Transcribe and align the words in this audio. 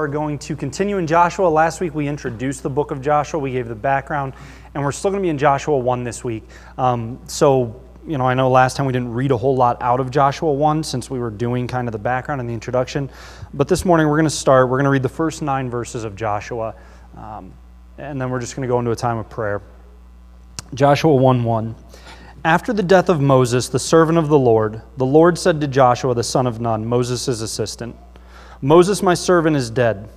are 0.00 0.08
going 0.08 0.38
to 0.38 0.56
continue 0.56 0.96
in 0.96 1.06
Joshua. 1.06 1.46
Last 1.46 1.80
week 1.80 1.94
we 1.94 2.08
introduced 2.08 2.62
the 2.62 2.70
book 2.70 2.90
of 2.90 3.02
Joshua, 3.02 3.38
we 3.38 3.52
gave 3.52 3.68
the 3.68 3.74
background, 3.74 4.32
and 4.74 4.82
we're 4.82 4.92
still 4.92 5.10
going 5.10 5.22
to 5.22 5.26
be 5.26 5.28
in 5.28 5.36
Joshua 5.36 5.76
1 5.76 6.04
this 6.04 6.24
week. 6.24 6.42
Um, 6.78 7.20
so, 7.26 7.78
you 8.06 8.16
know, 8.16 8.26
I 8.26 8.32
know 8.32 8.50
last 8.50 8.78
time 8.78 8.86
we 8.86 8.94
didn't 8.94 9.12
read 9.12 9.30
a 9.30 9.36
whole 9.36 9.54
lot 9.54 9.76
out 9.82 10.00
of 10.00 10.10
Joshua 10.10 10.50
1 10.50 10.82
since 10.84 11.10
we 11.10 11.18
were 11.18 11.30
doing 11.30 11.68
kind 11.68 11.86
of 11.86 11.92
the 11.92 11.98
background 11.98 12.40
and 12.40 12.48
the 12.48 12.54
introduction. 12.54 13.10
But 13.52 13.68
this 13.68 13.84
morning 13.84 14.08
we're 14.08 14.16
going 14.16 14.24
to 14.24 14.30
start, 14.30 14.70
we're 14.70 14.78
going 14.78 14.84
to 14.84 14.90
read 14.90 15.02
the 15.02 15.08
first 15.10 15.42
nine 15.42 15.68
verses 15.68 16.04
of 16.04 16.16
Joshua, 16.16 16.74
um, 17.18 17.52
and 17.98 18.18
then 18.18 18.30
we're 18.30 18.40
just 18.40 18.56
going 18.56 18.66
to 18.66 18.72
go 18.72 18.78
into 18.78 18.92
a 18.92 18.96
time 18.96 19.18
of 19.18 19.28
prayer. 19.28 19.60
Joshua 20.72 21.14
1 21.14 21.44
1. 21.44 21.74
After 22.42 22.72
the 22.72 22.82
death 22.82 23.10
of 23.10 23.20
Moses, 23.20 23.68
the 23.68 23.78
servant 23.78 24.16
of 24.16 24.28
the 24.28 24.38
Lord, 24.38 24.80
the 24.96 25.04
Lord 25.04 25.36
said 25.36 25.60
to 25.60 25.68
Joshua, 25.68 26.14
the 26.14 26.24
son 26.24 26.46
of 26.46 26.58
Nun, 26.58 26.86
Moses' 26.86 27.28
assistant, 27.28 27.94
Moses, 28.62 29.02
my 29.02 29.14
servant, 29.14 29.56
is 29.56 29.70
dead. 29.70 30.08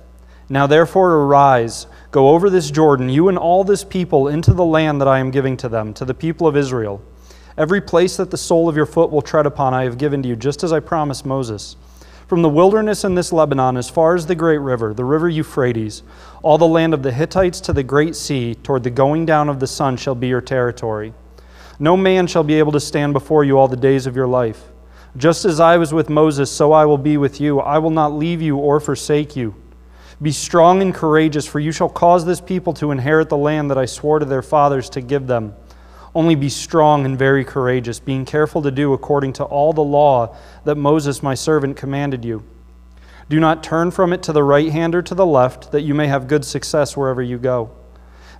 Now 0.50 0.66
therefore 0.66 1.12
arise, 1.14 1.86
go 2.10 2.28
over 2.28 2.50
this 2.50 2.70
Jordan, 2.70 3.08
you 3.08 3.28
and 3.28 3.38
all 3.38 3.64
this 3.64 3.84
people, 3.84 4.28
into 4.28 4.52
the 4.52 4.64
land 4.64 5.00
that 5.00 5.08
I 5.08 5.18
am 5.18 5.30
giving 5.30 5.56
to 5.58 5.68
them, 5.68 5.94
to 5.94 6.04
the 6.04 6.12
people 6.12 6.46
of 6.46 6.54
Israel. 6.54 7.02
Every 7.56 7.80
place 7.80 8.18
that 8.18 8.30
the 8.30 8.36
sole 8.36 8.68
of 8.68 8.76
your 8.76 8.84
foot 8.84 9.10
will 9.10 9.22
tread 9.22 9.46
upon, 9.46 9.72
I 9.72 9.84
have 9.84 9.96
given 9.96 10.22
to 10.22 10.28
you, 10.28 10.36
just 10.36 10.62
as 10.62 10.74
I 10.74 10.80
promised 10.80 11.24
Moses. 11.24 11.76
From 12.26 12.42
the 12.42 12.50
wilderness 12.50 13.02
in 13.02 13.14
this 13.14 13.32
Lebanon, 13.32 13.78
as 13.78 13.88
far 13.88 14.14
as 14.14 14.26
the 14.26 14.34
great 14.34 14.58
river, 14.58 14.92
the 14.92 15.04
river 15.04 15.28
Euphrates, 15.28 16.02
all 16.42 16.58
the 16.58 16.66
land 16.66 16.92
of 16.92 17.02
the 17.02 17.12
Hittites 17.12 17.60
to 17.62 17.72
the 17.72 17.82
great 17.82 18.14
sea, 18.14 18.54
toward 18.54 18.82
the 18.82 18.90
going 18.90 19.24
down 19.24 19.48
of 19.48 19.58
the 19.58 19.66
sun, 19.66 19.96
shall 19.96 20.14
be 20.14 20.28
your 20.28 20.42
territory. 20.42 21.14
No 21.78 21.96
man 21.96 22.26
shall 22.26 22.44
be 22.44 22.54
able 22.54 22.72
to 22.72 22.80
stand 22.80 23.14
before 23.14 23.44
you 23.44 23.58
all 23.58 23.68
the 23.68 23.76
days 23.76 24.06
of 24.06 24.16
your 24.16 24.26
life. 24.26 24.64
Just 25.16 25.44
as 25.44 25.60
I 25.60 25.76
was 25.76 25.94
with 25.94 26.10
Moses, 26.10 26.50
so 26.50 26.72
I 26.72 26.84
will 26.86 26.98
be 26.98 27.16
with 27.16 27.40
you. 27.40 27.60
I 27.60 27.78
will 27.78 27.90
not 27.90 28.12
leave 28.12 28.42
you 28.42 28.56
or 28.56 28.80
forsake 28.80 29.36
you. 29.36 29.54
Be 30.20 30.32
strong 30.32 30.82
and 30.82 30.94
courageous, 30.94 31.46
for 31.46 31.60
you 31.60 31.70
shall 31.70 31.88
cause 31.88 32.24
this 32.24 32.40
people 32.40 32.72
to 32.74 32.90
inherit 32.90 33.28
the 33.28 33.36
land 33.36 33.70
that 33.70 33.78
I 33.78 33.84
swore 33.84 34.18
to 34.18 34.24
their 34.24 34.42
fathers 34.42 34.90
to 34.90 35.00
give 35.00 35.26
them. 35.26 35.54
Only 36.14 36.34
be 36.34 36.48
strong 36.48 37.04
and 37.04 37.18
very 37.18 37.44
courageous, 37.44 38.00
being 38.00 38.24
careful 38.24 38.62
to 38.62 38.70
do 38.70 38.92
according 38.92 39.34
to 39.34 39.44
all 39.44 39.72
the 39.72 39.82
law 39.82 40.36
that 40.64 40.76
Moses 40.76 41.22
my 41.22 41.34
servant 41.34 41.76
commanded 41.76 42.24
you. 42.24 42.44
Do 43.28 43.40
not 43.40 43.62
turn 43.62 43.90
from 43.90 44.12
it 44.12 44.22
to 44.24 44.32
the 44.32 44.44
right 44.44 44.70
hand 44.70 44.94
or 44.94 45.02
to 45.02 45.14
the 45.14 45.26
left, 45.26 45.72
that 45.72 45.82
you 45.82 45.94
may 45.94 46.06
have 46.06 46.28
good 46.28 46.44
success 46.44 46.96
wherever 46.96 47.22
you 47.22 47.38
go. 47.38 47.70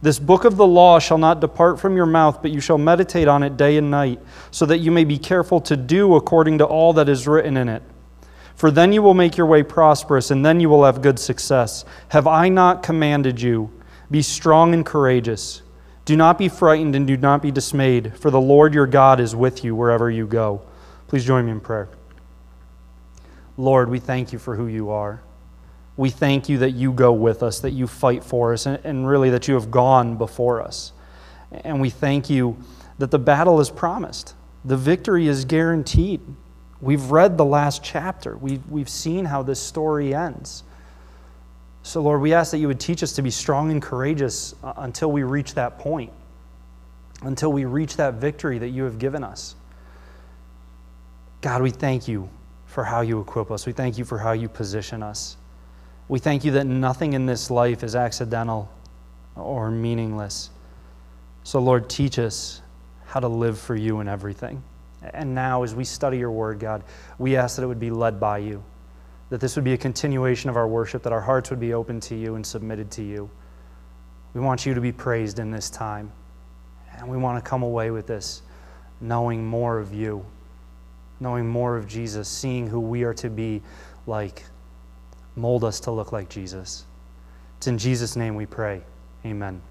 This 0.03 0.19
book 0.19 0.45
of 0.45 0.57
the 0.57 0.67
law 0.67 0.99
shall 0.99 1.19
not 1.19 1.41
depart 1.41 1.81
from 1.81 1.97
your 1.97 2.07
mouth, 2.07 2.43
but 2.43 2.51
you 2.51 2.61
shall 2.61 2.79
meditate 2.79 3.29
on 3.29 3.43
it 3.43 3.57
day 3.57 3.77
and 3.77 3.91
night, 3.91 4.21
so 4.51 4.67
that 4.67 4.79
you 4.79 4.91
may 4.91 5.05
be 5.05 5.19
careful 5.19 5.61
to 5.63 5.77
do 5.77 6.15
according 6.17 6.59
to 6.59 6.65
all 6.65 6.93
that 6.95 7.09
is 7.09 7.27
written 7.27 7.57
in 7.57 7.69
it. 7.69 7.83
For 8.55 8.71
then 8.71 8.93
you 8.93 9.03
will 9.03 9.15
make 9.15 9.37
your 9.37 9.47
way 9.47 9.63
prosperous, 9.63 10.31
and 10.31 10.45
then 10.45 10.61
you 10.61 10.69
will 10.69 10.85
have 10.85 11.03
good 11.03 11.19
success. 11.19 11.85
Have 12.09 12.27
I 12.27 12.49
not 12.49 12.83
commanded 12.83 13.41
you? 13.41 13.71
Be 14.11 14.23
strong 14.23 14.75
and 14.75 14.85
courageous. 14.85 15.63
Do 16.05 16.17
not 16.17 16.39
be 16.39 16.49
frightened 16.49 16.95
and 16.95 17.07
do 17.07 17.17
not 17.17 17.41
be 17.41 17.51
dismayed, 17.51 18.17
for 18.17 18.31
the 18.31 18.41
Lord 18.41 18.75
your 18.75 18.87
God 18.87 19.21
is 19.21 19.35
with 19.35 19.65
you 19.65 19.75
wherever 19.75 20.11
you 20.11 20.27
go. 20.27 20.63
Please 21.09 21.25
join 21.25 21.47
me 21.47 21.53
in 21.53 21.61
prayer. 21.61 21.89
Lord, 23.57 23.89
we 23.89 24.01
thank 24.01 24.33
you 24.33 24.39
for 24.39 24.57
who 24.57 24.67
you 24.67 24.91
are 24.91 25.23
we 25.97 26.11
thank 26.11 26.49
you 26.49 26.59
that 26.59 26.73
you 26.73 26.93
go 26.93 27.13
with 27.13 27.43
us, 27.43 27.61
that 27.61 27.71
you 27.71 27.87
fight 27.87 28.25
for 28.25 28.53
us, 28.53 28.67
and, 28.67 28.81
and, 28.85 29.07
really 29.07 29.31
that 29.31 29.47
you 29.47 29.55
have 29.55 29.71
gone 29.71 30.17
before 30.17 30.61
us. 30.61 30.93
And 31.53 31.81
we 31.81 31.91
thank 31.91 32.29
you 32.29 32.57
that 32.99 33.11
the 33.11 33.19
battle 33.19 33.61
is 33.61 33.71
promised, 33.71 34.35
the 34.65 34.77
victory 34.77 35.29
is 35.29 35.45
guaranteed. 35.45 36.21
We've 36.81 37.11
read 37.11 37.39
the 37.39 37.45
last 37.45 37.83
chapter, 37.83 38.37
we've, 38.37 38.67
we've 38.69 38.89
seen 38.89 39.25
how 39.25 39.43
this 39.43 39.61
story 39.61 40.15
ends. 40.15 40.65
So, 41.83 42.01
Lord, 42.01 42.23
we 42.23 42.33
ask 42.33 42.51
that 42.53 42.59
you 42.59 42.67
would 42.67 42.81
teach 42.81 43.03
us 43.03 43.13
to 43.13 43.23
be 43.23 43.31
strong 43.31 43.71
and 43.71 43.81
courageous 43.81 44.55
uh, 44.65 44.73
until 44.79 45.13
we 45.13 45.23
reach 45.23 45.55
that 45.55 45.79
point, 45.79 46.11
until 47.23 47.53
we 47.53 47.67
reach 47.67 47.97
that 47.97 48.15
victory 48.15 48.59
that 48.59 48.71
you 48.71 48.85
have 48.85 48.99
given 48.99 49.23
us. 49.23 49.55
God, 51.43 51.61
we 51.61 51.71
thank 51.71 52.09
you 52.09 52.31
for 52.65 52.85
how 52.85 53.03
you 53.03 53.21
equip 53.21 53.51
us. 53.51 53.67
We 53.67 53.73
thank 53.73 53.99
you 53.99 54.05
for 54.07 54.19
how 54.19 54.33
you 54.33 54.49
position 54.49 55.03
us. 55.03 55.37
We 56.09 56.19
thank 56.19 56.45
you 56.45 56.53
that 56.53 56.67
nothing 56.67 57.15
in 57.15 57.27
this 57.27 57.51
life 57.51 57.83
is 57.83 57.97
accidental 57.97 58.71
or 59.37 59.71
meaningless. 59.71 60.51
So, 61.45 61.59
Lord, 61.61 61.89
teach 61.89 62.19
us 62.19 62.61
how 63.07 63.21
to 63.21 63.29
live 63.29 63.59
for 63.59 63.75
you 63.75 64.01
in 64.01 64.09
everything. 64.09 64.63
And 65.13 65.35
now, 65.35 65.63
as 65.63 65.75
we 65.75 65.85
study 65.85 66.19
your 66.19 66.31
word, 66.31 66.59
God, 66.59 66.83
we 67.19 67.37
ask 67.37 67.57
that 67.57 67.63
it 67.63 67.67
would 67.67 67.81
be 67.81 67.91
led 67.91 68.19
by 68.19 68.39
you, 68.39 68.63
that 69.31 69.41
this 69.41 69.57
would 69.57 69.65
be 69.65 69.73
a 69.73 69.79
continuation 69.79 70.51
of 70.51 70.57
our 70.57 70.69
worship, 70.69 71.03
that 71.03 71.13
our 71.13 71.21
hearts 71.21 71.51
would 71.51 71.61
be 71.61 71.75
open 71.75 72.01
to 72.01 72.15
you 72.15 72.35
and 72.35 72.47
submitted 72.47 72.91
to 72.93 73.03
you. 73.03 73.31
We 74.33 74.41
want 74.41 74.67
you 74.67 74.75
to 74.75 74.81
be 74.81 74.93
praised 74.93 75.39
in 75.39 75.51
this 75.51 75.71
time. 75.71 76.11
And 76.97 77.09
we 77.09 77.17
want 77.17 77.43
to 77.43 77.49
come 77.49 77.63
away 77.63 77.91
with 77.91 78.07
this 78.07 78.43
knowing 79.01 79.45
more 79.45 79.79
of 79.79 79.93
you, 79.93 80.25
knowing 81.21 81.47
more 81.47 81.77
of 81.77 81.87
Jesus, 81.87 82.29
seeing 82.29 82.67
who 82.67 82.81
we 82.81 83.03
are 83.05 83.15
to 83.15 83.29
be 83.29 83.63
like 84.07 84.45
mold 85.37 85.65
us 85.65 85.81
to 85.81 85.91
look 85.91 86.13
like 86.13 86.29
Jesus. 86.29 86.85
It's 87.59 87.67
in 87.67 87.79
Jesus' 87.79 88.17
name 88.17 88.35
we 88.35 88.47
pray. 88.47 88.83
Amen. 89.25 89.63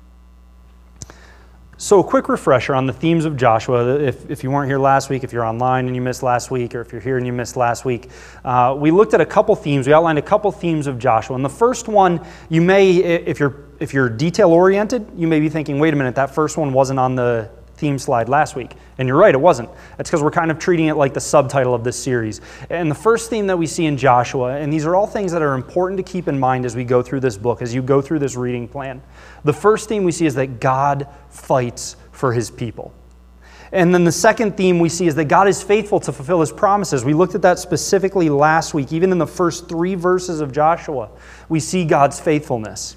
So, 1.78 2.00
a 2.00 2.04
quick 2.04 2.30
refresher 2.30 2.76
on 2.76 2.86
the 2.86 2.94
themes 2.94 3.26
of 3.26 3.36
Joshua. 3.36 4.00
If, 4.00 4.30
if 4.30 4.44
you 4.44 4.52
weren't 4.52 4.70
here 4.70 4.80
last 4.80 5.10
week, 5.10 5.24
if 5.24 5.34
you're 5.34 5.44
online 5.44 5.88
and 5.88 5.96
you 5.96 6.02
missed 6.02 6.24
last 6.24 6.52
week, 6.52 6.76
or 6.76 6.82
if 6.82 6.92
you're 6.92 7.02
here 7.02 7.18
and 7.18 7.26
you 7.26 7.34
missed 7.34 7.58
last 7.58 7.84
week, 7.84 8.10
uh, 8.46 8.76
we 8.78 8.92
looked 8.92 9.14
at 9.14 9.22
a 9.22 9.26
couple 9.26 9.56
themes. 9.56 9.88
We 9.88 9.94
outlined 9.94 10.20
a 10.20 10.24
couple 10.24 10.52
themes 10.52 10.88
of 10.88 11.00
Joshua. 11.00 11.36
And 11.36 11.44
the 11.44 11.50
first 11.50 11.88
one, 11.88 12.26
you 12.48 12.62
may, 12.62 12.92
if 12.98 13.40
you're, 13.40 13.66
if 13.80 13.94
you're 13.94 14.08
detail 14.08 14.52
oriented, 14.52 15.08
you 15.16 15.28
may 15.28 15.40
be 15.40 15.50
thinking, 15.50 15.80
wait 15.80 15.94
a 15.94 15.98
minute, 15.98 16.16
that 16.16 16.34
first 16.34 16.58
one 16.58 16.74
wasn't 16.74 17.00
on 17.00 17.16
the 17.16 17.50
theme 17.84 18.00
slide 18.00 18.30
last 18.30 18.56
week. 18.56 18.76
And 18.98 19.10
you're 19.10 19.18
right, 19.18 19.36
it 19.36 19.42
wasn't. 19.42 19.70
That's 19.98 20.10
because 20.10 20.24
we're 20.24 20.32
kind 20.32 20.50
of 20.50 20.58
treating 20.58 20.86
it 20.86 20.94
like 20.94 21.14
the 21.14 21.20
subtitle 21.20 21.76
of 21.76 21.84
this 21.84 22.02
series. 22.02 22.40
And 22.70 22.90
the 22.90 22.96
first 22.96 23.30
theme 23.30 23.46
that 23.48 23.58
we 23.58 23.68
see 23.68 23.88
in 23.88 23.98
Joshua, 23.98 24.56
and 24.56 24.72
these 24.72 24.86
are 24.86 24.96
all 24.96 25.06
things 25.06 25.34
that 25.34 25.42
are 25.42 25.54
important 25.54 25.98
to 25.98 26.04
keep 26.10 26.30
in 26.30 26.40
mind 26.40 26.66
as 26.66 26.78
we 26.78 26.86
go 26.86 27.02
through 27.02 27.20
this 27.20 27.36
book, 27.36 27.62
as 27.62 27.76
you 27.76 27.82
go 27.82 28.02
through 28.02 28.20
this 28.20 28.38
reading 28.38 28.70
plan. 28.70 29.02
The 29.44 29.52
first 29.52 29.90
theme 29.90 30.06
we 30.06 30.14
see 30.14 30.26
is 30.26 30.36
that 30.36 30.62
God 30.62 31.10
fights 31.30 31.98
for 32.14 32.32
his 32.32 32.50
people. 32.50 32.94
And 33.74 33.94
then 33.94 34.06
the 34.06 34.14
second 34.14 34.56
theme 34.56 34.80
we 34.80 34.88
see 34.88 35.08
is 35.08 35.16
that 35.16 35.26
God 35.26 35.50
is 35.50 35.62
faithful 35.62 36.00
to 36.00 36.14
fulfill 36.14 36.40
his 36.40 36.54
promises. 36.54 37.04
We 37.04 37.14
looked 37.14 37.36
at 37.36 37.42
that 37.42 37.60
specifically 37.60 38.30
last 38.30 38.74
week. 38.74 38.94
Even 38.94 39.12
in 39.12 39.18
the 39.18 39.28
first 39.28 39.68
three 39.68 39.96
verses 39.96 40.40
of 40.40 40.54
Joshua, 40.54 41.10
we 41.50 41.60
see 41.60 41.84
God's 41.84 42.18
faithfulness. 42.18 42.96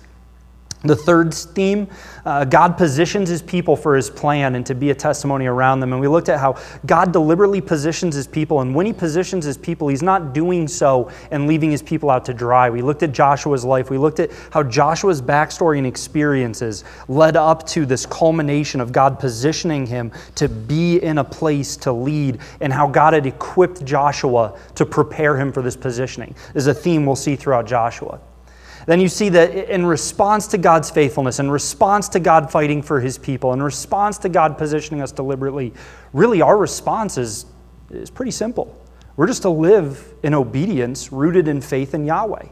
The 0.87 0.97
third 0.97 1.33
theme, 1.33 1.89
uh, 2.25 2.45
God 2.45 2.77
positions 2.77 3.29
his 3.29 3.43
people 3.43 3.77
for 3.77 3.97
his 3.97 4.11
plan 4.11 4.55
and 4.55 4.67
to 4.67 4.75
be 4.75 4.91
a 4.91 4.95
testimony 4.95 5.47
around 5.47 5.81
them. 5.81 5.93
And 5.93 6.01
we 6.01 6.09
looked 6.09 6.29
at 6.29 6.41
how 6.41 6.57
God 6.85 7.13
deliberately 7.13 7.61
positions 7.61 8.15
his 8.15 8.27
people. 8.27 8.61
And 8.61 8.75
when 8.75 8.87
he 8.87 8.93
positions 8.93 9.45
his 9.45 9.57
people, 9.57 9.89
he's 9.89 10.03
not 10.03 10.33
doing 10.33 10.69
so 10.69 11.11
and 11.31 11.47
leaving 11.47 11.71
his 11.71 11.83
people 11.83 12.11
out 12.11 12.25
to 12.27 12.35
dry. 12.35 12.71
We 12.71 12.83
looked 12.83 13.03
at 13.03 13.13
Joshua's 13.13 13.65
life. 13.65 13.91
We 13.91 13.99
looked 13.99 14.21
at 14.21 14.31
how 14.51 14.63
Joshua's 14.63 15.23
backstory 15.23 15.79
and 15.79 15.87
experiences 15.87 16.85
led 17.09 17.37
up 17.37 17.67
to 17.69 17.87
this 17.87 18.07
culmination 18.07 18.81
of 18.81 18.93
God 18.93 19.19
positioning 19.19 19.87
him 19.87 20.13
to 20.37 20.49
be 20.49 20.99
in 20.99 21.19
a 21.19 21.25
place 21.25 21.77
to 21.79 21.93
lead 21.93 22.39
and 22.61 22.73
how 22.73 22.89
God 22.89 23.13
had 23.13 23.27
equipped 23.27 23.85
Joshua 23.85 24.59
to 24.75 24.87
prepare 24.87 25.37
him 25.37 25.53
for 25.53 25.63
this 25.63 25.77
positioning. 25.77 26.35
Is 26.55 26.67
a 26.67 26.75
theme 26.75 27.07
we'll 27.07 27.17
see 27.17 27.37
throughout 27.37 27.67
Joshua 27.67 28.21
then 28.87 29.01
you 29.01 29.09
see 29.09 29.29
that 29.31 29.73
in 29.73 29.85
response 29.85 30.47
to 30.49 30.59
God's 30.59 30.91
faithfulness, 30.91 31.41
in 31.41 31.51
response 31.51 32.09
to 32.11 32.21
God 32.21 32.51
fighting 32.51 32.83
for 32.83 33.01
his 33.01 33.19
people, 33.19 33.53
in 33.53 33.63
response 33.63 34.17
to 34.19 34.29
God 34.29 34.57
positioning 34.57 35.03
us 35.03 35.13
deliberately, 35.13 35.73
really 36.13 36.41
our 36.41 36.57
response 36.57 37.19
is, 37.19 37.47
is 37.91 38.11
pretty 38.11 38.31
simple. 38.31 38.75
We're 39.17 39.27
just 39.27 39.43
to 39.43 39.51
live 39.51 40.15
in 40.23 40.35
obedience 40.35 41.11
rooted 41.11 41.49
in 41.49 41.61
faith 41.61 41.95
in 41.95 42.05
Yahweh. 42.05 42.47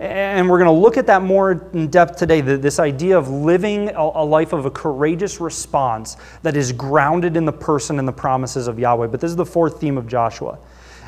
And 0.00 0.48
we're 0.48 0.58
going 0.58 0.66
to 0.66 0.80
look 0.80 0.96
at 0.96 1.06
that 1.08 1.22
more 1.22 1.68
in 1.72 1.88
depth 1.88 2.16
today 2.16 2.40
this 2.40 2.78
idea 2.78 3.18
of 3.18 3.28
living 3.28 3.90
a 3.90 4.24
life 4.24 4.52
of 4.52 4.64
a 4.64 4.70
courageous 4.70 5.40
response 5.40 6.16
that 6.42 6.56
is 6.56 6.70
grounded 6.72 7.36
in 7.36 7.44
the 7.44 7.52
person 7.52 7.98
and 7.98 8.06
the 8.06 8.12
promises 8.12 8.68
of 8.68 8.78
Yahweh. 8.78 9.08
But 9.08 9.20
this 9.20 9.30
is 9.30 9.36
the 9.36 9.46
fourth 9.46 9.80
theme 9.80 9.98
of 9.98 10.06
Joshua. 10.06 10.58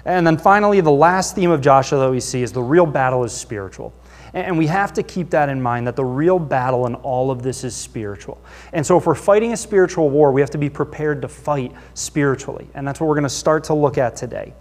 And 0.04 0.26
then 0.26 0.36
finally, 0.36 0.80
the 0.80 0.90
last 0.90 1.36
theme 1.36 1.50
of 1.50 1.60
Joshua 1.60 2.00
that 2.00 2.10
we 2.10 2.20
see 2.20 2.42
is 2.42 2.52
the 2.52 2.62
real 2.62 2.86
battle 2.86 3.22
is 3.22 3.32
spiritual. 3.32 3.92
And 4.32 4.56
we 4.56 4.66
have 4.68 4.92
to 4.94 5.02
keep 5.02 5.30
that 5.30 5.48
in 5.48 5.60
mind 5.60 5.86
that 5.86 5.96
the 5.96 6.04
real 6.04 6.38
battle 6.38 6.86
in 6.86 6.94
all 6.96 7.30
of 7.30 7.42
this 7.42 7.64
is 7.64 7.74
spiritual. 7.74 8.40
And 8.72 8.86
so, 8.86 8.96
if 8.96 9.06
we're 9.06 9.14
fighting 9.14 9.52
a 9.52 9.56
spiritual 9.56 10.10
war, 10.10 10.32
we 10.32 10.40
have 10.40 10.50
to 10.50 10.58
be 10.58 10.70
prepared 10.70 11.22
to 11.22 11.28
fight 11.28 11.72
spiritually. 11.94 12.68
And 12.74 12.86
that's 12.86 13.00
what 13.00 13.08
we're 13.08 13.16
going 13.16 13.24
to 13.24 13.28
start 13.28 13.64
to 13.64 13.74
look 13.74 13.98
at 13.98 14.16
today. 14.16 14.54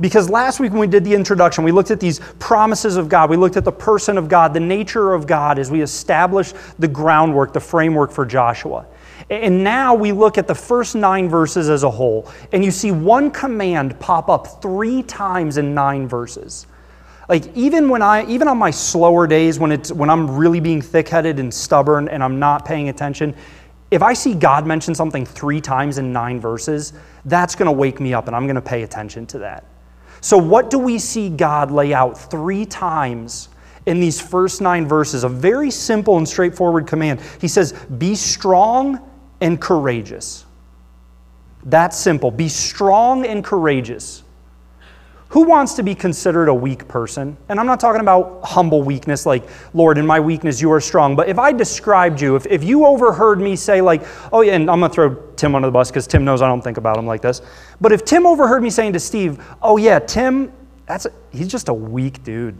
Because 0.00 0.30
last 0.30 0.60
week 0.60 0.72
when 0.72 0.80
we 0.80 0.86
did 0.86 1.04
the 1.04 1.14
introduction, 1.14 1.64
we 1.64 1.72
looked 1.72 1.90
at 1.90 2.00
these 2.00 2.20
promises 2.38 2.96
of 2.96 3.08
God. 3.08 3.30
We 3.30 3.36
looked 3.36 3.56
at 3.56 3.64
the 3.64 3.72
person 3.72 4.16
of 4.18 4.28
God, 4.28 4.54
the 4.54 4.60
nature 4.60 5.12
of 5.12 5.26
God 5.26 5.58
as 5.58 5.70
we 5.70 5.82
established 5.82 6.56
the 6.78 6.88
groundwork, 6.88 7.52
the 7.52 7.60
framework 7.60 8.10
for 8.10 8.24
Joshua. 8.24 8.86
And 9.30 9.62
now 9.62 9.94
we 9.94 10.12
look 10.12 10.38
at 10.38 10.46
the 10.46 10.54
first 10.54 10.94
nine 10.94 11.28
verses 11.28 11.68
as 11.68 11.84
a 11.84 11.90
whole, 11.90 12.30
and 12.52 12.64
you 12.64 12.70
see 12.70 12.90
one 12.90 13.30
command 13.30 13.98
pop 14.00 14.28
up 14.28 14.60
three 14.60 15.02
times 15.02 15.56
in 15.58 15.74
nine 15.74 16.08
verses. 16.08 16.66
Like 17.28 17.56
even 17.56 17.88
when 17.88 18.02
I 18.02 18.26
even 18.26 18.48
on 18.48 18.58
my 18.58 18.70
slower 18.70 19.26
days 19.26 19.58
when 19.58 19.72
it's 19.72 19.92
when 19.92 20.10
I'm 20.10 20.36
really 20.36 20.60
being 20.60 20.82
thick-headed 20.82 21.38
and 21.38 21.52
stubborn 21.54 22.08
and 22.08 22.22
I'm 22.22 22.38
not 22.38 22.64
paying 22.64 22.88
attention, 22.88 23.34
if 23.90 24.02
I 24.02 24.12
see 24.12 24.34
God 24.34 24.66
mention 24.66 24.94
something 24.94 25.24
3 25.24 25.60
times 25.60 25.98
in 25.98 26.12
9 26.12 26.40
verses, 26.40 26.92
that's 27.24 27.54
going 27.54 27.66
to 27.66 27.72
wake 27.72 28.00
me 28.00 28.12
up 28.12 28.26
and 28.26 28.34
I'm 28.34 28.46
going 28.46 28.56
to 28.56 28.60
pay 28.60 28.82
attention 28.82 29.26
to 29.26 29.38
that. 29.38 29.64
So 30.20 30.36
what 30.36 30.70
do 30.70 30.78
we 30.78 30.98
see 30.98 31.28
God 31.28 31.70
lay 31.70 31.94
out 31.94 32.18
3 32.18 32.66
times 32.66 33.48
in 33.86 34.00
these 34.00 34.20
first 34.20 34.60
9 34.60 34.86
verses? 34.86 35.24
A 35.24 35.28
very 35.28 35.70
simple 35.70 36.16
and 36.18 36.28
straightforward 36.28 36.86
command. 36.86 37.20
He 37.40 37.48
says, 37.48 37.72
"Be 37.72 38.14
strong 38.14 39.00
and 39.40 39.60
courageous." 39.60 40.44
That's 41.64 41.96
simple. 41.96 42.30
Be 42.30 42.48
strong 42.48 43.26
and 43.26 43.44
courageous. 43.44 44.21
Who 45.32 45.44
wants 45.44 45.72
to 45.74 45.82
be 45.82 45.94
considered 45.94 46.48
a 46.48 46.54
weak 46.54 46.86
person? 46.88 47.38
And 47.48 47.58
I'm 47.58 47.64
not 47.64 47.80
talking 47.80 48.02
about 48.02 48.42
humble 48.44 48.82
weakness, 48.82 49.24
like, 49.24 49.48
Lord, 49.72 49.96
in 49.96 50.06
my 50.06 50.20
weakness 50.20 50.60
you 50.60 50.70
are 50.72 50.80
strong. 50.80 51.16
But 51.16 51.26
if 51.26 51.38
I 51.38 51.52
described 51.52 52.20
you, 52.20 52.36
if, 52.36 52.44
if 52.44 52.62
you 52.62 52.84
overheard 52.84 53.40
me 53.40 53.56
say, 53.56 53.80
like, 53.80 54.02
oh, 54.30 54.42
yeah, 54.42 54.56
and 54.56 54.70
I'm 54.70 54.80
going 54.80 54.90
to 54.90 54.94
throw 54.94 55.14
Tim 55.36 55.54
under 55.54 55.68
the 55.68 55.72
bus 55.72 55.90
because 55.90 56.06
Tim 56.06 56.22
knows 56.22 56.42
I 56.42 56.48
don't 56.48 56.60
think 56.60 56.76
about 56.76 56.98
him 56.98 57.06
like 57.06 57.22
this. 57.22 57.40
But 57.80 57.92
if 57.92 58.04
Tim 58.04 58.26
overheard 58.26 58.62
me 58.62 58.68
saying 58.68 58.92
to 58.92 59.00
Steve, 59.00 59.42
oh, 59.62 59.78
yeah, 59.78 60.00
Tim, 60.00 60.52
that's 60.84 61.06
a, 61.06 61.12
he's 61.30 61.48
just 61.48 61.70
a 61.70 61.74
weak 61.74 62.22
dude. 62.24 62.58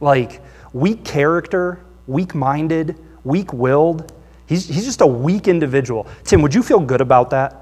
Like, 0.00 0.42
weak 0.72 1.04
character, 1.04 1.84
weak 2.08 2.34
minded, 2.34 2.98
weak 3.22 3.52
willed. 3.52 4.12
He's, 4.46 4.66
he's 4.66 4.84
just 4.84 5.02
a 5.02 5.06
weak 5.06 5.46
individual. 5.46 6.08
Tim, 6.24 6.42
would 6.42 6.52
you 6.52 6.64
feel 6.64 6.80
good 6.80 7.00
about 7.00 7.30
that? 7.30 7.61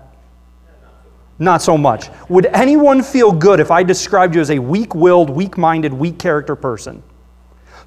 Not 1.41 1.63
so 1.63 1.79
much. 1.79 2.11
Would 2.29 2.47
anyone 2.47 3.03
feel 3.03 3.33
good 3.33 3.61
if 3.61 3.71
I 3.71 3.83
described 3.83 4.35
you 4.35 4.43
as 4.43 4.51
a 4.51 4.59
weak 4.59 4.95
willed, 4.95 5.31
weak 5.31 5.57
minded, 5.57 5.93
weak 5.93 6.19
character 6.19 6.55
person? 6.55 7.03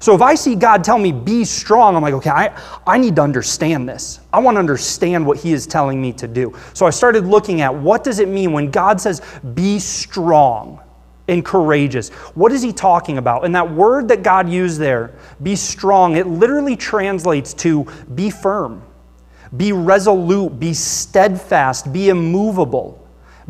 So 0.00 0.12
if 0.12 0.20
I 0.20 0.34
see 0.34 0.56
God 0.56 0.82
tell 0.82 0.98
me, 0.98 1.12
be 1.12 1.44
strong, 1.44 1.94
I'm 1.94 2.02
like, 2.02 2.14
okay, 2.14 2.30
I, 2.30 2.60
I 2.84 2.98
need 2.98 3.14
to 3.14 3.22
understand 3.22 3.88
this. 3.88 4.18
I 4.32 4.40
want 4.40 4.56
to 4.56 4.58
understand 4.58 5.24
what 5.24 5.38
He 5.38 5.52
is 5.52 5.68
telling 5.68 6.02
me 6.02 6.12
to 6.14 6.26
do. 6.26 6.52
So 6.72 6.84
I 6.84 6.90
started 6.90 7.26
looking 7.26 7.60
at 7.60 7.72
what 7.72 8.02
does 8.02 8.18
it 8.18 8.28
mean 8.28 8.52
when 8.52 8.72
God 8.72 9.00
says, 9.00 9.22
be 9.54 9.78
strong 9.78 10.80
and 11.28 11.44
courageous? 11.44 12.08
What 12.34 12.50
is 12.50 12.60
He 12.60 12.72
talking 12.72 13.18
about? 13.18 13.44
And 13.44 13.54
that 13.54 13.70
word 13.70 14.08
that 14.08 14.24
God 14.24 14.48
used 14.48 14.80
there, 14.80 15.16
be 15.44 15.54
strong, 15.54 16.16
it 16.16 16.26
literally 16.26 16.74
translates 16.74 17.54
to 17.54 17.86
be 18.16 18.30
firm, 18.30 18.82
be 19.56 19.72
resolute, 19.72 20.58
be 20.58 20.74
steadfast, 20.74 21.92
be 21.92 22.08
immovable. 22.08 23.03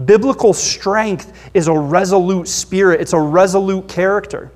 Biblical 0.04 0.52
strength 0.52 1.50
is 1.54 1.68
a 1.68 1.78
resolute 1.78 2.48
spirit, 2.48 3.00
it's 3.00 3.12
a 3.12 3.20
resolute 3.20 3.88
character. 3.88 4.50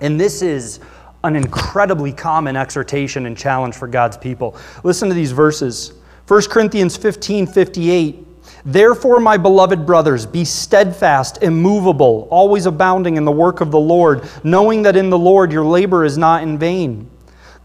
And 0.00 0.20
this 0.20 0.42
is 0.42 0.80
an 1.24 1.36
incredibly 1.36 2.12
common 2.12 2.56
exhortation 2.56 3.26
and 3.26 3.36
challenge 3.36 3.74
for 3.74 3.88
God's 3.88 4.16
people. 4.16 4.56
Listen 4.84 5.08
to 5.08 5.14
these 5.14 5.32
verses 5.32 5.92
1 6.26 6.42
Corinthians 6.50 6.96
15 6.96 7.46
58. 7.46 8.24
Therefore, 8.64 9.20
my 9.20 9.36
beloved 9.36 9.86
brothers, 9.86 10.26
be 10.26 10.44
steadfast, 10.44 11.42
immovable, 11.42 12.28
always 12.30 12.66
abounding 12.66 13.16
in 13.16 13.24
the 13.24 13.32
work 13.32 13.60
of 13.60 13.70
the 13.70 13.78
Lord, 13.78 14.28
knowing 14.42 14.82
that 14.82 14.96
in 14.96 15.10
the 15.10 15.18
Lord 15.18 15.52
your 15.52 15.64
labor 15.64 16.04
is 16.04 16.18
not 16.18 16.42
in 16.42 16.58
vain. 16.58 17.08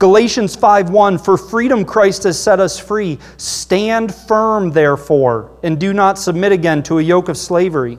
Galatians 0.03 0.57
5:1 0.57 1.17
For 1.17 1.38
freedom 1.38 1.85
Christ 1.85 2.23
has 2.23 2.38
set 2.38 2.59
us 2.59 2.77
free. 2.77 3.19
Stand 3.38 4.13
firm 4.13 4.71
therefore 4.71 5.51
and 5.63 5.79
do 5.79 5.94
not 5.94 6.19
submit 6.19 6.51
again 6.51 6.83
to 6.83 7.00
a 7.00 7.01
yoke 7.01 7.29
of 7.29 7.38
slavery. 7.38 7.97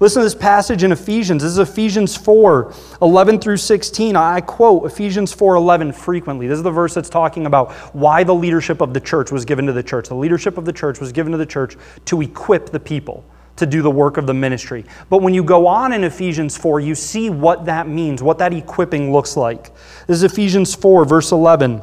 Listen 0.00 0.22
to 0.22 0.24
this 0.24 0.34
passage 0.34 0.84
in 0.84 0.90
Ephesians. 0.90 1.42
This 1.42 1.52
is 1.52 1.58
Ephesians 1.58 2.16
4 2.16 2.72
11 3.02 3.40
through 3.40 3.58
16. 3.58 4.16
I 4.16 4.40
quote 4.40 4.86
Ephesians 4.86 5.34
4 5.34 5.56
11 5.56 5.92
frequently. 5.92 6.46
This 6.46 6.56
is 6.56 6.62
the 6.62 6.70
verse 6.70 6.94
that's 6.94 7.10
talking 7.10 7.44
about 7.44 7.72
why 7.94 8.24
the 8.24 8.34
leadership 8.34 8.80
of 8.80 8.94
the 8.94 9.00
church 9.00 9.30
was 9.30 9.44
given 9.44 9.66
to 9.66 9.72
the 9.74 9.82
church. 9.82 10.08
The 10.08 10.14
leadership 10.14 10.56
of 10.56 10.64
the 10.64 10.72
church 10.72 10.98
was 10.98 11.12
given 11.12 11.30
to 11.32 11.36
the 11.36 11.44
church 11.44 11.76
to 12.06 12.22
equip 12.22 12.70
the 12.70 12.80
people 12.80 13.22
to 13.56 13.66
do 13.66 13.82
the 13.82 13.90
work 13.90 14.16
of 14.16 14.26
the 14.26 14.34
ministry. 14.34 14.84
But 15.08 15.22
when 15.22 15.34
you 15.34 15.44
go 15.44 15.66
on 15.66 15.92
in 15.92 16.04
Ephesians 16.04 16.56
4, 16.56 16.80
you 16.80 16.94
see 16.94 17.30
what 17.30 17.66
that 17.66 17.88
means, 17.88 18.22
what 18.22 18.38
that 18.38 18.52
equipping 18.52 19.12
looks 19.12 19.36
like. 19.36 19.74
This 20.06 20.16
is 20.16 20.22
Ephesians 20.24 20.74
4, 20.74 21.04
verse 21.04 21.32
11. 21.32 21.80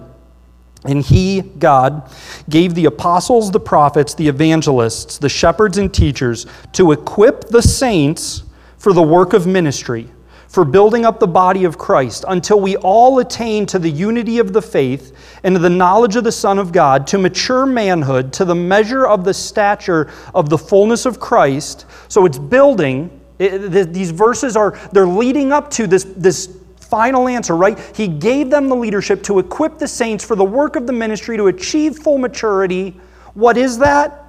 And 0.84 1.04
he, 1.04 1.42
God, 1.42 2.10
gave 2.50 2.74
the 2.74 2.86
apostles, 2.86 3.52
the 3.52 3.60
prophets, 3.60 4.16
the 4.16 4.28
evangelists, 4.28 5.20
the 5.20 5.30
shepherds, 5.30 5.78
and 5.78 5.94
teachers 5.94 6.48
to 6.74 6.92
equip 6.92 7.50
the 7.50 7.62
saints 7.62 8.44
for 8.78 8.92
the 8.92 9.04
work 9.04 9.34
of 9.34 9.46
ministry 9.46 10.10
for 10.51 10.65
building 10.65 11.06
up 11.06 11.18
the 11.21 11.27
body 11.27 11.63
of 11.63 11.77
Christ 11.77 12.25
until 12.27 12.59
we 12.59 12.75
all 12.75 13.19
attain 13.19 13.65
to 13.68 13.80
the 13.80 13.89
unity 13.89 14.38
of 14.38 14.51
the 14.51 14.62
faith 14.62 15.15
and 15.44 15.56
to 15.56 15.59
the 15.59 15.69
knowledge 15.69 16.18
of 16.18 16.25
the 16.25 16.31
Son 16.31 16.59
of 16.59 16.74
God, 16.74 17.07
to 17.07 17.18
mature 17.18 17.65
manhood, 17.65 18.33
to 18.33 18.44
the 18.44 18.53
measure 18.53 19.07
of 19.07 19.24
the 19.24 19.33
stature 19.33 20.12
of 20.36 20.50
the 20.50 20.57
fullness 20.57 21.06
of 21.06 21.21
Christ. 21.21 21.86
So 22.09 22.25
it's 22.25 22.38
building. 22.38 23.21
It, 23.39 23.94
these 23.94 24.12
verses 24.12 24.57
are, 24.57 24.77
they're 24.92 25.07
leading 25.07 25.53
up 25.53 25.71
to 25.71 25.88
this, 25.88 26.03
this 26.18 26.57
final 26.81 27.30
answer, 27.30 27.56
right? 27.56 27.80
He 27.95 28.09
gave 28.09 28.50
them 28.50 28.68
the 28.68 28.75
leadership 28.75 29.24
to 29.24 29.39
equip 29.39 29.77
the 29.77 29.88
saints 29.88 30.25
for 30.25 30.36
the 30.36 30.44
work 30.44 30.75
of 30.75 30.86
the 30.86 30.92
ministry 30.92 31.38
to 31.38 31.48
achieve 31.48 32.00
full 32.00 32.18
maturity. 32.18 33.00
What 33.36 33.56
is 33.56 33.77
that? 33.77 34.21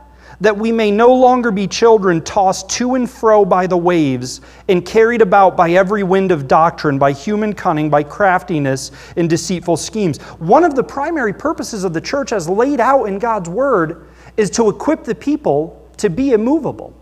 That 0.43 0.57
we 0.57 0.73
may 0.73 0.91
no 0.91 1.15
longer 1.15 1.53
be 1.53 1.69
children 1.69 2.21
tossed 2.21 2.69
to 2.69 2.97
and 2.97 3.09
fro 3.09 3.45
by 3.45 3.65
the 3.65 3.77
waves 3.77 4.41
and 4.67 4.85
carried 4.85 5.23
about 5.23 5.57
by 5.57 5.71
every 5.71 6.03
wind 6.03 6.33
of 6.33 6.49
doctrine, 6.49 6.99
by 6.99 7.13
human 7.13 7.53
cunning, 7.53 7.89
by 7.89 8.03
craftiness 8.03 8.91
and 9.17 9.31
deceitful 9.31 9.77
schemes. 9.77 10.19
One 10.41 10.65
of 10.65 10.75
the 10.75 10.83
primary 10.83 11.33
purposes 11.33 11.85
of 11.85 11.93
the 11.93 12.01
church, 12.01 12.33
as 12.33 12.49
laid 12.49 12.81
out 12.81 13.05
in 13.05 13.21
God's 13.21 13.49
word, 13.49 14.09
is 14.37 14.51
to 14.51 14.69
equip 14.69 15.05
the 15.05 15.15
people 15.15 15.89
to 15.99 16.11
be 16.11 16.33
immovable. 16.33 16.93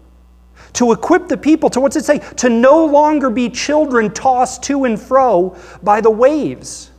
To 0.74 0.92
equip 0.92 1.26
the 1.26 1.38
people 1.38 1.70
to, 1.70 1.80
what's 1.80 1.96
it 1.96 2.04
say? 2.04 2.18
To 2.18 2.50
no 2.50 2.84
longer 2.84 3.30
be 3.30 3.48
children 3.48 4.12
tossed 4.12 4.62
to 4.64 4.84
and 4.84 5.00
fro 5.00 5.56
by 5.82 6.02
the 6.02 6.10
waves. 6.10 6.89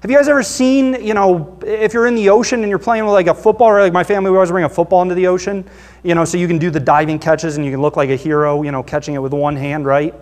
Have 0.00 0.10
you 0.10 0.16
guys 0.16 0.28
ever 0.28 0.42
seen, 0.42 0.94
you 1.04 1.12
know, 1.12 1.58
if 1.62 1.92
you're 1.92 2.06
in 2.06 2.14
the 2.14 2.30
ocean 2.30 2.60
and 2.60 2.70
you're 2.70 2.78
playing 2.78 3.04
with 3.04 3.12
like 3.12 3.26
a 3.26 3.34
football, 3.34 3.68
or 3.68 3.80
like 3.80 3.92
my 3.92 4.02
family, 4.02 4.30
we 4.30 4.36
always 4.38 4.50
bring 4.50 4.64
a 4.64 4.68
football 4.68 5.02
into 5.02 5.14
the 5.14 5.26
ocean, 5.26 5.62
you 6.02 6.14
know, 6.14 6.24
so 6.24 6.38
you 6.38 6.48
can 6.48 6.56
do 6.56 6.70
the 6.70 6.80
diving 6.80 7.18
catches 7.18 7.58
and 7.58 7.66
you 7.66 7.70
can 7.70 7.82
look 7.82 7.98
like 7.98 8.08
a 8.08 8.16
hero, 8.16 8.62
you 8.62 8.72
know, 8.72 8.82
catching 8.82 9.14
it 9.14 9.18
with 9.18 9.34
one 9.34 9.56
hand, 9.56 9.84
right? 9.84 10.14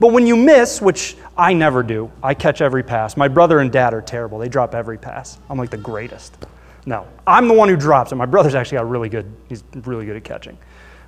But 0.00 0.12
when 0.12 0.26
you 0.26 0.36
miss, 0.36 0.80
which 0.80 1.18
I 1.36 1.52
never 1.52 1.82
do, 1.82 2.10
I 2.22 2.32
catch 2.32 2.62
every 2.62 2.82
pass. 2.82 3.14
My 3.14 3.28
brother 3.28 3.58
and 3.58 3.70
dad 3.70 3.92
are 3.92 4.00
terrible. 4.00 4.38
They 4.38 4.48
drop 4.48 4.74
every 4.74 4.96
pass. 4.96 5.38
I'm 5.50 5.58
like 5.58 5.70
the 5.70 5.76
greatest. 5.76 6.46
No, 6.86 7.06
I'm 7.26 7.46
the 7.46 7.54
one 7.54 7.68
who 7.68 7.76
drops 7.76 8.12
it. 8.12 8.14
My 8.14 8.24
brother's 8.24 8.54
actually 8.54 8.78
got 8.78 8.88
really 8.88 9.10
good, 9.10 9.30
he's 9.50 9.64
really 9.74 10.06
good 10.06 10.16
at 10.16 10.24
catching. 10.24 10.56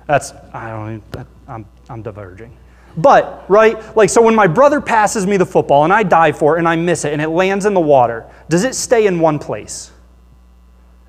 That's, 0.05 0.33
I 0.53 0.69
don't, 0.69 1.27
I'm, 1.47 1.65
I'm 1.89 2.03
diverging. 2.03 2.55
But, 2.97 3.45
right, 3.47 3.95
like, 3.95 4.09
so 4.09 4.21
when 4.21 4.35
my 4.35 4.47
brother 4.47 4.81
passes 4.81 5.25
me 5.25 5.37
the 5.37 5.45
football 5.45 5.83
and 5.83 5.93
I 5.93 6.03
dive 6.03 6.37
for 6.37 6.55
it 6.55 6.59
and 6.59 6.67
I 6.67 6.75
miss 6.75 7.05
it 7.05 7.13
and 7.13 7.21
it 7.21 7.29
lands 7.29 7.65
in 7.65 7.73
the 7.73 7.79
water, 7.79 8.25
does 8.49 8.63
it 8.63 8.75
stay 8.75 9.07
in 9.07 9.19
one 9.19 9.39
place? 9.39 9.91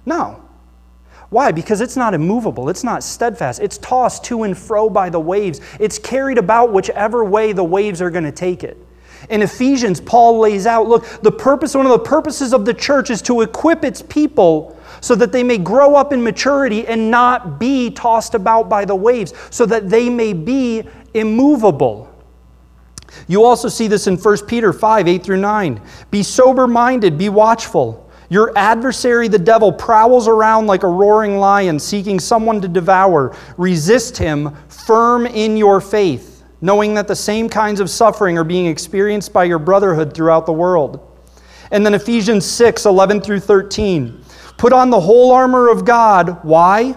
No. 0.07 0.43
Why? 1.31 1.53
Because 1.53 1.81
it's 1.81 1.97
not 1.97 2.13
immovable, 2.13 2.69
it's 2.69 2.85
not 2.85 3.05
steadfast, 3.05 3.61
it's 3.61 3.79
tossed 3.79 4.25
to 4.25 4.43
and 4.43 4.59
fro 4.59 4.91
by 4.91 5.11
the 5.11 5.21
waves, 5.21 5.61
it's 5.79 5.99
carried 5.99 6.39
about 6.39 6.73
whichever 6.73 7.25
way 7.25 7.53
the 7.53 7.65
waves 7.65 8.03
are 8.03 8.11
going 8.11 8.25
to 8.25 8.33
take 8.33 8.65
it. 8.65 8.77
In 9.29 9.43
Ephesians, 9.43 10.01
Paul 10.01 10.41
lays 10.41 10.67
out 10.67 10.89
look, 10.89 11.05
the 11.23 11.31
purpose, 11.31 11.75
one 11.75 11.87
of 11.87 11.93
the 11.93 11.99
purposes 11.99 12.53
of 12.53 12.65
the 12.65 12.75
church 12.75 13.11
is 13.11 13.23
to 13.23 13.43
equip 13.43 13.85
its 13.85 14.03
people 14.03 14.77
so 15.01 15.15
that 15.15 15.31
they 15.31 15.43
may 15.43 15.59
grow 15.59 15.95
up 15.95 16.13
in 16.13 16.23
maturity 16.23 16.87
and 16.87 17.11
not 17.11 17.61
be 17.61 17.91
tossed 17.91 18.35
about 18.35 18.69
by 18.69 18.85
the 18.85 18.95
waves, 18.95 19.33
so 19.51 19.67
that 19.67 19.89
they 19.89 20.09
may 20.09 20.33
be 20.33 20.83
immovable. 21.15 22.09
You 23.27 23.45
also 23.45 23.69
see 23.69 23.89
this 23.89 24.07
in 24.07 24.17
1 24.17 24.47
Peter 24.47 24.73
5 24.73 25.09
8 25.09 25.23
through 25.23 25.39
9. 25.39 25.81
Be 26.11 26.23
sober 26.23 26.67
minded, 26.67 27.19
be 27.19 27.29
watchful. 27.29 28.11
Your 28.29 28.57
adversary, 28.57 29.27
the 29.27 29.41
devil, 29.41 29.73
prowls 29.73 30.29
around 30.29 30.69
like 30.69 30.85
a 30.85 30.89
roaring 30.89 31.39
lion, 31.39 31.81
seeking 31.81 32.21
someone 32.21 32.61
to 32.61 32.69
devour. 32.69 33.37
Resist 33.57 34.17
him, 34.17 34.55
firm 34.69 35.27
in 35.27 35.57
your 35.57 35.81
faith, 35.81 36.45
knowing 36.61 36.95
that 36.95 37.09
the 37.09 37.17
same 37.17 37.49
kinds 37.49 37.81
of 37.81 37.91
suffering 37.91 38.39
are 38.39 38.45
being 38.45 38.67
experienced 38.67 39.33
by 39.33 39.45
your 39.45 39.59
brotherhood 39.59 40.15
throughout 40.15 40.47
the 40.47 40.53
world. 40.53 41.07
And 41.73 41.85
then 41.85 41.95
Ephesians 41.95 42.47
6 42.47 42.87
11 42.87 43.21
through 43.21 43.41
13. 43.41 44.25
Put 44.57 44.73
on 44.73 44.91
the 44.91 45.01
whole 45.01 45.33
armor 45.33 45.69
of 45.69 45.85
God. 45.85 46.45
Why? 46.45 46.97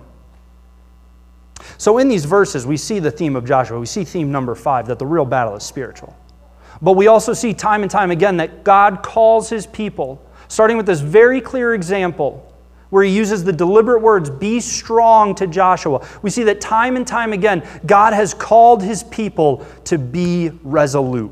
So, 1.77 1.97
in 1.97 2.07
these 2.07 2.25
verses, 2.25 2.65
we 2.65 2.77
see 2.77 2.99
the 2.99 3.11
theme 3.11 3.35
of 3.35 3.45
Joshua. 3.45 3.79
We 3.79 3.85
see 3.85 4.03
theme 4.03 4.31
number 4.31 4.55
five 4.55 4.87
that 4.87 4.99
the 4.99 5.05
real 5.05 5.25
battle 5.25 5.55
is 5.55 5.63
spiritual. 5.63 6.15
But 6.81 6.93
we 6.93 7.07
also 7.07 7.33
see 7.33 7.53
time 7.53 7.83
and 7.83 7.91
time 7.91 8.11
again 8.11 8.37
that 8.37 8.63
God 8.63 9.03
calls 9.03 9.49
his 9.49 9.67
people, 9.67 10.25
starting 10.47 10.77
with 10.77 10.85
this 10.85 10.99
very 10.99 11.41
clear 11.41 11.73
example 11.73 12.47
where 12.91 13.03
he 13.03 13.15
uses 13.15 13.43
the 13.43 13.53
deliberate 13.53 14.01
words, 14.01 14.29
be 14.29 14.59
strong 14.59 15.33
to 15.35 15.47
Joshua. 15.47 16.05
We 16.21 16.29
see 16.29 16.43
that 16.43 16.61
time 16.61 16.97
and 16.97 17.07
time 17.07 17.33
again, 17.33 17.67
God 17.85 18.13
has 18.13 18.33
called 18.33 18.83
his 18.83 19.03
people 19.03 19.65
to 19.85 19.97
be 19.97 20.51
resolute, 20.61 21.31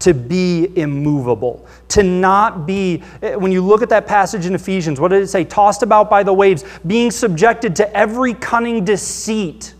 to 0.00 0.12
be 0.12 0.76
immovable, 0.76 1.66
to 1.88 2.02
not 2.02 2.66
be, 2.66 3.02
eh, 3.22 3.34
when 3.36 3.52
you 3.52 3.64
look 3.64 3.82
at 3.82 3.88
that 3.88 4.06
passage 4.06 4.46
in 4.46 4.54
Ephesians, 4.54 5.00
what 5.00 5.08
did 5.08 5.22
it 5.22 5.28
say? 5.28 5.44
Tossed 5.44 5.82
about 5.82 6.10
by 6.10 6.22
the 6.22 6.32
waves, 6.32 6.64
being 6.86 7.10
subjected 7.10 7.76
to 7.76 7.96
every 7.96 8.34
cunning 8.34 8.84
deceit 8.84 9.74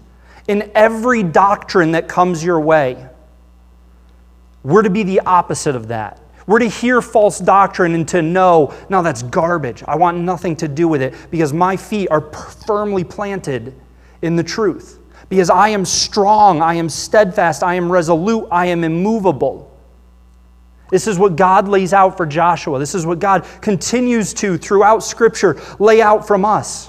in 0.48 0.70
every 0.74 1.22
doctrine 1.22 1.92
that 1.92 2.08
comes 2.08 2.44
your 2.44 2.60
way. 2.60 3.08
We're 4.62 4.82
to 4.82 4.90
be 4.90 5.02
the 5.02 5.20
opposite 5.20 5.76
of 5.76 5.88
that. 5.88 6.20
We're 6.46 6.58
to 6.58 6.68
hear 6.68 7.00
false 7.00 7.38
doctrine 7.38 7.94
and 7.94 8.06
to 8.08 8.20
know, 8.20 8.74
no, 8.90 9.02
that's 9.02 9.22
garbage. 9.22 9.82
I 9.86 9.96
want 9.96 10.18
nothing 10.18 10.56
to 10.56 10.68
do 10.68 10.88
with 10.88 11.00
it 11.00 11.14
because 11.30 11.52
my 11.52 11.76
feet 11.76 12.08
are 12.10 12.20
firmly 12.66 13.04
planted 13.04 13.74
in 14.22 14.36
the 14.36 14.42
truth. 14.42 14.98
Because 15.30 15.48
I 15.48 15.70
am 15.70 15.86
strong, 15.86 16.60
I 16.60 16.74
am 16.74 16.88
steadfast, 16.88 17.62
I 17.62 17.74
am 17.74 17.90
resolute, 17.90 18.46
I 18.50 18.66
am 18.66 18.84
immovable. 18.84 19.73
This 20.94 21.08
is 21.08 21.18
what 21.18 21.34
God 21.34 21.66
lays 21.66 21.92
out 21.92 22.16
for 22.16 22.24
Joshua. 22.24 22.78
This 22.78 22.94
is 22.94 23.04
what 23.04 23.18
God 23.18 23.44
continues 23.60 24.32
to, 24.34 24.56
throughout 24.56 25.02
Scripture, 25.02 25.60
lay 25.80 26.00
out 26.00 26.24
from 26.24 26.44
us. 26.44 26.88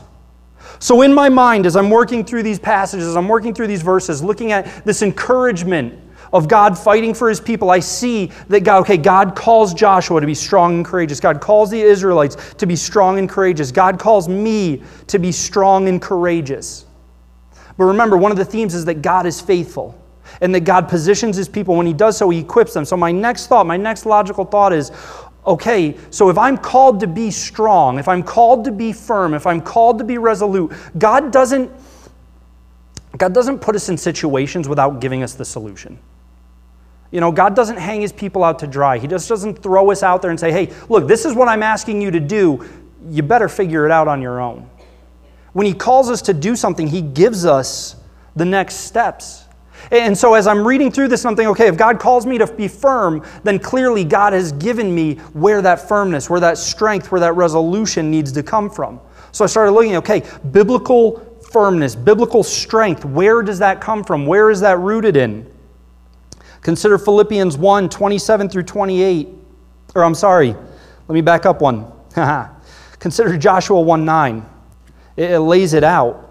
So, 0.78 1.02
in 1.02 1.12
my 1.12 1.28
mind, 1.28 1.66
as 1.66 1.76
I'm 1.76 1.90
working 1.90 2.24
through 2.24 2.44
these 2.44 2.60
passages, 2.60 3.08
as 3.08 3.18
I'm 3.18 3.28
working 3.28 3.52
through 3.52 3.66
these 3.66 3.82
verses, 3.82 4.22
looking 4.24 4.52
at 4.52 4.86
this 4.86 5.02
encouragement 5.02 6.00
of 6.32 6.48
God 6.48 6.78
fighting 6.78 7.16
for 7.16 7.30
his 7.30 7.40
people, 7.40 7.72
I 7.72 7.80
see 7.80 8.32
that 8.48 8.60
God, 8.64 8.82
okay, 8.82 8.98
God 8.98 9.36
calls 9.36 9.74
Joshua 9.74 10.22
to 10.22 10.28
be 10.28 10.36
strong 10.36 10.76
and 10.76 10.86
courageous. 10.86 11.20
God 11.20 11.42
calls 11.42 11.72
the 11.72 11.82
Israelites 11.82 12.54
to 12.60 12.68
be 12.68 12.76
strong 12.76 13.18
and 13.18 13.28
courageous. 13.28 13.72
God 13.72 13.98
calls 13.98 14.30
me 14.30 14.84
to 15.08 15.18
be 15.18 15.32
strong 15.32 15.88
and 15.88 16.00
courageous. 16.00 16.86
But 17.76 17.86
remember, 17.86 18.18
one 18.18 18.32
of 18.32 18.38
the 18.38 18.46
themes 18.46 18.76
is 18.76 18.86
that 18.86 19.02
God 19.02 19.26
is 19.26 19.42
faithful 19.42 20.00
and 20.42 20.54
that 20.56 20.62
God 20.62 20.88
positions 20.88 21.36
his 21.36 21.48
people. 21.48 21.75
When 21.75 21.86
he 21.86 21.94
does 21.94 22.18
so, 22.18 22.30
he 22.30 22.39
equips 22.39 22.74
them. 22.74 22.86
So, 22.86 22.98
my 22.98 23.12
next 23.12 23.48
thought, 23.48 23.65
my 23.65 23.77
next 23.77 24.06
logical 24.06 24.46
thought 24.46 24.74
is 24.74 24.92
okay, 25.46 25.96
so 26.10 26.30
if 26.30 26.38
I'm 26.38 26.58
called 26.58 27.00
to 27.01 27.08
be 27.08 27.30
strong, 27.32 28.00
if 28.00 28.08
I'm 28.08 28.24
called 28.24 28.65
to 28.65 28.72
be 28.72 28.92
firm, 28.92 29.34
if 29.34 29.46
I'm 29.46 29.62
called 29.62 30.00
to 30.00 30.04
be 30.04 30.18
resolute, 30.18 30.72
God 30.98 31.32
doesn't. 31.32 31.72
God 33.18 33.34
doesn't 33.34 33.60
put 33.60 33.75
us 33.75 33.88
in 33.88 33.98
situations 33.98 34.68
without 34.68 35.00
giving 35.00 35.24
us 35.24 35.36
the 35.36 35.46
solution. 35.46 35.98
You 37.12 37.22
know, 37.22 37.32
God 37.32 37.56
doesn't 37.56 37.77
hang 37.77 38.01
his 38.01 38.12
people 38.12 38.44
out 38.44 38.60
to 38.60 38.68
dry. 38.68 38.98
He 38.98 39.08
just 39.08 39.30
doesn't 39.30 39.63
throw 39.63 39.89
us 39.89 40.04
out 40.04 40.22
there 40.22 40.32
and 40.32 40.39
say, 40.39 40.51
hey, 40.51 40.74
look, 40.89 41.08
this 41.08 41.24
is 41.24 41.34
what 41.34 41.48
I'm 41.48 41.63
asking 41.63 42.01
you 42.01 42.12
to 42.12 42.20
do. 42.20 42.68
You 43.10 43.24
better 43.24 43.48
figure 43.48 43.86
it 43.86 43.92
out 43.92 44.10
on 44.10 44.22
your 44.22 44.42
own. 44.42 44.70
When 45.54 45.65
he 45.65 45.74
calls 45.74 46.10
us 46.10 46.22
to 46.24 46.34
do 46.34 46.58
something, 46.58 46.88
he 46.88 47.01
gives 47.01 47.46
us 47.46 47.96
the 48.36 48.44
next 48.44 48.75
steps. 48.75 49.45
And 49.92 50.18
so 50.18 50.34
as 50.34 50.48
I'm 50.48 50.65
reading 50.65 50.92
through 50.92 51.10
this, 51.10 51.25
I'm 51.25 51.36
thinking, 51.36 51.51
okay, 51.51 51.68
if 51.68 51.77
God 51.77 52.00
calls 52.00 52.25
me 52.25 52.38
to 52.38 52.48
be 52.48 52.68
firm, 52.68 53.24
then 53.44 53.60
clearly 53.60 54.04
God 54.04 54.34
has 54.34 54.51
given 54.54 54.94
me 54.94 55.15
where 55.34 55.62
that 55.62 55.88
firmness, 55.88 56.30
where 56.30 56.39
that 56.39 56.58
strength, 56.58 57.12
where 57.12 57.22
that 57.22 57.34
resolution 57.34 58.10
needs 58.10 58.32
to 58.34 58.44
come 58.44 58.70
from. 58.70 59.00
So 59.32 59.44
I 59.44 59.48
started 59.48 59.72
looking, 59.72 59.96
okay, 59.98 60.24
biblical 60.51 61.20
firmness, 61.51 61.96
biblical 61.96 62.44
strength, 62.44 63.06
where 63.06 63.42
does 63.42 63.60
that 63.60 63.80
come 63.82 64.04
from? 64.04 64.25
Where 64.25 64.50
is 64.50 64.60
that 64.62 64.80
rooted 64.80 65.15
in? 65.15 65.50
Consider 66.62 66.98
Philippians 66.98 67.58
1 67.58 67.89
27 67.89 68.50
through 68.50 68.63
28. 68.63 69.30
Or 69.94 70.04
I'm 70.04 70.15
sorry, 70.15 70.54
let 70.54 71.13
me 71.13 71.22
back 71.22 71.46
up 71.46 71.62
one. 71.62 71.92
Consider 73.00 73.38
Joshua 73.38 73.80
1 73.80 74.04
9. 74.04 74.46
It, 75.15 75.32
it 75.32 75.39
lays 75.42 75.74
it 75.74 75.84
out. 75.84 76.25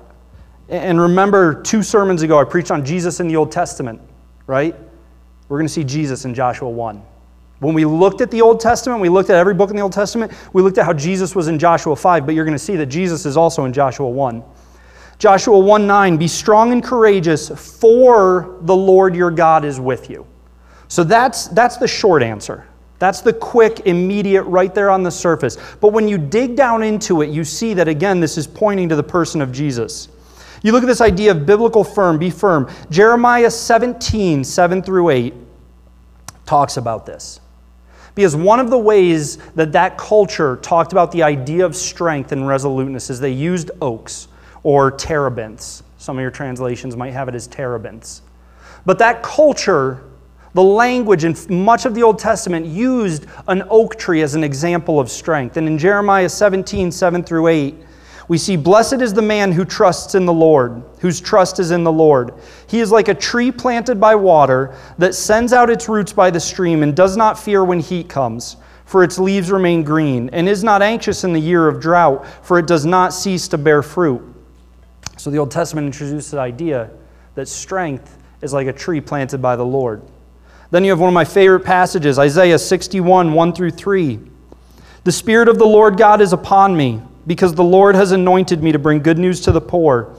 And 0.68 1.00
remember, 1.00 1.62
two 1.62 1.83
sermons 1.83 2.23
ago, 2.23 2.38
I 2.38 2.44
preached 2.44 2.71
on 2.71 2.85
Jesus 2.85 3.21
in 3.21 3.28
the 3.28 3.37
Old 3.37 3.52
Testament, 3.52 4.00
right? 4.47 4.75
We're 5.49 5.59
going 5.59 5.66
to 5.66 5.73
see 5.73 5.85
Jesus 5.85 6.25
in 6.25 6.35
Joshua 6.35 6.71
1. 6.71 7.02
When 7.61 7.75
we 7.75 7.85
looked 7.85 8.21
at 8.21 8.30
the 8.30 8.42
Old 8.42 8.61
Testament, 8.61 9.00
we 9.00 9.09
looked 9.09 9.30
at 9.30 9.37
every 9.37 9.54
book 9.54 9.71
in 9.71 9.76
the 9.76 9.83
Old 9.83 9.92
Testament, 9.92 10.33
we 10.52 10.62
looked 10.62 10.78
at 10.78 10.87
how 10.87 10.92
Jesus 10.92 11.35
was 11.35 11.49
in 11.49 11.59
Joshua 11.59 11.94
5, 11.94 12.26
but 12.26 12.35
you're 12.35 12.44
going 12.44 12.56
to 12.56 12.62
see 12.62 12.76
that 12.76 12.87
Jesus 12.87 13.26
is 13.26 13.37
also 13.37 13.64
in 13.64 13.73
Joshua 13.73 14.09
1. 14.09 14.42
Joshua 15.18 15.59
1 15.59 15.87
9, 15.87 16.16
be 16.16 16.28
strong 16.28 16.73
and 16.73 16.83
courageous, 16.83 17.49
for 17.49 18.59
the 18.62 18.75
Lord 18.75 19.14
your 19.14 19.30
God 19.30 19.64
is 19.64 19.78
with 19.78 20.11
you. 20.11 20.26
So 20.88 21.04
that's, 21.04 21.47
that's 21.49 21.76
the 21.76 21.88
short 21.88 22.23
answer. 22.23 22.66
That's 22.99 23.21
the 23.21 23.33
quick, 23.33 23.80
immediate, 23.87 24.44
right 24.44 24.75
there 24.75 24.90
on 24.90 25.02
the 25.02 25.11
surface. 25.11 25.56
But 25.80 25.88
when 25.88 26.09
you 26.09 26.18
dig 26.18 26.56
down 26.56 26.83
into 26.83 27.23
it, 27.23 27.30
you 27.30 27.44
see 27.44 27.75
that 27.75 27.88
again, 27.88 28.21
this 28.21 28.38
is 28.38 28.47
pointing 28.47 28.88
to 28.88 28.97
the 28.97 29.02
person 29.02 29.40
of 29.40 29.52
Jesus. 29.52 30.09
You 30.64 30.73
look 30.73 30.83
at 30.83 30.87
this 30.87 31.02
idea 31.02 31.30
of 31.30 31.44
biblical 31.44 31.85
firm, 31.85 32.18
be 32.18 32.30
firm. 32.30 32.71
Jeremiah 32.88 33.50
17, 33.50 34.42
7 34.42 34.83
through 34.83 35.11
8, 35.11 35.35
talks 36.47 36.78
about 36.78 37.04
this. 37.04 37.38
Because 38.14 38.35
one 38.35 38.59
of 38.59 38.71
the 38.71 38.78
ways 38.78 39.37
that 39.56 39.73
that 39.73 39.99
culture 39.99 40.56
talked 40.56 40.92
about 40.92 41.12
the 41.12 41.23
idea 41.23 41.66
of 41.66 41.76
strength 41.76 42.33
and 42.33 42.49
resoluteness 42.49 43.11
is 43.11 43.21
they 43.21 43.30
used 43.30 43.73
oaks 43.83 44.28
or 44.62 44.90
terebinths. 44.90 45.83
Some 45.99 46.16
of 46.16 46.23
your 46.23 46.30
translations 46.30 46.97
might 46.97 47.12
have 47.12 47.28
it 47.28 47.35
as 47.35 47.47
terebinths. 47.47 48.23
But 48.87 48.99
that 49.00 49.23
culture, 49.23 50.02
the 50.54 50.62
language 50.62 51.25
in 51.25 51.37
much 51.50 51.85
of 51.85 51.94
the 51.94 52.02
Old 52.02 52.18
Testament 52.18 52.64
used 52.64 53.26
an 53.49 53.64
oak 53.68 53.99
tree 53.99 54.23
as 54.23 54.35
an 54.35 54.42
example 54.42 54.99
of 54.99 55.11
strength. 55.11 55.59
And 55.59 55.66
in 55.66 55.76
Jeremiah 55.76 56.30
17, 56.30 56.90
7 56.90 57.23
through 57.23 57.49
8, 57.49 57.75
we 58.26 58.38
see, 58.38 58.57
Blessed 58.57 59.02
is 59.02 59.12
the 59.12 59.23
man 59.23 59.52
who 59.52 59.64
trusts 59.64 60.14
in 60.14 60.25
the 60.25 60.33
Lord, 60.33 60.83
whose 61.00 61.21
trust 61.21 61.59
is 61.59 61.71
in 61.71 61.85
the 61.85 61.93
Lord. 61.93 62.33
He 62.66 62.81
is 62.81 62.90
like 62.90 63.09
a 63.09 63.14
tree 63.14 63.52
planted 63.52 64.00
by 64.00 64.14
water 64.14 64.75
that 64.97 65.14
sends 65.14 65.52
out 65.52 65.69
its 65.69 65.88
roots 65.88 66.12
by 66.12 66.31
the 66.31 66.40
stream 66.40 66.83
and 66.83 66.97
does 66.97 67.16
not 67.16 67.38
fear 67.38 67.62
when 67.64 67.81
heat 67.81 68.09
comes, 68.09 68.57
for 68.87 69.04
its 69.04 69.19
leaves 69.19 69.50
remain 69.50 69.83
green, 69.83 70.31
and 70.33 70.49
is 70.49 70.64
not 70.64 70.81
anxious 70.81 71.25
in 71.25 71.33
the 71.33 71.40
year 71.40 71.69
of 71.69 71.81
drought, 71.81 72.26
for 72.43 72.59
it 72.59 72.66
does 72.66 72.87
not 72.87 73.12
cease 73.12 73.47
to 73.49 73.59
bear 73.59 73.83
fruit. 73.83 74.23
So 75.19 75.31
the 75.31 75.38
Old 75.38 75.50
Testament 75.50 75.87
introduced 75.87 76.31
the 76.31 76.38
idea 76.38 76.90
that 77.35 77.49
strength 77.49 78.16
is 78.40 78.52
like 78.52 78.66
a 78.66 78.73
tree 78.73 79.00
planted 79.00 79.43
by 79.43 79.57
the 79.57 79.64
Lord. 79.64 80.02
Then 80.71 80.83
you 80.85 80.90
have 80.90 81.00
one 81.00 81.09
of 81.09 81.14
my 81.14 81.25
favorite 81.25 81.64
passages, 81.64 82.19
Isaiah 82.19 82.59
61, 82.59 83.33
1 83.33 83.52
through 83.52 83.71
3. 83.71 84.21
The 85.04 85.12
Spirit 85.12 85.49
of 85.49 85.59
the 85.59 85.66
Lord 85.66 85.99
God 85.99 86.21
is 86.21 86.33
upon 86.33 86.76
me, 86.76 87.02
because 87.26 87.54
the 87.54 87.64
Lord 87.64 87.95
has 87.95 88.12
anointed 88.12 88.62
me 88.62 88.73
to 88.73 88.78
bring 88.78 89.02
good 89.02 89.19
news 89.19 89.40
to 89.43 89.52
the 89.52 89.61
poor. 89.61 90.14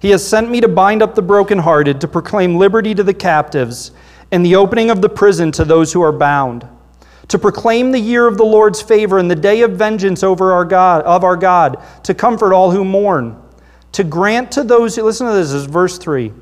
He 0.00 0.10
has 0.10 0.26
sent 0.26 0.50
me 0.50 0.60
to 0.60 0.68
bind 0.68 1.02
up 1.02 1.14
the 1.14 1.22
brokenhearted, 1.22 2.00
to 2.00 2.08
proclaim 2.08 2.56
liberty 2.56 2.94
to 2.94 3.02
the 3.02 3.14
captives, 3.14 3.92
and 4.30 4.44
the 4.44 4.56
opening 4.56 4.90
of 4.90 5.02
the 5.02 5.08
prison 5.08 5.50
to 5.52 5.64
those 5.64 5.92
who 5.92 6.02
are 6.02 6.12
bound, 6.12 6.66
to 7.28 7.38
proclaim 7.38 7.92
the 7.92 7.98
year 7.98 8.26
of 8.26 8.36
the 8.36 8.44
Lord's 8.44 8.80
favor 8.80 9.18
and 9.18 9.30
the 9.30 9.36
day 9.36 9.62
of 9.62 9.72
vengeance 9.72 10.22
over 10.22 10.52
our 10.52 10.64
God, 10.64 11.02
of 11.02 11.24
our 11.24 11.36
God, 11.36 11.82
to 12.04 12.14
comfort 12.14 12.52
all 12.52 12.70
who 12.70 12.84
mourn 12.84 13.42
to 13.92 14.04
grant 14.04 14.52
to 14.52 14.64
those 14.64 14.96
who 14.96 15.02
listen 15.02 15.26
to 15.26 15.32
this, 15.32 15.48
this 15.48 15.62
is 15.62 15.66
verse 15.66 15.98
3. 15.98 16.32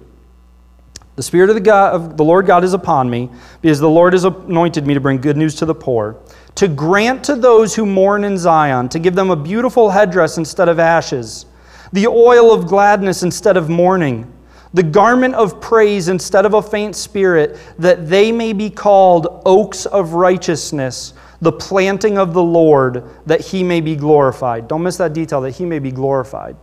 The 1.15 1.23
Spirit 1.23 1.49
of 1.49 1.55
the, 1.55 1.61
God, 1.61 1.95
of 1.95 2.17
the 2.17 2.25
Lord 2.25 2.47
God 2.47 2.65
is 2.65 2.75
upon 2.75 3.09
me, 3.09 3.31
because 3.63 3.81
the 3.81 3.89
Lord 3.89 4.13
has 4.13 4.25
anointed 4.25 4.87
me 4.87 4.95
to 4.95 5.01
bring 5.01 5.21
good 5.21 5.37
news 5.37 5.55
to 5.57 5.65
the 5.65 5.75
poor, 5.75 6.17
to 6.57 6.69
grant 6.69 7.23
to 7.25 7.37
those 7.37 7.75
who 7.75 7.87
mourn 7.87 8.25
in 8.25 8.37
Zion, 8.37 8.89
to 8.91 8.99
give 8.99 9.15
them 9.15 9.31
a 9.31 9.37
beautiful 9.37 9.91
headdress 9.91 10.39
instead 10.39 10.69
of 10.69 10.79
ashes, 10.79 11.47
the 11.93 12.07
oil 12.07 12.53
of 12.53 12.67
gladness 12.67 13.23
instead 13.23 13.57
of 13.57 13.69
mourning, 13.69 14.31
the 14.75 14.83
garment 14.83 15.35
of 15.35 15.61
praise 15.61 16.09
instead 16.09 16.45
of 16.45 16.55
a 16.55 16.63
faint 16.63 16.97
spirit, 16.97 17.59
that 17.79 18.09
they 18.09 18.33
may 18.33 18.53
be 18.53 18.69
called 18.69 19.43
oaks 19.47 19.87
of 19.87 20.15
righteousness, 20.15 21.15
the 21.41 21.53
planting 21.53 22.19
of 22.19 22.33
the 22.35 22.43
Lord, 22.43 23.05
that 23.27 23.41
he 23.41 23.63
may 23.63 23.81
be 23.81 23.95
glorified. 23.95 24.67
Don't 24.69 24.83
miss 24.83 24.97
that 24.97 25.13
detail, 25.13 25.41
that 25.43 25.53
he 25.53 25.65
may 25.65 25.79
be 25.79 25.93
glorified 25.93 26.57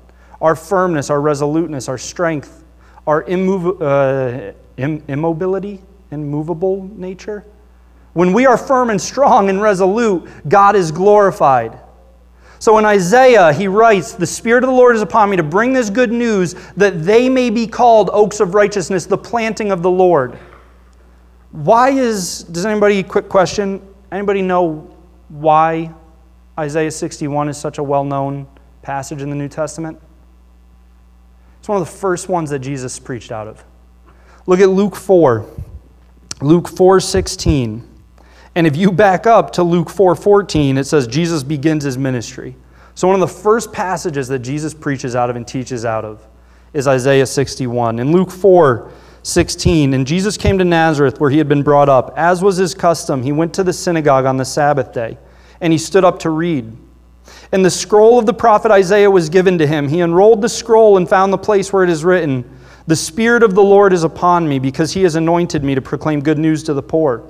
our 0.44 0.58
firmness, 0.58 1.10
our 1.10 1.22
resoluteness, 1.22 1.88
our 1.88 1.98
strength, 1.98 2.66
our 3.08 3.24
immov- 3.24 3.82
uh, 3.82 4.54
Im- 4.76 5.04
immobility, 5.08 5.82
immovable 6.12 6.90
nature. 6.96 7.46
When 8.14 8.32
we 8.32 8.46
are 8.46 8.58
firm 8.58 8.90
and 8.90 9.02
strong 9.02 9.50
and 9.50 9.62
resolute, 9.62 10.30
God 10.48 10.76
is 10.76 10.92
glorified. 10.92 11.80
So 12.60 12.78
in 12.78 12.86
Isaiah, 12.86 13.52
he 13.52 13.68
writes, 13.68 14.14
The 14.14 14.28
Spirit 14.28 14.64
of 14.64 14.70
the 14.70 14.76
Lord 14.76 14.96
is 14.96 15.02
upon 15.02 15.30
me 15.30 15.38
to 15.38 15.44
bring 15.44 15.74
this 15.74 15.90
good 15.90 16.12
news 16.12 16.54
that 16.78 17.04
they 17.04 17.28
may 17.28 17.50
be 17.50 17.68
called 17.68 18.10
oaks 18.14 18.40
of 18.40 18.54
righteousness, 18.54 19.06
the 19.06 19.18
planting 19.18 19.72
of 19.72 19.82
the 19.82 19.90
Lord. 19.90 20.40
Why 21.52 21.90
is, 21.90 22.44
does 22.44 22.66
anybody, 22.66 23.04
quick 23.04 23.28
question, 23.28 23.86
anybody 24.12 24.42
know 24.42 24.96
why 25.28 25.94
Isaiah 26.58 26.92
61 26.92 27.50
is 27.50 27.58
such 27.58 27.80
a 27.80 27.84
well 27.84 28.06
known 28.06 28.48
passage 28.82 29.22
in 29.22 29.30
the 29.30 29.36
New 29.36 29.50
Testament? 29.50 30.00
It's 31.60 31.68
one 31.68 31.82
of 31.82 31.86
the 31.86 31.98
first 31.98 32.30
ones 32.30 32.50
that 32.52 32.60
Jesus 32.60 32.98
preached 33.00 33.32
out 33.32 33.48
of. 33.48 33.64
Look 34.46 34.60
at 34.60 34.70
Luke 34.70 34.96
4. 34.96 35.46
Luke 36.42 36.68
4 36.68 37.00
16. 37.00 37.93
And 38.56 38.68
if 38.68 38.76
you 38.76 38.92
back 38.92 39.26
up 39.26 39.52
to 39.54 39.64
Luke 39.64 39.90
4 39.90 40.16
14, 40.16 40.78
it 40.78 40.86
says 40.86 41.08
Jesus 41.08 41.44
begins 41.44 41.84
his 41.84 41.98
ministry. 41.98 42.56
So, 42.96 43.08
one 43.08 43.16
of 43.16 43.22
the 43.22 43.36
first 43.36 43.74
passages 43.74 44.28
that 44.28 44.40
Jesus 44.40 44.74
preaches 44.74 45.16
out 45.16 45.30
of 45.30 45.36
and 45.36 45.48
teaches 45.48 45.86
out 45.86 46.06
of 46.06 46.28
is 46.74 46.88
Isaiah 46.88 47.26
61. 47.26 48.00
In 48.00 48.12
Luke 48.12 48.32
4 48.32 48.92
16, 49.24 49.94
and 49.94 50.06
Jesus 50.06 50.38
came 50.38 50.58
to 50.58 50.66
Nazareth 50.66 51.20
where 51.20 51.30
he 51.30 51.38
had 51.38 51.48
been 51.48 51.64
brought 51.64 51.90
up. 51.90 52.14
As 52.18 52.44
was 52.44 52.58
his 52.58 52.76
custom, 52.76 53.24
he 53.24 53.32
went 53.32 53.54
to 53.54 53.64
the 53.64 53.74
synagogue 53.74 54.26
on 54.26 54.38
the 54.38 54.46
Sabbath 54.46 54.94
day, 54.94 55.18
and 55.62 55.72
he 55.72 55.80
stood 55.80 56.04
up 56.04 56.20
to 56.20 56.30
read. 56.30 56.76
And 57.54 57.64
the 57.64 57.72
scroll 57.72 58.20
of 58.20 58.26
the 58.26 58.34
prophet 58.34 58.70
Isaiah 58.70 59.10
was 59.10 59.30
given 59.30 59.58
to 59.60 59.66
him. 59.66 59.88
He 59.88 60.02
unrolled 60.02 60.42
the 60.42 60.50
scroll 60.50 60.98
and 60.98 61.08
found 61.08 61.32
the 61.32 61.38
place 61.38 61.72
where 61.72 61.84
it 61.84 61.90
is 61.90 62.04
written, 62.04 62.44
The 62.86 62.98
Spirit 62.98 63.44
of 63.44 63.56
the 63.56 63.64
Lord 63.64 63.94
is 63.94 64.04
upon 64.04 64.48
me, 64.48 64.60
because 64.60 64.92
he 64.92 65.04
has 65.04 65.16
anointed 65.16 65.64
me 65.64 65.74
to 65.74 65.82
proclaim 65.82 66.22
good 66.22 66.38
news 66.38 66.64
to 66.64 66.74
the 66.74 66.84
poor. 66.84 67.24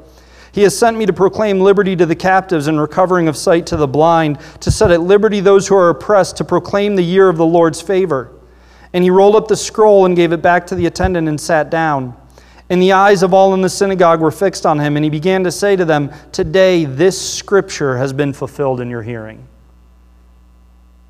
He 0.53 0.62
has 0.62 0.77
sent 0.77 0.95
me 0.95 1.07
to 1.07 1.13
proclaim 1.13 1.62
liberty 1.62 1.95
to 1.95 2.05
the 2.05 2.15
captives 2.15 2.67
and 2.67 2.79
recovering 2.79 3.27
of 3.27 3.36
sight 3.36 3.65
to 3.67 3.75
the 3.75 3.88
blind, 3.88 4.38
to 4.60 4.69
set 4.69 4.91
at 4.91 5.01
liberty 5.01 5.39
those 5.39 5.67
who 5.67 5.75
are 5.75 5.89
oppressed, 5.89 6.38
to 6.38 6.43
proclaim 6.43 6.95
the 6.95 7.03
year 7.03 7.27
of 7.27 7.38
the 7.38 7.45
Lord's 7.45 7.81
favor. 7.81 8.31
And 8.93 9.03
he 9.03 9.10
rolled 9.10 9.36
up 9.36 9.48
the 9.48 9.57
scroll 9.57 10.05
and 10.05 10.15
gave 10.15 10.31
it 10.31 10.43
back 10.43 10.67
to 10.67 10.75
the 10.75 10.86
attendant 10.86 11.27
and 11.27 11.41
sat 11.41 11.72
down. 11.72 12.15
And 12.69 12.79
the 12.79 12.91
eyes 12.91 13.24
of 13.24 13.33
all 13.33 13.55
in 13.55 13.62
the 13.62 13.69
synagogue 13.69 14.22
were 14.22 14.29
fixed 14.29 14.63
on 14.63 14.79
him, 14.79 14.95
and 14.95 15.03
he 15.03 15.10
began 15.10 15.43
to 15.43 15.51
say 15.51 15.75
to 15.75 15.86
them, 15.86 16.13
Today 16.31 16.86
this 16.86 17.19
scripture 17.19 17.98
has 17.98 18.13
been 18.13 18.31
fulfilled 18.31 18.79
in 18.79 18.91
your 18.91 19.01
hearing. 19.01 19.48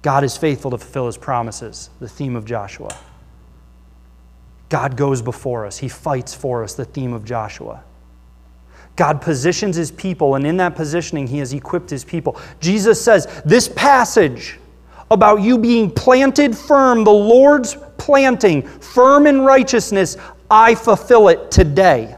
God 0.04 0.24
is 0.24 0.38
faithful 0.38 0.72
to 0.72 0.78
fulfill 0.78 1.08
his 1.08 1.18
promises, 1.18 1.90
the 2.00 2.08
theme 2.08 2.38
of 2.38 2.46
Joshua. 2.46 2.98
God 4.70 4.96
goes 4.96 5.22
before 5.22 5.66
us, 5.66 5.80
he 5.80 5.90
fights 5.90 6.34
for 6.34 6.64
us, 6.64 6.76
the 6.76 6.86
theme 6.86 7.12
of 7.12 7.26
Joshua. 7.26 7.84
God 8.96 9.22
positions 9.22 9.76
his 9.76 9.92
people, 9.92 10.36
and 10.36 10.46
in 10.46 10.58
that 10.58 10.76
positioning, 10.76 11.28
he 11.28 11.40
has 11.40 11.54
equipped 11.54 11.90
his 11.90 12.04
people. 12.04 12.40
Jesus 12.60 13.04
says, 13.04 13.42
This 13.44 13.68
passage 13.68 14.60
about 15.10 15.42
you 15.42 15.58
being 15.58 15.90
planted 15.90 16.56
firm, 16.56 17.04
the 17.04 17.12
Lord's 17.12 17.76
planting, 17.98 18.62
firm 18.62 19.26
in 19.26 19.42
righteousness, 19.42 20.18
I 20.50 20.76
fulfill 20.76 21.30
it 21.30 21.50
today. 21.50 22.16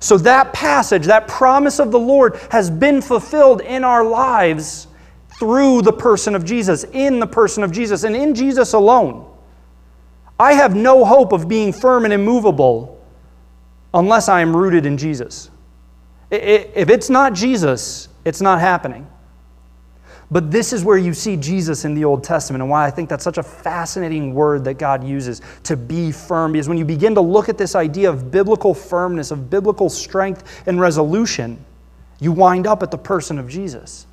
So 0.00 0.16
that 0.18 0.52
passage, 0.52 1.06
that 1.06 1.26
promise 1.26 1.80
of 1.80 1.90
the 1.90 1.98
Lord, 1.98 2.38
has 2.50 2.70
been 2.70 3.02
fulfilled 3.02 3.60
in 3.60 3.82
our 3.82 4.04
lives 4.04 4.86
through 5.38 5.82
the 5.82 5.92
person 5.92 6.34
of 6.34 6.44
Jesus, 6.44 6.84
in 6.92 7.18
the 7.18 7.26
person 7.26 7.64
of 7.64 7.72
Jesus, 7.72 8.04
and 8.04 8.14
in 8.14 8.34
Jesus 8.34 8.74
alone. 8.74 9.28
I 10.38 10.52
have 10.52 10.76
no 10.76 11.04
hope 11.04 11.32
of 11.32 11.48
being 11.48 11.72
firm 11.72 12.04
and 12.04 12.12
immovable 12.12 12.97
unless 13.94 14.28
I 14.28 14.40
am 14.40 14.56
rooted 14.56 14.86
in 14.86 14.98
Jesus. 14.98 15.50
If 16.30 16.90
it's 16.90 17.08
not 17.08 17.32
Jesus, 17.32 18.08
it's 18.24 18.40
not 18.40 18.60
happening. 18.60 19.06
But 20.30 20.50
this 20.50 20.74
is 20.74 20.84
where 20.84 20.98
you 20.98 21.14
see 21.14 21.38
Jesus 21.38 21.86
in 21.86 21.94
the 21.94 22.04
Old 22.04 22.22
Testament 22.22 22.60
and 22.60 22.70
why 22.70 22.86
I 22.86 22.90
think 22.90 23.08
that's 23.08 23.24
such 23.24 23.38
a 23.38 23.42
fascinating 23.42 24.34
word 24.34 24.62
that 24.64 24.74
God 24.74 25.02
uses 25.02 25.40
to 25.62 25.74
be 25.74 26.12
firm. 26.12 26.52
Because 26.52 26.68
when 26.68 26.76
you 26.76 26.84
begin 26.84 27.14
to 27.14 27.22
look 27.22 27.48
at 27.48 27.56
this 27.56 27.74
idea 27.74 28.10
of 28.10 28.30
biblical 28.30 28.74
firmness, 28.74 29.30
of 29.30 29.48
biblical 29.48 29.88
strength 29.88 30.62
and 30.66 30.78
resolution, 30.78 31.64
you 32.20 32.32
wind 32.32 32.66
up 32.66 32.82
at 32.82 32.90
the 32.90 32.98
person 32.98 33.38
of 33.38 33.48
Jesus. 33.48 34.06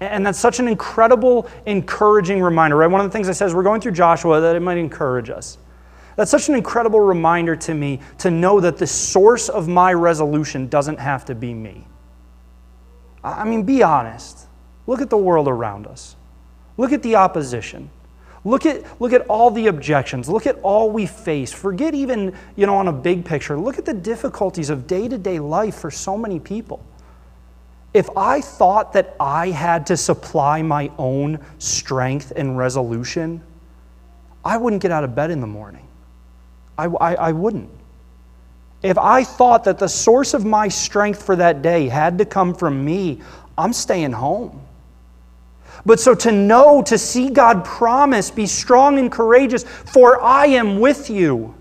And 0.00 0.26
that's 0.26 0.38
such 0.38 0.60
an 0.60 0.66
incredible, 0.66 1.46
encouraging 1.66 2.40
reminder, 2.40 2.76
right? 2.76 2.90
One 2.90 3.02
of 3.02 3.06
the 3.06 3.12
things 3.12 3.28
I 3.28 3.32
said 3.32 3.48
is 3.48 3.54
we're 3.54 3.62
going 3.62 3.82
through 3.82 3.92
Joshua 3.92 4.40
that 4.40 4.56
it 4.56 4.60
might 4.60 4.78
encourage 4.78 5.28
us. 5.28 5.58
That's 6.16 6.30
such 6.30 6.48
an 6.48 6.54
incredible 6.54 7.00
reminder 7.00 7.56
to 7.56 7.74
me 7.74 8.00
to 8.18 8.30
know 8.30 8.60
that 8.60 8.76
the 8.76 8.86
source 8.86 9.48
of 9.48 9.68
my 9.68 9.92
resolution 9.92 10.68
doesn't 10.68 10.98
have 10.98 11.24
to 11.26 11.34
be 11.34 11.54
me. 11.54 11.86
I 13.24 13.44
mean, 13.44 13.62
be 13.62 13.82
honest. 13.82 14.46
Look 14.86 15.00
at 15.00 15.10
the 15.10 15.16
world 15.16 15.48
around 15.48 15.86
us. 15.86 16.16
Look 16.76 16.92
at 16.92 17.02
the 17.02 17.16
opposition. 17.16 17.90
Look 18.44 18.66
at, 18.66 19.00
look 19.00 19.12
at 19.12 19.22
all 19.28 19.50
the 19.50 19.68
objections. 19.68 20.28
Look 20.28 20.46
at 20.46 20.58
all 20.62 20.90
we 20.90 21.06
face. 21.06 21.52
Forget 21.52 21.94
even, 21.94 22.36
you 22.56 22.66
know, 22.66 22.74
on 22.74 22.88
a 22.88 22.92
big 22.92 23.24
picture. 23.24 23.56
Look 23.56 23.78
at 23.78 23.84
the 23.84 23.94
difficulties 23.94 24.68
of 24.68 24.86
day 24.86 25.06
to 25.06 25.16
day 25.16 25.38
life 25.38 25.76
for 25.76 25.90
so 25.90 26.18
many 26.18 26.40
people. 26.40 26.84
If 27.94 28.08
I 28.16 28.40
thought 28.40 28.94
that 28.94 29.14
I 29.20 29.50
had 29.50 29.86
to 29.86 29.96
supply 29.96 30.62
my 30.62 30.90
own 30.98 31.38
strength 31.58 32.32
and 32.34 32.58
resolution, 32.58 33.42
I 34.44 34.56
wouldn't 34.56 34.82
get 34.82 34.90
out 34.90 35.04
of 35.04 35.14
bed 35.14 35.30
in 35.30 35.40
the 35.40 35.46
morning. 35.46 35.81
I, 36.78 36.86
I, 36.86 37.14
I 37.14 37.32
wouldn't. 37.32 37.70
If 38.82 38.98
I 38.98 39.22
thought 39.22 39.64
that 39.64 39.78
the 39.78 39.88
source 39.88 40.34
of 40.34 40.44
my 40.44 40.68
strength 40.68 41.22
for 41.22 41.36
that 41.36 41.62
day 41.62 41.88
had 41.88 42.18
to 42.18 42.24
come 42.24 42.54
from 42.54 42.84
me, 42.84 43.20
I'm 43.56 43.72
staying 43.72 44.12
home. 44.12 44.60
But 45.84 46.00
so 46.00 46.14
to 46.16 46.32
know, 46.32 46.82
to 46.82 46.98
see 46.98 47.30
God 47.30 47.64
promise, 47.64 48.30
be 48.30 48.46
strong 48.46 48.98
and 48.98 49.10
courageous, 49.10 49.64
for 49.64 50.22
I 50.22 50.46
am 50.46 50.80
with 50.80 51.10
you. 51.10 51.54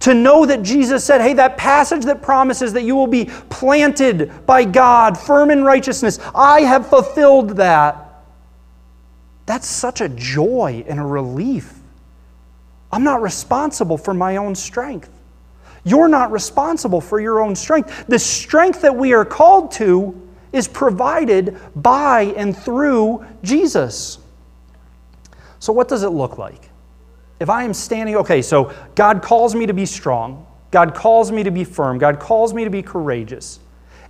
To 0.00 0.14
know 0.14 0.44
that 0.46 0.62
Jesus 0.62 1.04
said, 1.04 1.20
hey, 1.20 1.32
that 1.34 1.56
passage 1.56 2.04
that 2.06 2.22
promises 2.22 2.72
that 2.72 2.82
you 2.82 2.96
will 2.96 3.06
be 3.06 3.26
planted 3.50 4.44
by 4.46 4.64
God, 4.64 5.16
firm 5.16 5.50
in 5.50 5.62
righteousness, 5.62 6.18
I 6.34 6.62
have 6.62 6.88
fulfilled 6.88 7.50
that. 7.50 8.24
That's 9.46 9.66
such 9.66 10.00
a 10.00 10.08
joy 10.08 10.84
and 10.88 10.98
a 10.98 11.04
relief. 11.04 11.81
I'm 12.92 13.04
not 13.04 13.22
responsible 13.22 13.96
for 13.96 14.12
my 14.12 14.36
own 14.36 14.54
strength. 14.54 15.10
You're 15.84 16.08
not 16.08 16.30
responsible 16.30 17.00
for 17.00 17.20
your 17.20 17.40
own 17.40 17.56
strength. 17.56 18.06
The 18.06 18.18
strength 18.18 18.82
that 18.82 18.94
we 18.94 19.14
are 19.14 19.24
called 19.24 19.72
to 19.72 20.30
is 20.52 20.68
provided 20.68 21.58
by 21.74 22.34
and 22.36 22.56
through 22.56 23.24
Jesus. 23.42 24.18
So, 25.58 25.72
what 25.72 25.88
does 25.88 26.02
it 26.02 26.10
look 26.10 26.38
like? 26.38 26.70
If 27.40 27.50
I 27.50 27.64
am 27.64 27.74
standing, 27.74 28.16
okay, 28.16 28.42
so 28.42 28.72
God 28.94 29.22
calls 29.22 29.54
me 29.54 29.66
to 29.66 29.74
be 29.74 29.86
strong, 29.86 30.46
God 30.70 30.94
calls 30.94 31.32
me 31.32 31.42
to 31.42 31.50
be 31.50 31.64
firm, 31.64 31.98
God 31.98 32.20
calls 32.20 32.54
me 32.54 32.64
to 32.64 32.70
be 32.70 32.82
courageous. 32.82 33.58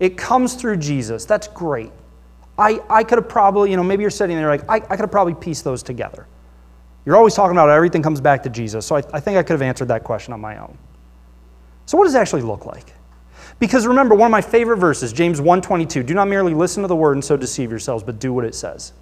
It 0.00 0.18
comes 0.18 0.54
through 0.54 0.78
Jesus. 0.78 1.24
That's 1.24 1.48
great. 1.48 1.92
I, 2.58 2.82
I 2.90 3.04
could 3.04 3.18
have 3.18 3.28
probably, 3.28 3.70
you 3.70 3.76
know, 3.76 3.82
maybe 3.82 4.02
you're 4.02 4.10
sitting 4.10 4.36
there 4.36 4.48
like, 4.48 4.68
I, 4.68 4.76
I 4.76 4.80
could 4.80 5.00
have 5.00 5.10
probably 5.10 5.34
pieced 5.34 5.64
those 5.64 5.82
together. 5.82 6.26
You're 7.04 7.16
always 7.16 7.34
talking 7.34 7.52
about 7.52 7.68
everything 7.68 8.02
comes 8.02 8.20
back 8.20 8.42
to 8.44 8.48
Jesus. 8.48 8.86
So 8.86 8.96
I, 8.96 9.02
I 9.12 9.20
think 9.20 9.36
I 9.36 9.42
could 9.42 9.54
have 9.54 9.62
answered 9.62 9.88
that 9.88 10.04
question 10.04 10.32
on 10.32 10.40
my 10.40 10.58
own. 10.58 10.76
So 11.86 11.98
what 11.98 12.04
does 12.04 12.14
it 12.14 12.18
actually 12.18 12.42
look 12.42 12.64
like? 12.64 12.92
Because 13.58 13.86
remember, 13.86 14.14
one 14.14 14.26
of 14.26 14.32
my 14.32 14.40
favorite 14.40 14.78
verses, 14.78 15.12
James 15.12 15.40
1:22, 15.40 16.06
do 16.06 16.14
not 16.14 16.28
merely 16.28 16.54
listen 16.54 16.82
to 16.82 16.88
the 16.88 16.96
word 16.96 17.12
and 17.12 17.24
so 17.24 17.36
deceive 17.36 17.70
yourselves, 17.70 18.02
but 18.02 18.18
do 18.18 18.32
what 18.32 18.44
it 18.44 18.54
says. 18.54 18.92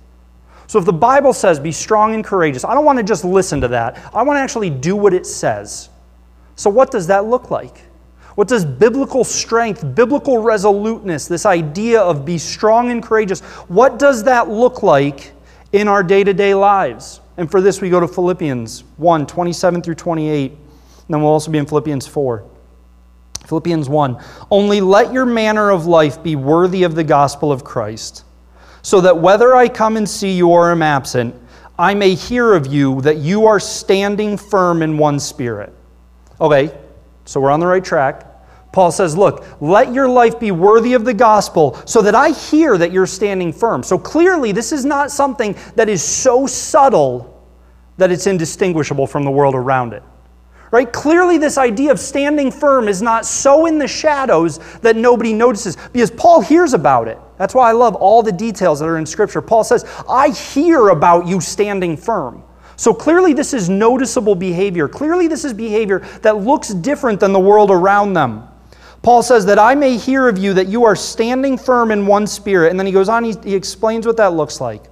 So 0.66 0.78
if 0.78 0.84
the 0.84 0.92
Bible 0.92 1.32
says 1.32 1.58
be 1.58 1.72
strong 1.72 2.14
and 2.14 2.24
courageous, 2.24 2.64
I 2.64 2.74
don't 2.74 2.84
want 2.84 2.98
to 2.98 3.02
just 3.04 3.24
listen 3.24 3.60
to 3.60 3.68
that. 3.68 3.98
I 4.14 4.22
want 4.22 4.36
to 4.36 4.40
actually 4.40 4.70
do 4.70 4.96
what 4.96 5.12
it 5.12 5.26
says. 5.26 5.88
So 6.56 6.70
what 6.70 6.90
does 6.90 7.06
that 7.08 7.24
look 7.24 7.50
like? 7.50 7.78
What 8.34 8.48
does 8.48 8.64
biblical 8.64 9.24
strength, 9.24 9.94
biblical 9.94 10.38
resoluteness, 10.38 11.26
this 11.26 11.44
idea 11.44 12.00
of 12.00 12.24
be 12.24 12.38
strong 12.38 12.90
and 12.90 13.02
courageous, 13.02 13.40
what 13.68 13.98
does 13.98 14.22
that 14.24 14.48
look 14.48 14.82
like 14.82 15.32
in 15.72 15.88
our 15.88 16.02
day-to-day 16.02 16.54
lives? 16.54 17.20
And 17.40 17.50
for 17.50 17.62
this, 17.62 17.80
we 17.80 17.88
go 17.88 18.00
to 18.00 18.06
Philippians 18.06 18.84
1 18.98 19.26
27 19.26 19.80
through 19.80 19.94
28. 19.94 20.50
And 20.50 20.60
then 21.08 21.22
we'll 21.22 21.32
also 21.32 21.50
be 21.50 21.56
in 21.56 21.64
Philippians 21.64 22.06
4. 22.06 22.44
Philippians 23.46 23.88
1 23.88 24.22
Only 24.50 24.82
let 24.82 25.10
your 25.10 25.24
manner 25.24 25.70
of 25.70 25.86
life 25.86 26.22
be 26.22 26.36
worthy 26.36 26.82
of 26.82 26.94
the 26.94 27.02
gospel 27.02 27.50
of 27.50 27.64
Christ, 27.64 28.24
so 28.82 29.00
that 29.00 29.16
whether 29.16 29.56
I 29.56 29.68
come 29.68 29.96
and 29.96 30.06
see 30.06 30.32
you 30.32 30.50
or 30.50 30.70
am 30.70 30.82
absent, 30.82 31.34
I 31.78 31.94
may 31.94 32.14
hear 32.14 32.52
of 32.52 32.66
you 32.66 33.00
that 33.00 33.16
you 33.16 33.46
are 33.46 33.58
standing 33.58 34.36
firm 34.36 34.82
in 34.82 34.98
one 34.98 35.18
spirit. 35.18 35.72
Okay, 36.42 36.78
so 37.24 37.40
we're 37.40 37.50
on 37.50 37.60
the 37.60 37.66
right 37.66 37.82
track. 37.82 38.26
Paul 38.70 38.92
says, 38.92 39.16
Look, 39.16 39.46
let 39.62 39.94
your 39.94 40.10
life 40.10 40.38
be 40.38 40.50
worthy 40.50 40.92
of 40.92 41.06
the 41.06 41.14
gospel 41.14 41.80
so 41.86 42.02
that 42.02 42.14
I 42.14 42.32
hear 42.32 42.76
that 42.76 42.92
you're 42.92 43.06
standing 43.06 43.50
firm. 43.50 43.82
So 43.82 43.98
clearly, 43.98 44.52
this 44.52 44.72
is 44.72 44.84
not 44.84 45.10
something 45.10 45.56
that 45.76 45.88
is 45.88 46.04
so 46.04 46.46
subtle 46.46 47.29
that 48.00 48.10
it's 48.10 48.26
indistinguishable 48.26 49.06
from 49.06 49.24
the 49.24 49.30
world 49.30 49.54
around 49.54 49.92
it. 49.92 50.02
Right? 50.70 50.92
Clearly, 50.92 51.36
this 51.38 51.58
idea 51.58 51.90
of 51.90 51.98
standing 51.98 52.52
firm 52.52 52.86
is 52.86 53.02
not 53.02 53.26
so 53.26 53.66
in 53.66 53.78
the 53.78 53.88
shadows 53.88 54.58
that 54.80 54.94
nobody 54.94 55.32
notices 55.32 55.76
because 55.92 56.10
Paul 56.12 56.40
hears 56.40 56.74
about 56.74 57.08
it. 57.08 57.18
That's 57.38 57.54
why 57.54 57.70
I 57.70 57.72
love 57.72 57.96
all 57.96 58.22
the 58.22 58.30
details 58.32 58.78
that 58.78 58.86
are 58.86 58.98
in 58.98 59.06
Scripture. 59.06 59.42
Paul 59.42 59.64
says, 59.64 59.84
I 60.08 60.30
hear 60.30 60.90
about 60.90 61.26
you 61.26 61.40
standing 61.40 61.96
firm. 61.96 62.44
So 62.76 62.94
clearly, 62.94 63.32
this 63.32 63.52
is 63.52 63.68
noticeable 63.68 64.34
behavior. 64.34 64.88
Clearly, 64.88 65.26
this 65.26 65.44
is 65.44 65.52
behavior 65.52 65.98
that 66.22 66.38
looks 66.38 66.68
different 66.68 67.18
than 67.18 67.32
the 67.32 67.40
world 67.40 67.70
around 67.70 68.12
them. 68.12 68.48
Paul 69.02 69.22
says 69.22 69.44
that 69.46 69.58
I 69.58 69.74
may 69.74 69.96
hear 69.96 70.28
of 70.28 70.38
you 70.38 70.54
that 70.54 70.68
you 70.68 70.84
are 70.84 70.94
standing 70.94 71.58
firm 71.58 71.90
in 71.90 72.06
one 72.06 72.26
spirit. 72.26 72.70
And 72.70 72.78
then 72.78 72.86
he 72.86 72.92
goes 72.92 73.08
on, 73.08 73.24
he, 73.24 73.34
he 73.42 73.54
explains 73.54 74.06
what 74.06 74.16
that 74.18 74.34
looks 74.34 74.60
like. 74.60 74.84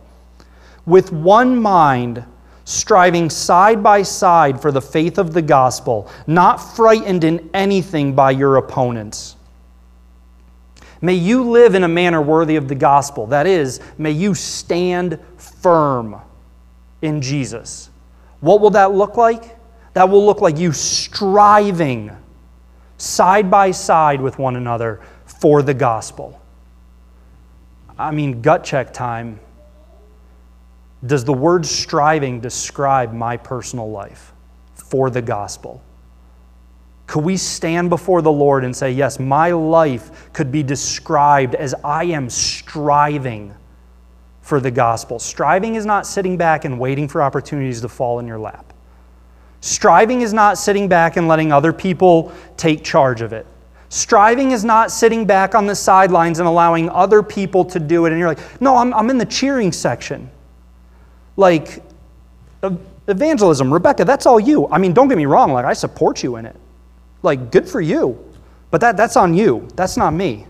With 0.86 1.12
one 1.12 1.60
mind, 1.60 2.24
striving 2.68 3.30
side 3.30 3.82
by 3.82 4.02
side 4.02 4.60
for 4.60 4.70
the 4.70 4.82
faith 4.82 5.16
of 5.16 5.32
the 5.32 5.40
gospel, 5.40 6.06
not 6.26 6.56
frightened 6.58 7.24
in 7.24 7.48
anything 7.54 8.14
by 8.14 8.30
your 8.30 8.56
opponents. 8.56 9.36
May 11.00 11.14
you 11.14 11.44
live 11.44 11.74
in 11.74 11.84
a 11.84 11.88
manner 11.88 12.20
worthy 12.20 12.56
of 12.56 12.68
the 12.68 12.74
gospel. 12.74 13.26
That 13.28 13.46
is, 13.46 13.80
may 13.96 14.10
you 14.10 14.34
stand 14.34 15.18
firm 15.38 16.20
in 17.00 17.22
Jesus. 17.22 17.88
What 18.40 18.60
will 18.60 18.70
that 18.70 18.92
look 18.92 19.16
like? 19.16 19.56
That 19.94 20.10
will 20.10 20.26
look 20.26 20.42
like 20.42 20.58
you 20.58 20.72
striving 20.72 22.10
side 22.98 23.50
by 23.50 23.70
side 23.70 24.20
with 24.20 24.38
one 24.38 24.56
another 24.56 25.00
for 25.24 25.62
the 25.62 25.72
gospel. 25.72 26.38
I 27.98 28.10
mean, 28.10 28.42
gut 28.42 28.62
check 28.62 28.92
time. 28.92 29.40
Does 31.06 31.24
the 31.24 31.32
word 31.32 31.64
striving 31.64 32.40
describe 32.40 33.12
my 33.12 33.36
personal 33.36 33.90
life 33.90 34.32
for 34.74 35.10
the 35.10 35.22
gospel? 35.22 35.82
Could 37.06 37.24
we 37.24 37.36
stand 37.36 37.88
before 37.88 38.20
the 38.20 38.32
Lord 38.32 38.64
and 38.64 38.76
say, 38.76 38.90
Yes, 38.90 39.18
my 39.18 39.50
life 39.52 40.32
could 40.32 40.52
be 40.52 40.62
described 40.62 41.54
as 41.54 41.74
I 41.84 42.04
am 42.04 42.28
striving 42.28 43.54
for 44.42 44.60
the 44.60 44.70
gospel? 44.70 45.18
Striving 45.18 45.76
is 45.76 45.86
not 45.86 46.06
sitting 46.06 46.36
back 46.36 46.64
and 46.64 46.78
waiting 46.78 47.08
for 47.08 47.22
opportunities 47.22 47.80
to 47.80 47.88
fall 47.88 48.18
in 48.18 48.26
your 48.26 48.38
lap. 48.38 48.72
Striving 49.60 50.20
is 50.20 50.32
not 50.32 50.58
sitting 50.58 50.88
back 50.88 51.16
and 51.16 51.28
letting 51.28 51.52
other 51.52 51.72
people 51.72 52.32
take 52.56 52.84
charge 52.84 53.22
of 53.22 53.32
it. 53.32 53.46
Striving 53.88 54.50
is 54.50 54.64
not 54.64 54.90
sitting 54.90 55.24
back 55.24 55.54
on 55.54 55.66
the 55.66 55.74
sidelines 55.74 56.40
and 56.40 56.48
allowing 56.48 56.90
other 56.90 57.22
people 57.22 57.64
to 57.64 57.80
do 57.80 58.04
it. 58.04 58.10
And 58.10 58.18
you're 58.18 58.28
like, 58.28 58.60
no, 58.60 58.76
I'm, 58.76 58.92
I'm 58.92 59.08
in 59.08 59.16
the 59.16 59.24
cheering 59.24 59.72
section. 59.72 60.30
Like, 61.38 61.84
evangelism, 63.06 63.72
Rebecca, 63.72 64.04
that's 64.04 64.26
all 64.26 64.40
you. 64.40 64.66
I 64.72 64.78
mean, 64.78 64.92
don't 64.92 65.06
get 65.06 65.16
me 65.16 65.24
wrong, 65.24 65.52
like, 65.52 65.64
I 65.64 65.72
support 65.72 66.24
you 66.24 66.34
in 66.34 66.44
it. 66.44 66.56
Like, 67.22 67.52
good 67.52 67.68
for 67.68 67.80
you. 67.80 68.18
But 68.72 68.80
that, 68.80 68.96
that's 68.96 69.16
on 69.16 69.34
you. 69.34 69.68
That's 69.76 69.96
not 69.96 70.12
me. 70.12 70.48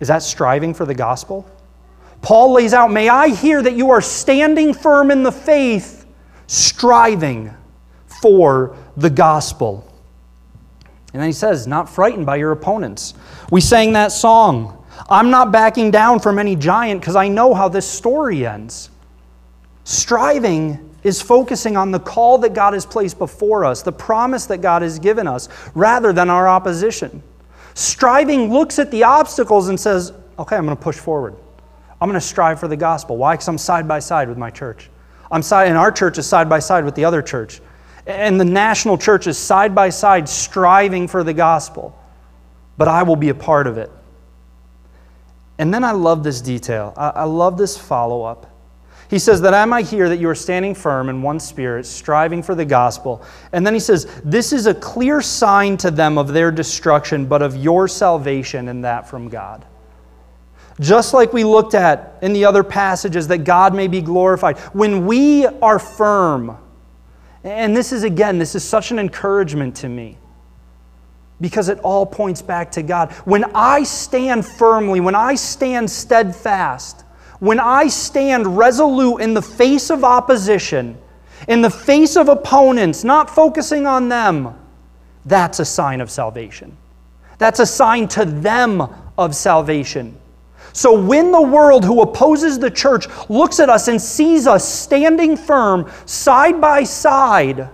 Is 0.00 0.08
that 0.08 0.24
striving 0.24 0.74
for 0.74 0.84
the 0.84 0.94
gospel? 0.94 1.48
Paul 2.20 2.52
lays 2.52 2.74
out, 2.74 2.90
May 2.90 3.08
I 3.08 3.28
hear 3.28 3.62
that 3.62 3.74
you 3.74 3.90
are 3.90 4.00
standing 4.00 4.74
firm 4.74 5.12
in 5.12 5.22
the 5.22 5.30
faith, 5.30 6.04
striving 6.48 7.54
for 8.06 8.76
the 8.96 9.08
gospel. 9.08 9.88
And 11.12 11.22
then 11.22 11.28
he 11.28 11.32
says, 11.32 11.68
Not 11.68 11.88
frightened 11.88 12.26
by 12.26 12.36
your 12.36 12.50
opponents. 12.50 13.14
We 13.52 13.60
sang 13.60 13.92
that 13.92 14.10
song. 14.10 14.84
I'm 15.08 15.30
not 15.30 15.52
backing 15.52 15.92
down 15.92 16.18
from 16.18 16.40
any 16.40 16.56
giant 16.56 17.00
because 17.00 17.14
I 17.14 17.28
know 17.28 17.54
how 17.54 17.68
this 17.68 17.88
story 17.88 18.44
ends. 18.44 18.90
Striving 19.84 20.90
is 21.02 21.20
focusing 21.20 21.76
on 21.76 21.90
the 21.90 21.98
call 21.98 22.38
that 22.38 22.54
God 22.54 22.74
has 22.74 22.86
placed 22.86 23.18
before 23.18 23.64
us, 23.64 23.82
the 23.82 23.92
promise 23.92 24.46
that 24.46 24.58
God 24.58 24.82
has 24.82 24.98
given 24.98 25.26
us, 25.26 25.48
rather 25.74 26.12
than 26.12 26.30
our 26.30 26.48
opposition. 26.48 27.22
Striving 27.74 28.52
looks 28.52 28.78
at 28.78 28.90
the 28.90 29.02
obstacles 29.02 29.68
and 29.68 29.78
says, 29.78 30.12
okay, 30.38 30.56
I'm 30.56 30.64
going 30.64 30.76
to 30.76 30.82
push 30.82 30.98
forward. 30.98 31.34
I'm 32.00 32.08
going 32.08 32.20
to 32.20 32.26
strive 32.26 32.60
for 32.60 32.68
the 32.68 32.76
gospel. 32.76 33.16
Why? 33.16 33.34
Because 33.34 33.48
I'm 33.48 33.58
side 33.58 33.88
by 33.88 33.98
side 33.98 34.28
with 34.28 34.38
my 34.38 34.50
church. 34.50 34.90
I'm 35.30 35.42
side, 35.42 35.68
and 35.68 35.78
our 35.78 35.90
church 35.90 36.18
is 36.18 36.26
side 36.26 36.48
by 36.48 36.58
side 36.58 36.84
with 36.84 36.94
the 36.94 37.04
other 37.04 37.22
church. 37.22 37.60
And 38.06 38.38
the 38.38 38.44
national 38.44 38.98
church 38.98 39.26
is 39.26 39.38
side 39.38 39.74
by 39.74 39.88
side 39.88 40.28
striving 40.28 41.08
for 41.08 41.24
the 41.24 41.32
gospel. 41.32 41.98
But 42.76 42.88
I 42.88 43.02
will 43.02 43.16
be 43.16 43.28
a 43.28 43.34
part 43.34 43.66
of 43.66 43.78
it. 43.78 43.90
And 45.58 45.72
then 45.72 45.84
I 45.84 45.92
love 45.92 46.24
this 46.24 46.40
detail. 46.40 46.92
I, 46.96 47.08
I 47.10 47.24
love 47.24 47.56
this 47.56 47.78
follow 47.78 48.24
up. 48.24 48.51
He 49.12 49.18
says, 49.18 49.42
That 49.42 49.52
I 49.52 49.66
might 49.66 49.86
hear 49.86 50.08
that 50.08 50.20
you 50.20 50.28
are 50.30 50.34
standing 50.34 50.74
firm 50.74 51.10
in 51.10 51.20
one 51.20 51.38
spirit, 51.38 51.84
striving 51.84 52.42
for 52.42 52.54
the 52.54 52.64
gospel. 52.64 53.22
And 53.52 53.66
then 53.66 53.74
he 53.74 53.78
says, 53.78 54.06
This 54.24 54.54
is 54.54 54.66
a 54.66 54.72
clear 54.72 55.20
sign 55.20 55.76
to 55.76 55.90
them 55.90 56.16
of 56.16 56.28
their 56.28 56.50
destruction, 56.50 57.26
but 57.26 57.42
of 57.42 57.54
your 57.54 57.88
salvation, 57.88 58.68
and 58.68 58.82
that 58.86 59.06
from 59.06 59.28
God. 59.28 59.66
Just 60.80 61.12
like 61.12 61.34
we 61.34 61.44
looked 61.44 61.74
at 61.74 62.16
in 62.22 62.32
the 62.32 62.46
other 62.46 62.64
passages, 62.64 63.28
that 63.28 63.44
God 63.44 63.74
may 63.74 63.86
be 63.86 64.00
glorified. 64.00 64.58
When 64.72 65.04
we 65.04 65.44
are 65.44 65.78
firm, 65.78 66.56
and 67.44 67.76
this 67.76 67.92
is 67.92 68.04
again, 68.04 68.38
this 68.38 68.54
is 68.54 68.64
such 68.64 68.92
an 68.92 68.98
encouragement 68.98 69.76
to 69.76 69.90
me 69.90 70.16
because 71.38 71.68
it 71.68 71.78
all 71.80 72.06
points 72.06 72.40
back 72.40 72.72
to 72.72 72.82
God. 72.82 73.12
When 73.26 73.44
I 73.54 73.82
stand 73.82 74.46
firmly, 74.46 75.00
when 75.00 75.14
I 75.14 75.34
stand 75.34 75.90
steadfast, 75.90 77.04
when 77.42 77.58
I 77.58 77.88
stand 77.88 78.56
resolute 78.56 79.20
in 79.20 79.34
the 79.34 79.42
face 79.42 79.90
of 79.90 80.04
opposition, 80.04 80.96
in 81.48 81.60
the 81.60 81.70
face 81.70 82.14
of 82.16 82.28
opponents, 82.28 83.02
not 83.02 83.28
focusing 83.28 83.84
on 83.84 84.08
them, 84.08 84.56
that's 85.24 85.58
a 85.58 85.64
sign 85.64 86.00
of 86.00 86.08
salvation. 86.08 86.76
That's 87.38 87.58
a 87.58 87.66
sign 87.66 88.06
to 88.10 88.24
them 88.24 88.88
of 89.18 89.34
salvation. 89.34 90.16
So 90.72 90.96
when 90.96 91.32
the 91.32 91.42
world 91.42 91.84
who 91.84 92.02
opposes 92.02 92.60
the 92.60 92.70
church 92.70 93.08
looks 93.28 93.58
at 93.58 93.68
us 93.68 93.88
and 93.88 94.00
sees 94.00 94.46
us 94.46 94.64
standing 94.64 95.36
firm 95.36 95.90
side 96.06 96.60
by 96.60 96.84
side, 96.84 97.68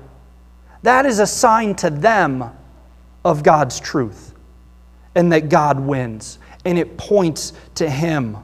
that 0.82 1.04
is 1.04 1.18
a 1.18 1.26
sign 1.26 1.74
to 1.74 1.90
them 1.90 2.56
of 3.22 3.42
God's 3.42 3.78
truth 3.78 4.32
and 5.14 5.30
that 5.30 5.50
God 5.50 5.78
wins. 5.78 6.38
And 6.64 6.78
it 6.78 6.96
points 6.96 7.52
to 7.74 7.90
Him. 7.90 8.38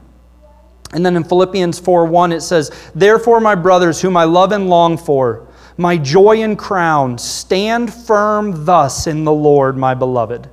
And 0.95 1.05
then 1.05 1.17
in 1.17 1.25
Philippians 1.25 1.77
4 1.77 2.05
1, 2.05 2.31
it 2.31 2.39
says, 2.39 2.71
Therefore, 2.95 3.41
my 3.41 3.53
brothers, 3.53 4.01
whom 4.01 4.15
I 4.15 4.23
love 4.23 4.53
and 4.53 4.69
long 4.69 4.97
for, 4.97 5.45
my 5.75 5.97
joy 5.97 6.41
and 6.41 6.57
crown, 6.57 7.17
stand 7.17 7.93
firm 7.93 8.63
thus 8.63 9.05
in 9.05 9.25
the 9.25 9.33
Lord, 9.33 9.75
my 9.75 9.93
beloved. 9.93 10.49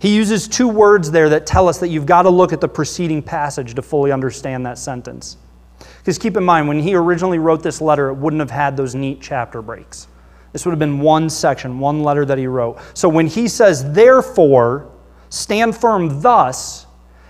He 0.00 0.16
uses 0.16 0.48
two 0.48 0.68
words 0.68 1.10
there 1.10 1.28
that 1.28 1.46
tell 1.46 1.68
us 1.68 1.78
that 1.80 1.88
you've 1.88 2.06
got 2.06 2.22
to 2.22 2.30
look 2.30 2.54
at 2.54 2.62
the 2.62 2.68
preceding 2.68 3.22
passage 3.22 3.74
to 3.74 3.82
fully 3.82 4.10
understand 4.10 4.64
that 4.64 4.78
sentence. 4.78 5.36
Because 5.98 6.16
keep 6.16 6.38
in 6.38 6.44
mind, 6.44 6.66
when 6.66 6.80
he 6.80 6.94
originally 6.94 7.38
wrote 7.38 7.62
this 7.62 7.82
letter, 7.82 8.08
it 8.08 8.14
wouldn't 8.14 8.40
have 8.40 8.50
had 8.50 8.74
those 8.74 8.94
neat 8.94 9.20
chapter 9.20 9.60
breaks. 9.60 10.08
This 10.54 10.64
would 10.64 10.72
have 10.72 10.78
been 10.78 11.00
one 11.00 11.28
section, 11.28 11.78
one 11.78 12.02
letter 12.02 12.24
that 12.24 12.38
he 12.38 12.46
wrote. 12.46 12.78
So 12.94 13.06
when 13.06 13.26
he 13.26 13.48
says, 13.48 13.92
therefore, 13.92 14.90
stand 15.28 15.76
firm 15.76 16.22
thus, 16.22 16.86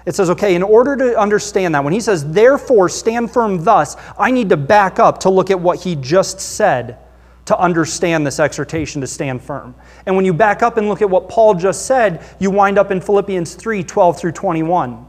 it 0.08 0.14
says, 0.14 0.30
okay, 0.30 0.54
in 0.54 0.62
order 0.62 0.96
to 0.96 1.20
understand 1.20 1.74
that, 1.74 1.84
when 1.84 1.92
he 1.92 2.00
says, 2.00 2.32
therefore, 2.32 2.88
stand 2.88 3.30
firm 3.30 3.62
thus, 3.62 3.94
I 4.18 4.30
need 4.30 4.48
to 4.48 4.56
back 4.56 4.98
up 4.98 5.18
to 5.20 5.28
look 5.28 5.50
at 5.50 5.60
what 5.60 5.80
he 5.80 5.96
just 5.96 6.40
said 6.40 6.96
to 7.44 7.58
understand 7.58 8.26
this 8.26 8.40
exhortation 8.40 9.02
to 9.02 9.06
stand 9.06 9.42
firm. 9.42 9.74
And 10.06 10.16
when 10.16 10.24
you 10.24 10.32
back 10.32 10.62
up 10.62 10.78
and 10.78 10.88
look 10.88 11.02
at 11.02 11.10
what 11.10 11.28
Paul 11.28 11.52
just 11.52 11.84
said, 11.84 12.24
you 12.38 12.50
wind 12.50 12.78
up 12.78 12.90
in 12.90 13.02
Philippians 13.02 13.54
3 13.54 13.84
12 13.84 14.18
through 14.18 14.32
21. 14.32 15.06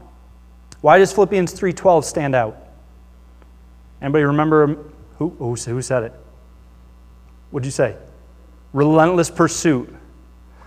Why 0.82 0.98
does 0.98 1.14
Philippians 1.14 1.58
3:12 1.58 2.04
stand 2.04 2.34
out? 2.34 2.56
Anybody 4.02 4.24
remember 4.24 4.78
who, 5.16 5.30
who, 5.38 5.54
who 5.54 5.82
said 5.82 6.02
it? 6.02 6.14
What'd 7.50 7.64
you 7.64 7.70
say? 7.70 7.96
Relentless 8.74 9.30
pursuit. 9.30 9.94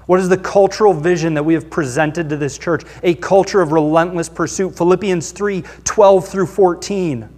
What 0.05 0.19
is 0.19 0.27
the 0.27 0.37
cultural 0.37 0.93
vision 0.93 1.33
that 1.35 1.43
we 1.43 1.53
have 1.53 1.69
presented 1.69 2.29
to 2.29 2.37
this 2.37 2.57
church? 2.57 2.83
A 3.03 3.15
culture 3.15 3.61
of 3.61 3.71
relentless 3.71 4.29
pursuit. 4.29 4.75
Philippians 4.75 5.31
3 5.31 5.63
12 5.83 6.27
through 6.27 6.47
14. 6.47 7.29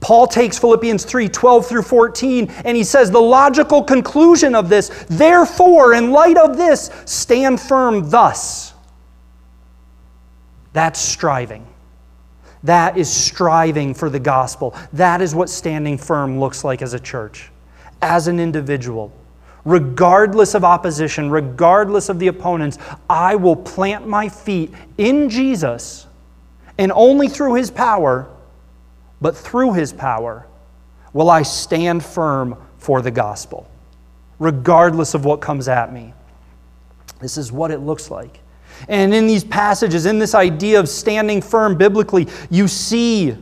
Paul 0.00 0.26
takes 0.26 0.58
Philippians 0.58 1.04
3 1.04 1.28
12 1.28 1.66
through 1.66 1.82
14 1.82 2.48
and 2.64 2.76
he 2.76 2.84
says, 2.84 3.10
The 3.10 3.20
logical 3.20 3.82
conclusion 3.82 4.54
of 4.54 4.68
this, 4.68 5.06
therefore, 5.08 5.94
in 5.94 6.10
light 6.10 6.36
of 6.36 6.58
this, 6.58 6.90
stand 7.06 7.60
firm 7.60 8.10
thus. 8.10 8.74
That's 10.74 11.00
striving. 11.00 11.66
That 12.64 12.98
is 12.98 13.10
striving 13.10 13.94
for 13.94 14.10
the 14.10 14.18
gospel. 14.18 14.74
That 14.92 15.22
is 15.22 15.34
what 15.34 15.48
standing 15.48 15.96
firm 15.96 16.40
looks 16.40 16.64
like 16.64 16.82
as 16.82 16.92
a 16.92 17.00
church, 17.00 17.50
as 18.02 18.26
an 18.26 18.40
individual 18.40 19.12
regardless 19.64 20.54
of 20.54 20.64
opposition, 20.64 21.30
regardless 21.30 22.08
of 22.08 22.18
the 22.18 22.26
opponents, 22.26 22.78
I 23.08 23.34
will 23.36 23.56
plant 23.56 24.06
my 24.06 24.28
feet 24.28 24.72
in 24.98 25.28
Jesus, 25.28 26.06
and 26.78 26.92
only 26.92 27.28
through 27.28 27.54
his 27.54 27.70
power, 27.70 28.28
but 29.20 29.36
through 29.36 29.74
his 29.74 29.92
power, 29.92 30.46
will 31.12 31.30
I 31.30 31.42
stand 31.42 32.04
firm 32.04 32.56
for 32.78 33.00
the 33.00 33.10
gospel, 33.10 33.68
regardless 34.38 35.14
of 35.14 35.24
what 35.24 35.40
comes 35.40 35.68
at 35.68 35.92
me. 35.92 36.12
This 37.20 37.38
is 37.38 37.50
what 37.50 37.70
it 37.70 37.78
looks 37.78 38.10
like. 38.10 38.40
And 38.88 39.14
in 39.14 39.26
these 39.26 39.44
passages, 39.44 40.04
in 40.04 40.18
this 40.18 40.34
idea 40.34 40.80
of 40.80 40.88
standing 40.88 41.40
firm 41.40 41.78
biblically, 41.78 42.28
you 42.50 42.68
see 42.68 43.36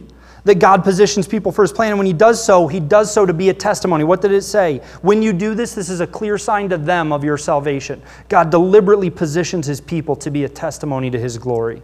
that 0.45 0.59
God 0.59 0.83
positions 0.83 1.29
people 1.29 1.53
for 1.53 1.63
his 1.63 1.73
plan. 1.73 1.91
And 1.91 1.99
when 1.99 2.07
he 2.07 2.13
does 2.13 2.45
so, 2.45 2.67
he 2.67 2.81
does 2.81 3.13
so 3.13 3.25
to 3.25 3.33
be 3.33 3.49
a 3.49 3.55
testimony. 3.55 4.05
What 4.05 4.21
did 4.21 4.33
it 4.33 4.43
say? 4.43 4.79
When 5.03 5.23
you 5.23 5.33
do 5.33 5.55
this, 5.55 5.75
this 5.75 5.89
is 5.89 6.01
a 6.01 6.07
clear 6.07 6.37
sign 6.39 6.69
to 6.71 6.77
them 6.77 7.13
of 7.13 7.23
your 7.23 7.39
salvation. 7.39 8.03
God 8.29 8.51
deliberately 8.51 9.11
positions 9.11 9.67
his 9.67 9.81
people 9.81 10.17
to 10.17 10.31
be 10.31 10.45
a 10.45 10.49
testimony 10.49 11.11
to 11.11 11.19
his 11.19 11.39
glory. 11.39 11.83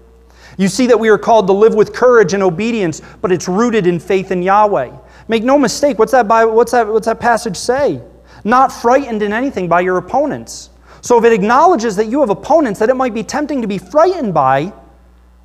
You 0.57 0.68
see 0.68 0.87
that 0.88 0.99
we 0.99 1.09
are 1.09 1.18
called 1.18 1.47
to 1.47 1.53
live 1.53 1.75
with 1.75 1.92
courage 1.92 2.35
and 2.35 2.42
obedience, 2.42 3.01
but 3.21 3.31
it's 3.31 3.49
rooted 3.49 3.87
in 3.87 4.01
faith 4.01 4.33
in 4.33 4.42
Yahweh. 4.42 4.90
Make 5.29 5.44
no 5.44 5.59
mistake, 5.59 5.99
what's 5.99 6.12
that, 6.12 6.27
Bible, 6.27 6.55
what's 6.55 6.73
that, 6.73 6.88
what's 6.88 7.07
that 7.07 7.21
passage 7.21 7.57
say? 7.57 8.01
Not 8.44 8.73
frightened 8.73 9.23
in 9.23 9.33
anything 9.33 9.68
by 9.68 9.83
your 9.83 9.99
opponents. 9.99 10.71
So 11.01 11.18
if 11.18 11.25
it 11.25 11.33
acknowledges 11.33 11.94
that 11.97 12.07
you 12.07 12.21
have 12.21 12.31
opponents 12.31 12.81
that 12.81 12.88
it 12.88 12.94
might 12.94 13.14
be 13.14 13.23
tempting 13.23 13.62
to 13.62 13.68
be 13.68 13.79
frightened 13.79 14.35
by, 14.35 14.73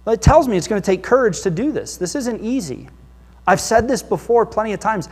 it 0.07 0.21
tells 0.21 0.47
me 0.47 0.57
it's 0.57 0.67
going 0.67 0.81
to 0.81 0.85
take 0.85 1.03
courage 1.03 1.41
to 1.41 1.51
do 1.51 1.71
this. 1.71 1.97
This 1.97 2.15
isn't 2.15 2.41
easy. 2.41 2.89
I've 3.45 3.61
said 3.61 3.87
this 3.87 4.01
before 4.01 4.45
plenty 4.45 4.73
of 4.73 4.79
times. 4.79 5.09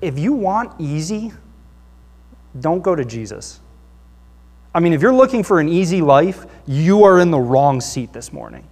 If 0.00 0.18
you 0.18 0.32
want 0.32 0.72
easy, 0.80 1.32
don't 2.60 2.82
go 2.82 2.94
to 2.94 3.04
Jesus. 3.04 3.60
I 4.74 4.80
mean, 4.80 4.92
if 4.92 5.00
you're 5.00 5.14
looking 5.14 5.42
for 5.42 5.58
an 5.60 5.68
easy 5.68 6.02
life, 6.02 6.44
you 6.66 7.04
are 7.04 7.18
in 7.20 7.30
the 7.30 7.38
wrong 7.38 7.80
seat 7.80 8.12
this 8.12 8.32
morning. 8.32 8.66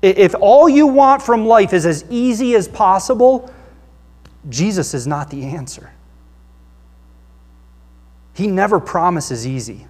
If 0.00 0.34
all 0.40 0.68
you 0.68 0.86
want 0.86 1.22
from 1.22 1.46
life 1.46 1.72
is 1.72 1.84
as 1.84 2.04
easy 2.08 2.54
as 2.54 2.68
possible, 2.68 3.52
Jesus 4.48 4.94
is 4.94 5.06
not 5.06 5.28
the 5.28 5.44
answer. 5.44 5.90
He 8.34 8.46
never 8.46 8.78
promises 8.78 9.46
easy. 9.46 9.86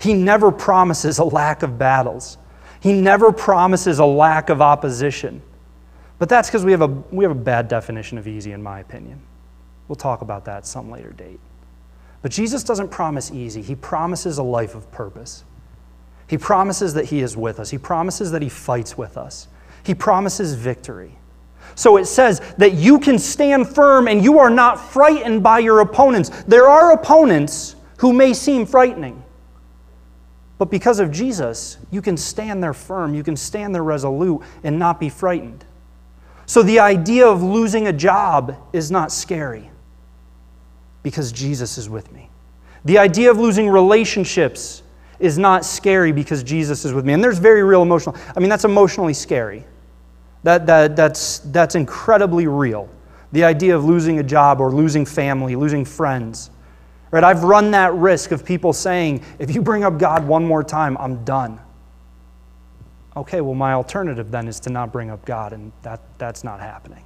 He 0.00 0.14
never 0.14 0.52
promises 0.52 1.18
a 1.18 1.24
lack 1.24 1.62
of 1.62 1.78
battles. 1.78 2.38
He 2.80 2.92
never 2.92 3.32
promises 3.32 3.98
a 3.98 4.04
lack 4.04 4.48
of 4.48 4.62
opposition. 4.62 5.42
But 6.22 6.28
that's 6.28 6.48
because 6.48 6.64
we, 6.64 6.70
have 6.70 6.82
a, 6.82 6.86
we 6.86 7.24
have 7.24 7.32
a 7.32 7.34
bad 7.34 7.66
definition 7.66 8.16
of 8.16 8.28
easy, 8.28 8.52
in 8.52 8.62
my 8.62 8.78
opinion. 8.78 9.20
We'll 9.88 9.96
talk 9.96 10.22
about 10.22 10.44
that 10.44 10.64
some 10.64 10.88
later 10.88 11.10
date. 11.10 11.40
But 12.22 12.30
Jesus 12.30 12.62
doesn't 12.62 12.92
promise 12.92 13.32
easy, 13.32 13.60
He 13.60 13.74
promises 13.74 14.38
a 14.38 14.42
life 14.44 14.76
of 14.76 14.88
purpose. 14.92 15.42
He 16.28 16.38
promises 16.38 16.94
that 16.94 17.06
He 17.06 17.22
is 17.22 17.36
with 17.36 17.58
us, 17.58 17.70
He 17.70 17.78
promises 17.78 18.30
that 18.30 18.40
He 18.40 18.48
fights 18.48 18.96
with 18.96 19.16
us, 19.18 19.48
He 19.82 19.96
promises 19.96 20.54
victory. 20.54 21.18
So 21.74 21.96
it 21.96 22.04
says 22.04 22.38
that 22.56 22.74
you 22.74 23.00
can 23.00 23.18
stand 23.18 23.68
firm 23.68 24.06
and 24.06 24.22
you 24.22 24.38
are 24.38 24.48
not 24.48 24.78
frightened 24.78 25.42
by 25.42 25.58
your 25.58 25.80
opponents. 25.80 26.44
There 26.44 26.68
are 26.68 26.92
opponents 26.92 27.74
who 27.96 28.12
may 28.12 28.32
seem 28.32 28.64
frightening. 28.64 29.24
But 30.58 30.70
because 30.70 31.00
of 31.00 31.10
Jesus, 31.10 31.78
you 31.90 32.00
can 32.00 32.16
stand 32.16 32.62
there 32.62 32.74
firm, 32.74 33.12
you 33.12 33.24
can 33.24 33.34
stand 33.34 33.74
there 33.74 33.82
resolute 33.82 34.42
and 34.62 34.78
not 34.78 35.00
be 35.00 35.08
frightened. 35.08 35.64
So 36.46 36.62
the 36.62 36.80
idea 36.80 37.26
of 37.26 37.42
losing 37.42 37.86
a 37.86 37.92
job 37.92 38.56
is 38.72 38.90
not 38.90 39.12
scary 39.12 39.70
because 41.02 41.32
Jesus 41.32 41.78
is 41.78 41.88
with 41.88 42.12
me. 42.12 42.28
The 42.84 42.98
idea 42.98 43.30
of 43.30 43.38
losing 43.38 43.68
relationships 43.68 44.82
is 45.18 45.38
not 45.38 45.64
scary 45.64 46.10
because 46.10 46.42
Jesus 46.42 46.84
is 46.84 46.92
with 46.92 47.04
me. 47.04 47.12
And 47.12 47.22
there's 47.22 47.38
very 47.38 47.62
real 47.62 47.82
emotional. 47.82 48.16
I 48.36 48.40
mean, 48.40 48.48
that's 48.48 48.64
emotionally 48.64 49.14
scary. 49.14 49.64
That, 50.42 50.66
that, 50.66 50.96
that's, 50.96 51.38
that's 51.38 51.76
incredibly 51.76 52.48
real. 52.48 52.88
The 53.30 53.44
idea 53.44 53.76
of 53.76 53.84
losing 53.84 54.18
a 54.18 54.22
job 54.22 54.60
or 54.60 54.72
losing 54.72 55.06
family, 55.06 55.54
losing 55.54 55.84
friends. 55.84 56.50
Right? 57.12 57.22
I've 57.22 57.44
run 57.44 57.70
that 57.70 57.94
risk 57.94 58.32
of 58.32 58.44
people 58.44 58.72
saying, 58.72 59.22
if 59.38 59.54
you 59.54 59.62
bring 59.62 59.84
up 59.84 59.98
God 59.98 60.26
one 60.26 60.44
more 60.44 60.64
time, 60.64 60.96
I'm 60.98 61.24
done 61.24 61.60
okay, 63.16 63.40
well, 63.40 63.54
my 63.54 63.72
alternative 63.74 64.30
then 64.30 64.48
is 64.48 64.60
to 64.60 64.70
not 64.70 64.92
bring 64.92 65.10
up 65.10 65.24
God, 65.24 65.52
and 65.52 65.72
that, 65.82 66.00
that's 66.18 66.44
not 66.44 66.60
happening. 66.60 67.04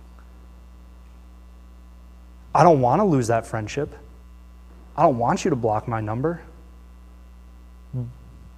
I 2.54 2.62
don't 2.62 2.80
want 2.80 3.00
to 3.00 3.04
lose 3.04 3.26
that 3.26 3.46
friendship. 3.46 3.94
I 4.96 5.02
don't 5.02 5.18
want 5.18 5.44
you 5.44 5.50
to 5.50 5.56
block 5.56 5.86
my 5.86 6.00
number. 6.00 6.40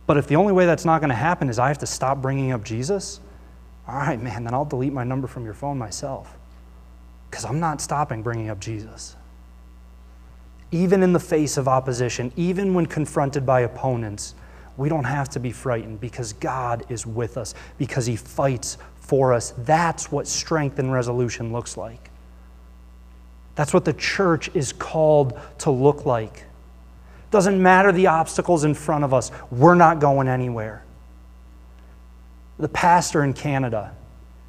But 0.06 0.16
if 0.16 0.26
the 0.26 0.36
only 0.36 0.52
way 0.52 0.66
that's 0.66 0.84
not 0.84 1.00
going 1.00 1.10
to 1.10 1.16
happen 1.16 1.48
is 1.48 1.58
I 1.58 1.68
have 1.68 1.78
to 1.78 1.86
stop 1.86 2.22
bringing 2.22 2.52
up 2.52 2.64
Jesus, 2.64 3.20
all 3.86 3.96
right, 3.96 4.20
man, 4.20 4.44
then 4.44 4.54
I'll 4.54 4.64
delete 4.64 4.92
my 4.92 5.04
number 5.04 5.26
from 5.26 5.44
your 5.44 5.54
phone 5.54 5.78
myself. 5.78 6.36
Because 7.30 7.44
I'm 7.44 7.60
not 7.60 7.80
stopping 7.80 8.22
bringing 8.22 8.50
up 8.50 8.60
Jesus. 8.60 9.16
Even 10.70 11.02
in 11.02 11.12
the 11.12 11.20
face 11.20 11.56
of 11.56 11.66
opposition, 11.66 12.32
even 12.36 12.74
when 12.74 12.86
confronted 12.86 13.44
by 13.44 13.60
opponents, 13.60 14.34
we 14.78 14.88
don't 14.88 15.04
have 15.04 15.28
to 15.30 15.40
be 15.40 15.52
frightened 15.52 16.00
because 16.00 16.32
God 16.32 16.86
is 16.88 17.04
with 17.04 17.36
us, 17.36 17.54
because 17.76 18.06
He 18.06 18.16
fights 18.16 18.78
for 19.00 19.34
us. 19.34 19.52
That's 19.58 20.10
what 20.10 20.26
strength 20.26 20.78
and 20.78 20.92
resolution 20.92 21.52
looks 21.52 21.76
like. 21.76 22.10
That's 23.56 23.74
what 23.74 23.84
the 23.84 23.92
church 23.92 24.50
is 24.54 24.72
called 24.72 25.38
to 25.58 25.70
look 25.70 26.06
like. 26.06 26.44
Doesn't 27.30 27.60
matter 27.60 27.90
the 27.90 28.06
obstacles 28.06 28.64
in 28.64 28.72
front 28.72 29.04
of 29.04 29.12
us, 29.12 29.32
we're 29.50 29.74
not 29.74 29.98
going 29.98 30.28
anywhere. 30.28 30.84
The 32.58 32.68
pastor 32.68 33.24
in 33.24 33.34
Canada 33.34 33.94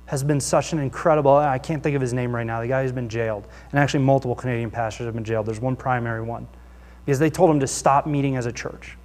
has 0.06 0.24
been 0.24 0.40
such 0.40 0.74
an 0.74 0.80
incredible, 0.80 1.36
I 1.36 1.60
can't 1.60 1.84
think 1.84 1.96
of 1.96 2.02
his 2.02 2.14
name 2.14 2.34
right 2.34 2.46
now, 2.46 2.62
the 2.62 2.68
guy 2.68 2.84
who's 2.84 2.92
been 2.92 3.10
jailed. 3.10 3.46
And 3.72 3.80
actually, 3.80 4.04
multiple 4.04 4.36
Canadian 4.36 4.72
pastors 4.72 5.06
have 5.06 5.14
been 5.14 5.24
jailed. 5.24 5.46
There's 5.46 5.60
one 5.60 5.76
primary 5.76 6.22
one. 6.22 6.48
Because 7.06 7.20
they 7.20 7.30
told 7.30 7.50
him 7.50 7.60
to 7.60 7.68
stop 7.68 8.08
meeting 8.08 8.36
as 8.36 8.46
a 8.46 8.52
church. 8.52 8.98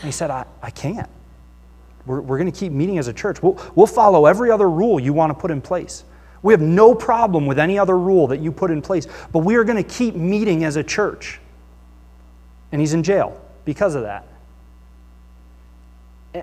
And 0.00 0.06
he 0.06 0.12
said, 0.12 0.30
I, 0.30 0.46
I 0.62 0.70
can't. 0.70 1.08
We're, 2.06 2.20
we're 2.20 2.38
going 2.38 2.50
to 2.50 2.58
keep 2.58 2.72
meeting 2.72 2.98
as 2.98 3.06
a 3.06 3.12
church. 3.12 3.42
We'll, 3.42 3.60
we'll 3.74 3.86
follow 3.86 4.26
every 4.26 4.50
other 4.50 4.68
rule 4.68 4.98
you 4.98 5.12
want 5.12 5.30
to 5.30 5.38
put 5.38 5.50
in 5.50 5.60
place. 5.60 6.04
We 6.42 6.54
have 6.54 6.62
no 6.62 6.94
problem 6.94 7.46
with 7.46 7.58
any 7.58 7.78
other 7.78 7.98
rule 7.98 8.26
that 8.28 8.40
you 8.40 8.50
put 8.50 8.70
in 8.70 8.80
place, 8.80 9.06
but 9.30 9.40
we 9.40 9.56
are 9.56 9.64
going 9.64 9.82
to 9.82 9.88
keep 9.88 10.14
meeting 10.14 10.64
as 10.64 10.76
a 10.76 10.82
church. 10.82 11.38
And 12.72 12.80
he's 12.80 12.94
in 12.94 13.02
jail 13.02 13.38
because 13.64 13.94
of 13.94 14.02
that. 14.02 14.26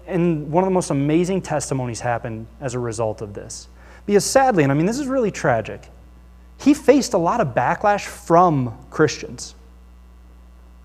And 0.06 0.52
one 0.52 0.64
of 0.64 0.68
the 0.68 0.74
most 0.74 0.92
amazing 0.92 1.42
testimonies 1.42 2.00
happened 2.00 2.46
as 2.62 2.76
a 2.76 2.80
result 2.80 3.22
of 3.22 3.34
this. 3.34 3.70
Because 4.06 4.26
sadly, 4.26 4.64
and 4.64 4.72
I 4.72 4.76
mean, 4.76 4.86
this 4.86 5.00
is 5.00 5.08
really 5.08 5.32
tragic, 5.32 5.82
he 6.60 6.74
faced 6.74 7.14
a 7.14 7.18
lot 7.18 7.42
of 7.42 7.50
backlash 7.50 8.06
from 8.06 8.78
Christians. 8.90 9.56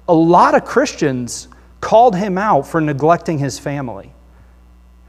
A 0.08 0.14
lot 0.14 0.54
of 0.54 0.64
Christians 0.64 1.48
called 1.82 2.16
him 2.16 2.38
out 2.38 2.66
for 2.66 2.80
neglecting 2.80 3.38
his 3.38 3.58
family 3.58 4.14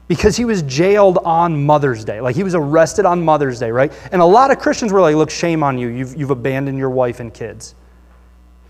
because 0.08 0.36
he 0.36 0.44
was 0.44 0.60
jailed 0.62 1.18
on 1.24 1.64
Mother's 1.64 2.04
Day. 2.04 2.20
Like 2.20 2.36
he 2.36 2.42
was 2.42 2.54
arrested 2.54 3.06
on 3.06 3.24
Mother's 3.24 3.58
Day, 3.58 3.70
right? 3.70 3.90
And 4.12 4.20
a 4.20 4.24
lot 4.26 4.50
of 4.50 4.58
Christians 4.58 4.92
were 4.92 5.00
like, 5.00 5.16
look, 5.16 5.30
shame 5.30 5.62
on 5.62 5.78
you. 5.78 5.88
You've, 5.88 6.14
you've 6.16 6.30
abandoned 6.30 6.76
your 6.76 6.90
wife 6.90 7.20
and 7.20 7.32
kids. 7.32 7.74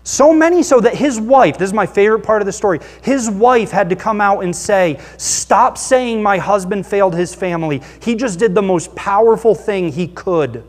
So 0.03 0.31
many 0.31 0.61
so 0.61 0.79
that 0.79 0.93
his 0.93 1.19
wife, 1.19 1.57
this 1.57 1.69
is 1.69 1.73
my 1.73 1.87
favorite 1.87 2.21
part 2.21 2.41
of 2.41 2.45
the 2.45 2.53
story, 2.53 2.79
his 3.01 3.29
wife 3.29 3.71
had 3.71 3.89
to 3.89 3.95
come 3.95 4.21
out 4.21 4.43
and 4.43 4.55
say, 4.55 5.01
Stop 5.17 5.77
saying 5.77 6.21
my 6.21 6.37
husband 6.37 6.85
failed 6.85 7.15
his 7.15 7.33
family. 7.33 7.81
He 8.01 8.15
just 8.15 8.37
did 8.37 8.53
the 8.53 8.61
most 8.61 8.95
powerful 8.95 9.55
thing 9.55 9.91
he 9.91 10.07
could 10.07 10.63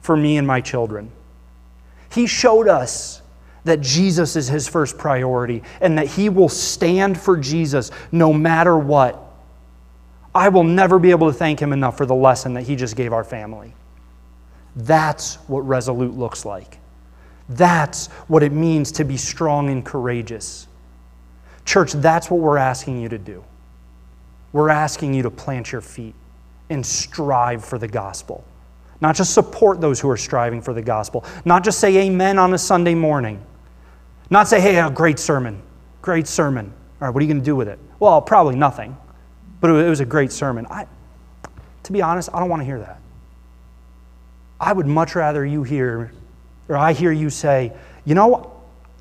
for 0.00 0.16
me 0.16 0.38
and 0.38 0.46
my 0.46 0.62
children. 0.62 1.12
He 2.10 2.26
showed 2.26 2.66
us 2.66 3.21
that 3.64 3.80
Jesus 3.80 4.36
is 4.36 4.48
his 4.48 4.68
first 4.68 4.98
priority 4.98 5.62
and 5.80 5.96
that 5.98 6.08
he 6.08 6.28
will 6.28 6.48
stand 6.48 7.18
for 7.18 7.36
Jesus 7.36 7.90
no 8.10 8.32
matter 8.32 8.76
what. 8.76 9.18
I 10.34 10.48
will 10.48 10.64
never 10.64 10.98
be 10.98 11.10
able 11.10 11.30
to 11.30 11.32
thank 11.32 11.60
him 11.60 11.72
enough 11.72 11.96
for 11.96 12.06
the 12.06 12.14
lesson 12.14 12.54
that 12.54 12.62
he 12.62 12.74
just 12.74 12.96
gave 12.96 13.12
our 13.12 13.24
family. 13.24 13.74
That's 14.74 15.36
what 15.46 15.60
resolute 15.60 16.16
looks 16.16 16.44
like. 16.44 16.78
That's 17.48 18.06
what 18.28 18.42
it 18.42 18.52
means 18.52 18.92
to 18.92 19.04
be 19.04 19.16
strong 19.16 19.68
and 19.68 19.84
courageous. 19.84 20.66
Church, 21.64 21.92
that's 21.92 22.30
what 22.30 22.40
we're 22.40 22.56
asking 22.56 23.00
you 23.00 23.08
to 23.10 23.18
do. 23.18 23.44
We're 24.52 24.70
asking 24.70 25.14
you 25.14 25.22
to 25.22 25.30
plant 25.30 25.70
your 25.70 25.80
feet 25.80 26.14
and 26.70 26.84
strive 26.84 27.64
for 27.64 27.78
the 27.78 27.88
gospel. 27.88 28.42
Not 29.00 29.16
just 29.16 29.34
support 29.34 29.80
those 29.80 30.00
who 30.00 30.08
are 30.08 30.16
striving 30.16 30.62
for 30.62 30.72
the 30.72 30.82
gospel, 30.82 31.24
not 31.44 31.64
just 31.64 31.78
say 31.78 31.96
amen 32.06 32.38
on 32.38 32.54
a 32.54 32.58
Sunday 32.58 32.94
morning 32.94 33.44
not 34.32 34.48
say, 34.48 34.60
hey, 34.60 34.78
a 34.78 34.90
great 34.90 35.18
sermon, 35.18 35.62
great 36.00 36.26
sermon. 36.26 36.72
All 37.00 37.08
right, 37.08 37.14
what 37.14 37.20
are 37.20 37.24
you 37.24 37.32
going 37.32 37.40
to 37.40 37.44
do 37.44 37.56
with 37.56 37.68
it? 37.68 37.78
Well, 37.98 38.20
probably 38.22 38.56
nothing, 38.56 38.96
but 39.60 39.70
it 39.70 39.88
was 39.88 40.00
a 40.00 40.04
great 40.04 40.32
sermon. 40.32 40.66
I, 40.70 40.86
to 41.84 41.92
be 41.92 42.02
honest, 42.02 42.30
I 42.32 42.40
don't 42.40 42.48
want 42.48 42.60
to 42.60 42.64
hear 42.64 42.78
that. 42.78 43.00
I 44.60 44.72
would 44.72 44.86
much 44.86 45.14
rather 45.14 45.44
you 45.44 45.64
hear, 45.64 46.12
or 46.68 46.76
I 46.76 46.92
hear 46.92 47.10
you 47.10 47.30
say, 47.30 47.72
you 48.04 48.14
know, 48.14 48.52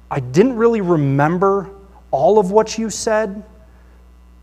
I 0.10 0.20
didn't 0.20 0.58
really 0.58 0.82
remember 0.82 1.70
all 2.10 2.39
of 2.39 2.52
what 2.52 2.78
you 2.78 2.89
said 2.89 3.44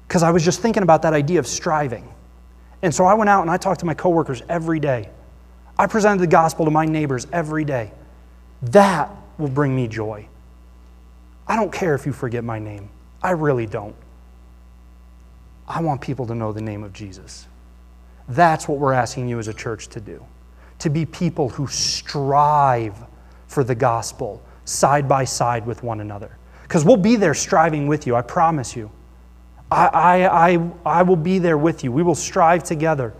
because 0.06 0.22
I 0.22 0.30
was 0.30 0.44
just 0.44 0.60
thinking 0.60 0.82
about 0.82 1.02
that 1.02 1.12
idea 1.12 1.38
of 1.38 1.46
striving. 1.46 2.08
And 2.80 2.94
so 2.94 3.04
I 3.04 3.14
went 3.14 3.28
out 3.28 3.42
and 3.42 3.50
I 3.50 3.56
talked 3.56 3.80
to 3.80 3.86
my 3.86 3.94
coworkers 3.94 4.42
every 4.48 4.80
day. 4.80 5.10
I 5.76 5.86
presented 5.86 6.20
the 6.20 6.28
gospel 6.28 6.64
to 6.64 6.70
my 6.70 6.86
neighbors 6.86 7.26
every 7.32 7.64
day. 7.64 7.92
That 8.62 9.10
will 9.36 9.48
bring 9.48 9.76
me 9.76 9.86
joy. 9.88 10.26
I 11.48 11.56
don't 11.56 11.72
care 11.72 11.94
if 11.94 12.06
you 12.06 12.12
forget 12.12 12.44
my 12.44 12.58
name. 12.58 12.90
I 13.22 13.30
really 13.30 13.66
don't. 13.66 13.96
I 15.66 15.80
want 15.80 16.00
people 16.00 16.26
to 16.26 16.34
know 16.34 16.52
the 16.52 16.60
name 16.60 16.84
of 16.84 16.92
Jesus. 16.92 17.46
That's 18.28 18.68
what 18.68 18.78
we're 18.78 18.92
asking 18.92 19.28
you 19.28 19.38
as 19.38 19.48
a 19.48 19.54
church 19.54 19.88
to 19.88 20.00
do 20.00 20.24
to 20.78 20.90
be 20.90 21.04
people 21.04 21.48
who 21.48 21.66
strive 21.66 22.94
for 23.48 23.64
the 23.64 23.74
gospel 23.74 24.40
side 24.64 25.08
by 25.08 25.24
side 25.24 25.66
with 25.66 25.82
one 25.82 26.00
another. 26.00 26.36
Because 26.62 26.84
we'll 26.84 26.96
be 26.96 27.16
there 27.16 27.34
striving 27.34 27.86
with 27.86 28.06
you, 28.06 28.14
I 28.14 28.22
promise 28.22 28.76
you. 28.76 28.90
I, 29.70 29.86
I, 29.86 30.50
I, 30.50 30.70
I 30.84 31.02
will 31.02 31.16
be 31.16 31.38
there 31.38 31.58
with 31.58 31.82
you. 31.82 31.90
We 31.90 32.02
will 32.02 32.14
strive 32.14 32.62
together. 32.62 33.14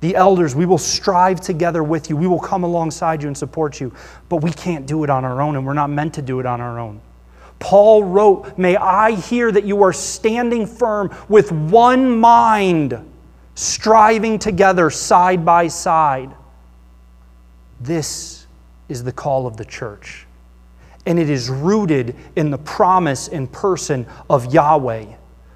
The 0.00 0.16
elders, 0.16 0.54
we 0.54 0.64
will 0.64 0.78
strive 0.78 1.40
together 1.40 1.82
with 1.82 2.08
you. 2.08 2.16
We 2.16 2.26
will 2.26 2.40
come 2.40 2.64
alongside 2.64 3.22
you 3.22 3.28
and 3.28 3.36
support 3.36 3.80
you. 3.80 3.92
But 4.28 4.38
we 4.38 4.52
can't 4.52 4.86
do 4.86 5.04
it 5.04 5.10
on 5.10 5.24
our 5.24 5.42
own, 5.42 5.56
and 5.56 5.66
we're 5.66 5.74
not 5.74 5.90
meant 5.90 6.14
to 6.14 6.22
do 6.22 6.40
it 6.40 6.46
on 6.46 6.60
our 6.60 6.78
own. 6.78 7.00
Paul 7.60 8.02
wrote, 8.02 8.58
May 8.58 8.74
I 8.74 9.12
hear 9.12 9.52
that 9.52 9.64
you 9.64 9.82
are 9.84 9.92
standing 9.92 10.66
firm 10.66 11.14
with 11.28 11.52
one 11.52 12.18
mind, 12.18 12.98
striving 13.54 14.40
together 14.40 14.90
side 14.90 15.44
by 15.44 15.68
side. 15.68 16.34
This 17.80 18.46
is 18.88 19.04
the 19.04 19.12
call 19.12 19.46
of 19.46 19.56
the 19.56 19.64
church. 19.64 20.26
And 21.06 21.18
it 21.18 21.30
is 21.30 21.48
rooted 21.48 22.16
in 22.34 22.50
the 22.50 22.58
promise 22.58 23.28
and 23.28 23.50
person 23.50 24.06
of 24.28 24.52
Yahweh, 24.52 25.06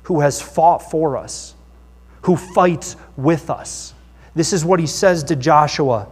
who 0.05 0.21
has 0.21 0.40
fought 0.40 0.90
for 0.90 1.17
us, 1.17 1.55
who 2.23 2.37
fights 2.37 2.97
with 3.17 3.51
us. 3.51 3.95
This 4.35 4.53
is 4.53 4.64
what 4.64 4.79
he 4.79 4.87
says 4.87 5.25
to 5.25 5.37
Joshua. 5.37 6.09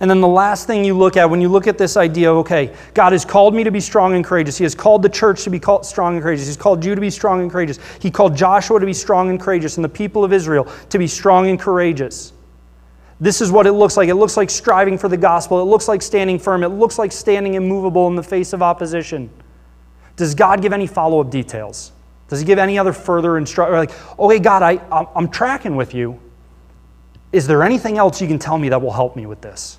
And 0.00 0.10
then 0.10 0.20
the 0.20 0.28
last 0.28 0.66
thing 0.66 0.84
you 0.84 0.96
look 0.96 1.16
at 1.16 1.28
when 1.28 1.40
you 1.40 1.48
look 1.48 1.66
at 1.66 1.78
this 1.78 1.96
idea, 1.96 2.30
of, 2.30 2.38
okay, 2.38 2.74
God 2.94 3.12
has 3.12 3.24
called 3.24 3.54
me 3.54 3.64
to 3.64 3.70
be 3.70 3.80
strong 3.80 4.14
and 4.14 4.24
courageous. 4.24 4.58
He 4.58 4.64
has 4.64 4.74
called 4.74 5.02
the 5.02 5.08
church 5.08 5.44
to 5.44 5.50
be 5.50 5.60
strong 5.82 6.14
and 6.14 6.22
courageous. 6.22 6.46
He's 6.46 6.56
called 6.56 6.84
you 6.84 6.94
to 6.94 7.00
be 7.00 7.10
strong 7.10 7.42
and 7.42 7.50
courageous. 7.50 7.78
He 8.00 8.10
called 8.10 8.36
Joshua 8.36 8.80
to 8.80 8.86
be 8.86 8.92
strong 8.92 9.30
and 9.30 9.40
courageous 9.40 9.76
and 9.76 9.84
the 9.84 9.88
people 9.88 10.24
of 10.24 10.32
Israel 10.32 10.68
to 10.90 10.98
be 10.98 11.06
strong 11.06 11.48
and 11.48 11.58
courageous. 11.58 12.32
This 13.20 13.40
is 13.40 13.52
what 13.52 13.66
it 13.66 13.72
looks 13.72 13.96
like. 13.96 14.08
It 14.08 14.16
looks 14.16 14.36
like 14.36 14.50
striving 14.50 14.98
for 14.98 15.08
the 15.08 15.16
gospel. 15.16 15.60
It 15.60 15.64
looks 15.64 15.86
like 15.86 16.02
standing 16.02 16.38
firm. 16.38 16.64
It 16.64 16.68
looks 16.68 16.98
like 16.98 17.12
standing 17.12 17.54
immovable 17.54 18.08
in 18.08 18.16
the 18.16 18.22
face 18.22 18.52
of 18.52 18.62
opposition. 18.62 19.30
Does 20.16 20.34
God 20.34 20.60
give 20.60 20.72
any 20.72 20.86
follow 20.86 21.20
up 21.20 21.30
details? 21.30 21.92
Does 22.28 22.40
He 22.40 22.46
give 22.46 22.58
any 22.58 22.78
other 22.78 22.92
further 22.92 23.38
instruction? 23.38 23.76
Like, 23.76 24.18
okay, 24.18 24.38
God, 24.38 24.62
I, 24.62 25.06
I'm 25.14 25.28
tracking 25.28 25.76
with 25.76 25.94
you. 25.94 26.20
Is 27.32 27.46
there 27.46 27.62
anything 27.62 27.98
else 27.98 28.20
you 28.20 28.28
can 28.28 28.38
tell 28.38 28.58
me 28.58 28.68
that 28.68 28.80
will 28.80 28.92
help 28.92 29.16
me 29.16 29.26
with 29.26 29.40
this? 29.40 29.78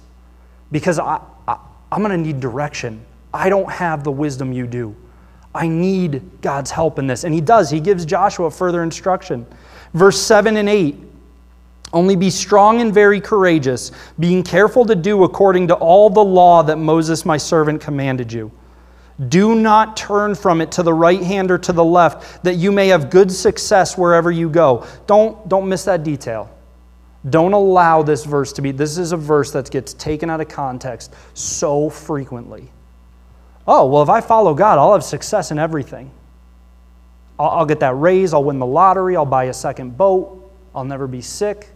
Because 0.72 1.00
I, 1.00 1.20
I, 1.48 1.58
I'm 1.92 2.02
going 2.02 2.12
to 2.12 2.18
need 2.18 2.40
direction. 2.40 3.06
I 3.34 3.50
don't 3.50 3.70
have 3.70 4.04
the 4.04 4.12
wisdom 4.12 4.52
you 4.52 4.68
do. 4.68 4.96
I 5.54 5.68
need 5.68 6.42
God's 6.42 6.72
help 6.72 7.00
in 7.00 7.08
this. 7.08 7.24
And 7.24 7.34
He 7.34 7.42
does. 7.42 7.70
He 7.70 7.80
gives 7.80 8.06
Joshua 8.06 8.52
further 8.52 8.84
instruction. 8.84 9.46
Verse 9.94 10.20
7 10.22 10.58
and 10.58 10.68
8 10.68 10.96
only 11.94 12.18
be 12.18 12.30
strong 12.30 12.82
and 12.82 12.94
very 12.94 13.22
courageous, 13.22 13.92
being 14.20 14.44
careful 14.44 14.86
to 14.86 14.96
do 14.96 15.24
according 15.24 15.70
to 15.70 15.76
all 15.76 16.10
the 16.10 16.24
law 16.24 16.62
that 16.64 16.76
Moses 16.78 17.26
my 17.26 17.38
servant 17.38 17.80
commanded 17.80 18.34
you. 18.34 18.52
Do 19.30 19.56
not 19.56 19.96
turn 19.96 20.36
from 20.36 20.60
it 20.60 20.74
to 20.74 20.84
the 20.84 20.94
right 20.94 21.22
hand 21.22 21.52
or 21.52 21.58
to 21.60 21.72
the 21.72 21.84
left, 21.84 22.44
that 22.44 22.56
you 22.56 22.74
may 22.74 22.90
have 22.90 23.10
good 23.10 23.32
success 23.32 23.98
wherever 23.98 24.30
you 24.30 24.50
go. 24.50 24.86
Don't, 25.08 25.48
don't 25.48 25.70
miss 25.70 25.86
that 25.86 26.04
detail. 26.04 26.50
Don't 27.30 27.54
allow 27.54 28.04
this 28.04 28.24
verse 28.24 28.54
to 28.54 28.62
be. 28.62 28.72
This 28.72 28.98
is 28.98 29.12
a 29.12 29.18
verse 29.18 29.52
that 29.52 29.72
gets 29.72 29.94
taken 29.94 30.30
out 30.30 30.42
of 30.42 30.48
context 30.48 31.14
so 31.34 31.90
frequently. 31.90 32.72
Oh, 33.68 33.88
well, 33.88 34.04
if 34.04 34.10
I 34.10 34.22
follow 34.22 34.54
God, 34.54 34.78
I'll 34.78 34.94
have 34.94 35.04
success 35.04 35.52
in 35.52 35.58
everything. 35.58 36.12
I'll, 37.40 37.50
I'll 37.50 37.66
get 37.66 37.80
that 37.80 37.96
raise, 37.96 38.34
I'll 38.34 38.44
win 38.44 38.60
the 38.60 38.66
lottery, 38.66 39.16
I'll 39.16 39.26
buy 39.26 39.46
a 39.46 39.54
second 39.54 39.98
boat, 39.98 40.52
I'll 40.74 40.86
never 40.86 41.08
be 41.08 41.22
sick. 41.22 41.70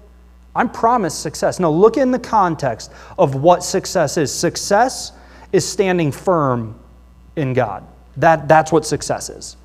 I'm 0.55 0.69
promised 0.69 1.21
success. 1.21 1.59
No, 1.59 1.71
look 1.71 1.97
in 1.97 2.11
the 2.11 2.19
context 2.19 2.91
of 3.17 3.35
what 3.35 3.63
success 3.63 4.17
is. 4.17 4.33
Success 4.33 5.13
is 5.51 5.67
standing 5.67 6.11
firm 6.11 6.77
in 7.35 7.53
God. 7.53 7.87
That, 8.17 8.47
that's 8.47 8.71
what 8.71 8.85
success 8.85 9.29
is. 9.29 9.57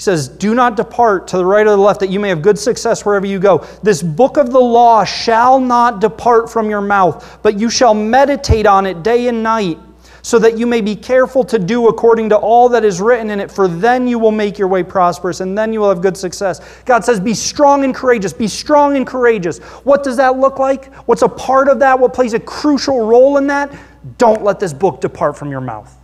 He 0.00 0.04
says, 0.04 0.28
Do 0.28 0.54
not 0.54 0.78
depart 0.78 1.28
to 1.28 1.36
the 1.36 1.44
right 1.44 1.66
or 1.66 1.72
the 1.72 1.76
left, 1.76 2.00
that 2.00 2.08
you 2.08 2.18
may 2.18 2.30
have 2.30 2.40
good 2.40 2.58
success 2.58 3.04
wherever 3.04 3.26
you 3.26 3.38
go. 3.38 3.58
This 3.82 4.02
book 4.02 4.38
of 4.38 4.50
the 4.50 4.58
law 4.58 5.04
shall 5.04 5.60
not 5.60 6.00
depart 6.00 6.48
from 6.48 6.70
your 6.70 6.80
mouth, 6.80 7.38
but 7.42 7.60
you 7.60 7.68
shall 7.68 7.92
meditate 7.92 8.64
on 8.64 8.86
it 8.86 9.02
day 9.02 9.28
and 9.28 9.42
night 9.42 9.78
so 10.22 10.38
that 10.38 10.56
you 10.56 10.66
may 10.66 10.80
be 10.80 10.96
careful 10.96 11.44
to 11.44 11.58
do 11.58 11.88
according 11.88 12.30
to 12.30 12.36
all 12.38 12.70
that 12.70 12.82
is 12.82 12.98
written 12.98 13.28
in 13.28 13.40
it, 13.40 13.50
for 13.52 13.68
then 13.68 14.08
you 14.08 14.18
will 14.18 14.32
make 14.32 14.58
your 14.58 14.68
way 14.68 14.82
prosperous 14.82 15.40
and 15.40 15.56
then 15.56 15.70
you 15.70 15.80
will 15.80 15.90
have 15.90 16.00
good 16.00 16.16
success. 16.16 16.62
God 16.86 17.04
says, 17.04 17.20
Be 17.20 17.34
strong 17.34 17.84
and 17.84 17.94
courageous. 17.94 18.32
Be 18.32 18.48
strong 18.48 18.96
and 18.96 19.06
courageous. 19.06 19.58
What 19.84 20.02
does 20.02 20.16
that 20.16 20.38
look 20.38 20.58
like? 20.58 20.94
What's 21.04 21.20
a 21.20 21.28
part 21.28 21.68
of 21.68 21.78
that? 21.80 22.00
What 22.00 22.14
plays 22.14 22.32
a 22.32 22.40
crucial 22.40 23.06
role 23.06 23.36
in 23.36 23.46
that? 23.48 23.70
Don't 24.16 24.42
let 24.42 24.60
this 24.60 24.72
book 24.72 25.02
depart 25.02 25.36
from 25.36 25.50
your 25.50 25.60
mouth. 25.60 25.94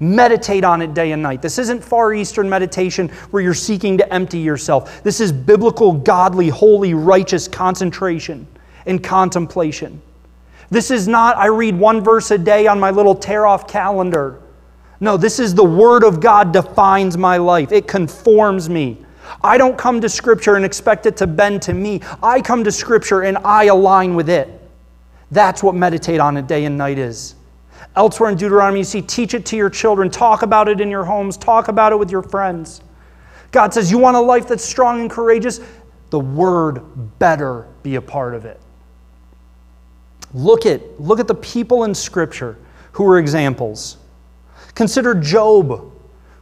Meditate 0.00 0.64
on 0.64 0.80
it 0.80 0.94
day 0.94 1.12
and 1.12 1.22
night. 1.22 1.42
This 1.42 1.58
isn't 1.58 1.84
Far 1.84 2.14
Eastern 2.14 2.48
meditation 2.48 3.10
where 3.30 3.42
you're 3.42 3.52
seeking 3.52 3.98
to 3.98 4.12
empty 4.12 4.38
yourself. 4.38 5.02
This 5.02 5.20
is 5.20 5.30
biblical, 5.30 5.92
godly, 5.92 6.48
holy, 6.48 6.94
righteous 6.94 7.46
concentration 7.46 8.46
and 8.86 9.04
contemplation. 9.04 10.00
This 10.70 10.90
is 10.90 11.06
not, 11.06 11.36
I 11.36 11.46
read 11.46 11.76
one 11.78 12.00
verse 12.00 12.30
a 12.30 12.38
day 12.38 12.66
on 12.66 12.80
my 12.80 12.90
little 12.90 13.14
tear 13.14 13.46
off 13.46 13.68
calendar. 13.68 14.40
No, 15.00 15.18
this 15.18 15.38
is 15.38 15.54
the 15.54 15.64
Word 15.64 16.02
of 16.02 16.20
God 16.20 16.52
defines 16.52 17.18
my 17.18 17.36
life, 17.36 17.70
it 17.70 17.86
conforms 17.86 18.70
me. 18.70 18.98
I 19.42 19.58
don't 19.58 19.76
come 19.76 20.00
to 20.00 20.08
Scripture 20.08 20.56
and 20.56 20.64
expect 20.64 21.06
it 21.06 21.16
to 21.18 21.26
bend 21.26 21.62
to 21.62 21.74
me. 21.74 22.00
I 22.22 22.40
come 22.40 22.64
to 22.64 22.72
Scripture 22.72 23.22
and 23.22 23.38
I 23.38 23.64
align 23.64 24.14
with 24.14 24.28
it. 24.28 24.48
That's 25.30 25.62
what 25.62 25.74
meditate 25.74 26.20
on 26.20 26.36
it 26.36 26.46
day 26.46 26.64
and 26.64 26.76
night 26.76 26.98
is. 26.98 27.34
Elsewhere 27.96 28.30
in 28.30 28.36
Deuteronomy, 28.36 28.80
you 28.80 28.84
see, 28.84 29.02
teach 29.02 29.34
it 29.34 29.44
to 29.46 29.56
your 29.56 29.70
children, 29.70 30.10
talk 30.10 30.42
about 30.42 30.68
it 30.68 30.80
in 30.80 30.90
your 30.90 31.04
homes, 31.04 31.36
talk 31.36 31.68
about 31.68 31.92
it 31.92 31.98
with 31.98 32.10
your 32.10 32.22
friends. 32.22 32.82
God 33.50 33.74
says, 33.74 33.90
You 33.90 33.98
want 33.98 34.16
a 34.16 34.20
life 34.20 34.46
that's 34.46 34.64
strong 34.64 35.00
and 35.00 35.10
courageous? 35.10 35.60
The 36.10 36.20
Word 36.20 36.82
better 37.18 37.66
be 37.82 37.96
a 37.96 38.02
part 38.02 38.34
of 38.34 38.44
it. 38.44 38.60
Look 40.32 40.66
at, 40.66 41.00
look 41.00 41.18
at 41.18 41.26
the 41.26 41.34
people 41.34 41.84
in 41.84 41.94
Scripture 41.94 42.56
who 42.92 43.04
were 43.04 43.18
examples. 43.18 43.96
Consider 44.74 45.14
Job, 45.14 45.92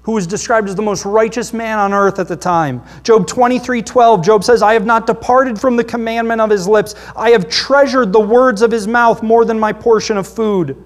who 0.03 0.13
was 0.13 0.27
described 0.27 0.69
as 0.69 0.75
the 0.75 0.83
most 0.83 1.05
righteous 1.05 1.53
man 1.53 1.79
on 1.79 1.95
earth 1.95 2.19
at 2.19 2.29
the 2.29 2.37
time. 2.37 2.83
Job 3.03 3.27
23 3.27 3.83
12, 3.83 4.25
Job 4.25 4.45
says, 4.45 4.63
I 4.63 4.75
have 4.75 4.87
not 4.87 5.07
departed 5.07 5.59
from 5.59 5.77
the 5.77 5.85
commandment 5.85 6.41
of 6.41 6.51
his 6.51 6.69
lips. 6.69 6.95
I 7.17 7.31
have 7.31 7.49
treasured 7.49 8.13
the 8.13 8.21
words 8.21 8.61
of 8.61 8.71
his 8.71 8.87
mouth 8.87 9.23
more 9.23 9.47
than 9.47 9.59
my 9.59 9.73
portion 9.73 10.19
of 10.19 10.27
food. 10.27 10.83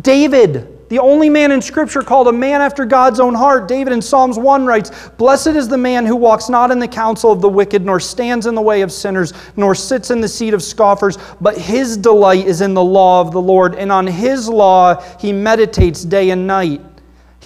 David, 0.00 0.88
the 0.88 0.98
only 0.98 1.28
man 1.28 1.52
in 1.52 1.60
Scripture 1.60 2.02
called 2.02 2.28
a 2.28 2.32
man 2.32 2.60
after 2.62 2.84
God's 2.84 3.20
own 3.20 3.34
heart, 3.34 3.68
David 3.68 3.92
in 3.92 4.00
Psalms 4.00 4.38
1 4.38 4.64
writes, 4.64 4.90
Blessed 5.18 5.48
is 5.48 5.68
the 5.68 5.76
man 5.76 6.06
who 6.06 6.16
walks 6.16 6.48
not 6.48 6.70
in 6.70 6.78
the 6.78 6.88
counsel 6.88 7.30
of 7.30 7.40
the 7.40 7.48
wicked, 7.48 7.84
nor 7.84 8.00
stands 8.00 8.46
in 8.46 8.54
the 8.54 8.62
way 8.62 8.80
of 8.80 8.90
sinners, 8.90 9.32
nor 9.56 9.74
sits 9.74 10.10
in 10.10 10.20
the 10.20 10.28
seat 10.28 10.54
of 10.54 10.62
scoffers, 10.62 11.18
but 11.40 11.58
his 11.58 11.96
delight 11.96 12.46
is 12.46 12.60
in 12.62 12.74
the 12.74 12.82
law 12.82 13.20
of 13.20 13.32
the 13.32 13.40
Lord, 13.40 13.74
and 13.74 13.92
on 13.92 14.06
his 14.06 14.48
law 14.48 15.02
he 15.18 15.32
meditates 15.32 16.04
day 16.04 16.30
and 16.30 16.46
night. 16.46 16.80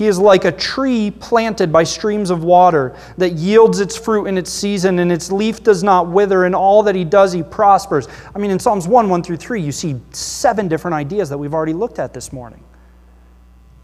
He 0.03 0.09
is 0.09 0.19
like 0.19 0.45
a 0.45 0.51
tree 0.51 1.13
planted 1.13 1.71
by 1.71 1.85
streams 1.85 2.31
of 2.31 2.43
water 2.43 2.97
that 3.19 3.35
yields 3.35 3.79
its 3.79 3.97
fruit 3.97 4.27
in 4.27 4.37
its 4.37 4.51
season, 4.51 4.99
and 4.99 5.13
its 5.13 5.31
leaf 5.31 5.63
does 5.63 5.85
not 5.85 6.09
wither. 6.09 6.45
and 6.45 6.57
all 6.57 6.83
that 6.83 6.97
he 6.97 7.05
does, 7.05 7.33
he 7.33 7.45
prospers. 7.45 8.09
I 8.35 8.41
mean, 8.41 8.51
in 8.51 8.59
Psalms 8.59 8.89
1 8.89 9.09
1 9.09 9.23
through 9.23 9.37
3, 9.37 9.63
you 9.63 9.71
see 9.71 10.01
seven 10.11 10.67
different 10.67 10.97
ideas 10.97 11.29
that 11.29 11.39
we've 11.39 11.55
already 11.55 11.73
looked 11.73 12.01
at 12.01 12.13
this 12.13 12.33
morning. 12.33 12.65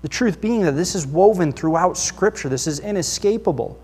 The 0.02 0.08
truth 0.08 0.40
being 0.40 0.62
that 0.62 0.72
this 0.72 0.96
is 0.96 1.06
woven 1.06 1.52
throughout 1.52 1.96
Scripture, 1.96 2.48
this 2.48 2.66
is 2.66 2.80
inescapable. 2.80 3.78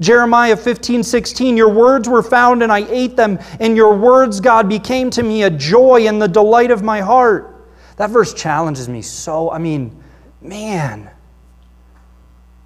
Jeremiah 0.00 0.58
15, 0.58 1.02
16, 1.02 1.56
your 1.56 1.70
words 1.70 2.10
were 2.10 2.22
found 2.22 2.62
and 2.62 2.70
I 2.70 2.80
ate 2.90 3.16
them, 3.16 3.38
and 3.58 3.74
your 3.74 3.96
words, 3.96 4.38
God, 4.38 4.68
became 4.68 5.08
to 5.12 5.22
me 5.22 5.44
a 5.44 5.50
joy 5.50 6.08
and 6.08 6.20
the 6.20 6.28
delight 6.28 6.70
of 6.70 6.82
my 6.82 7.00
heart. 7.00 7.70
That 7.96 8.10
verse 8.10 8.34
challenges 8.34 8.86
me 8.86 9.00
so. 9.00 9.50
I 9.50 9.56
mean, 9.56 9.98
man, 10.42 11.10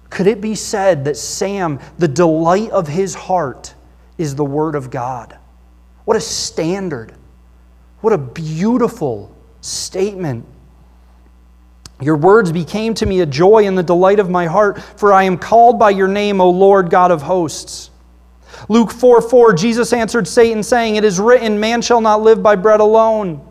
could 0.09 0.27
it 0.27 0.41
be 0.41 0.55
said 0.55 1.05
that 1.05 1.17
Sam, 1.17 1.79
the 1.97 2.07
delight 2.07 2.71
of 2.71 2.87
his 2.87 3.13
heart, 3.13 3.73
is 4.17 4.35
the 4.35 4.45
Word 4.45 4.75
of 4.75 4.89
God? 4.89 5.37
What 6.05 6.17
a 6.17 6.21
standard. 6.21 7.13
What 8.01 8.13
a 8.13 8.17
beautiful 8.17 9.35
statement. 9.61 10.45
Your 12.01 12.15
words 12.15 12.51
became 12.51 12.93
to 12.95 13.05
me 13.05 13.19
a 13.19 13.25
joy 13.25 13.67
and 13.67 13.77
the 13.77 13.83
delight 13.83 14.19
of 14.19 14.29
my 14.29 14.45
heart, 14.45 14.81
for 14.81 15.13
I 15.13 15.23
am 15.23 15.37
called 15.37 15.77
by 15.77 15.91
your 15.91 16.07
name, 16.07 16.41
O 16.41 16.49
Lord 16.49 16.89
God 16.89 17.11
of 17.11 17.21
hosts. 17.21 17.91
Luke 18.67 18.91
4 18.91 19.21
4, 19.21 19.53
Jesus 19.53 19.93
answered 19.93 20.27
Satan, 20.27 20.63
saying, 20.63 20.95
It 20.95 21.03
is 21.03 21.19
written, 21.19 21.59
Man 21.59 21.81
shall 21.81 22.01
not 22.01 22.21
live 22.21 22.41
by 22.41 22.55
bread 22.55 22.79
alone. 22.79 23.45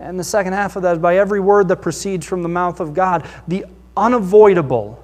And 0.00 0.18
the 0.18 0.24
second 0.24 0.54
half 0.54 0.76
of 0.76 0.82
that 0.82 0.92
is 0.94 0.98
by 0.98 1.18
every 1.18 1.40
word 1.40 1.68
that 1.68 1.76
proceeds 1.76 2.26
from 2.26 2.42
the 2.42 2.48
mouth 2.48 2.80
of 2.80 2.94
God. 2.94 3.28
The 3.48 3.66
unavoidable 3.96 5.03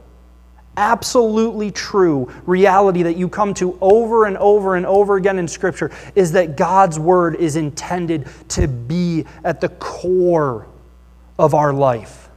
absolutely 0.76 1.70
true 1.70 2.32
reality 2.46 3.02
that 3.02 3.16
you 3.16 3.28
come 3.28 3.54
to 3.54 3.76
over 3.80 4.26
and 4.26 4.36
over 4.38 4.76
and 4.76 4.86
over 4.86 5.16
again 5.16 5.38
in 5.38 5.48
Scripture 5.48 5.90
is 6.14 6.32
that 6.32 6.56
God's 6.56 6.98
Word 6.98 7.36
is 7.36 7.56
intended 7.56 8.28
to 8.48 8.68
be 8.68 9.26
at 9.44 9.60
the 9.60 9.68
core 9.68 10.66
of 11.38 11.54
our 11.54 11.72
life. 11.72 12.28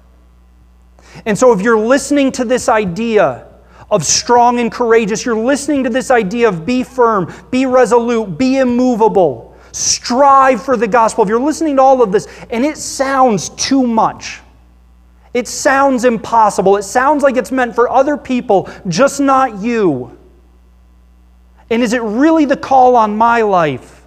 And 1.25 1.37
so, 1.37 1.51
if 1.51 1.61
you're 1.61 1.79
listening 1.79 2.31
to 2.33 2.45
this 2.45 2.69
idea 2.69 3.47
of 3.91 4.03
strong 4.03 4.59
and 4.59 4.71
courageous, 4.71 5.25
you're 5.25 5.37
listening 5.37 5.83
to 5.83 5.89
this 5.89 6.09
idea 6.09 6.47
of 6.47 6.65
be 6.65 6.83
firm, 6.83 7.31
be 7.51 7.65
resolute, 7.65 8.37
be 8.37 8.57
immovable, 8.57 9.55
strive 9.71 10.63
for 10.63 10.75
the 10.75 10.87
gospel. 10.87 11.23
If 11.23 11.29
you're 11.29 11.39
listening 11.39 11.75
to 11.75 11.81
all 11.81 12.01
of 12.01 12.11
this 12.11 12.27
and 12.49 12.65
it 12.65 12.77
sounds 12.77 13.49
too 13.49 13.85
much, 13.85 14.41
it 15.33 15.47
sounds 15.47 16.05
impossible. 16.05 16.77
It 16.77 16.83
sounds 16.83 17.23
like 17.23 17.37
it's 17.37 17.51
meant 17.51 17.73
for 17.73 17.89
other 17.89 18.17
people, 18.17 18.69
just 18.87 19.19
not 19.19 19.59
you. 19.59 20.17
And 21.69 21.81
is 21.81 21.93
it 21.93 22.01
really 22.03 22.45
the 22.45 22.57
call 22.57 22.95
on 22.95 23.17
my 23.17 23.41
life? 23.41 24.05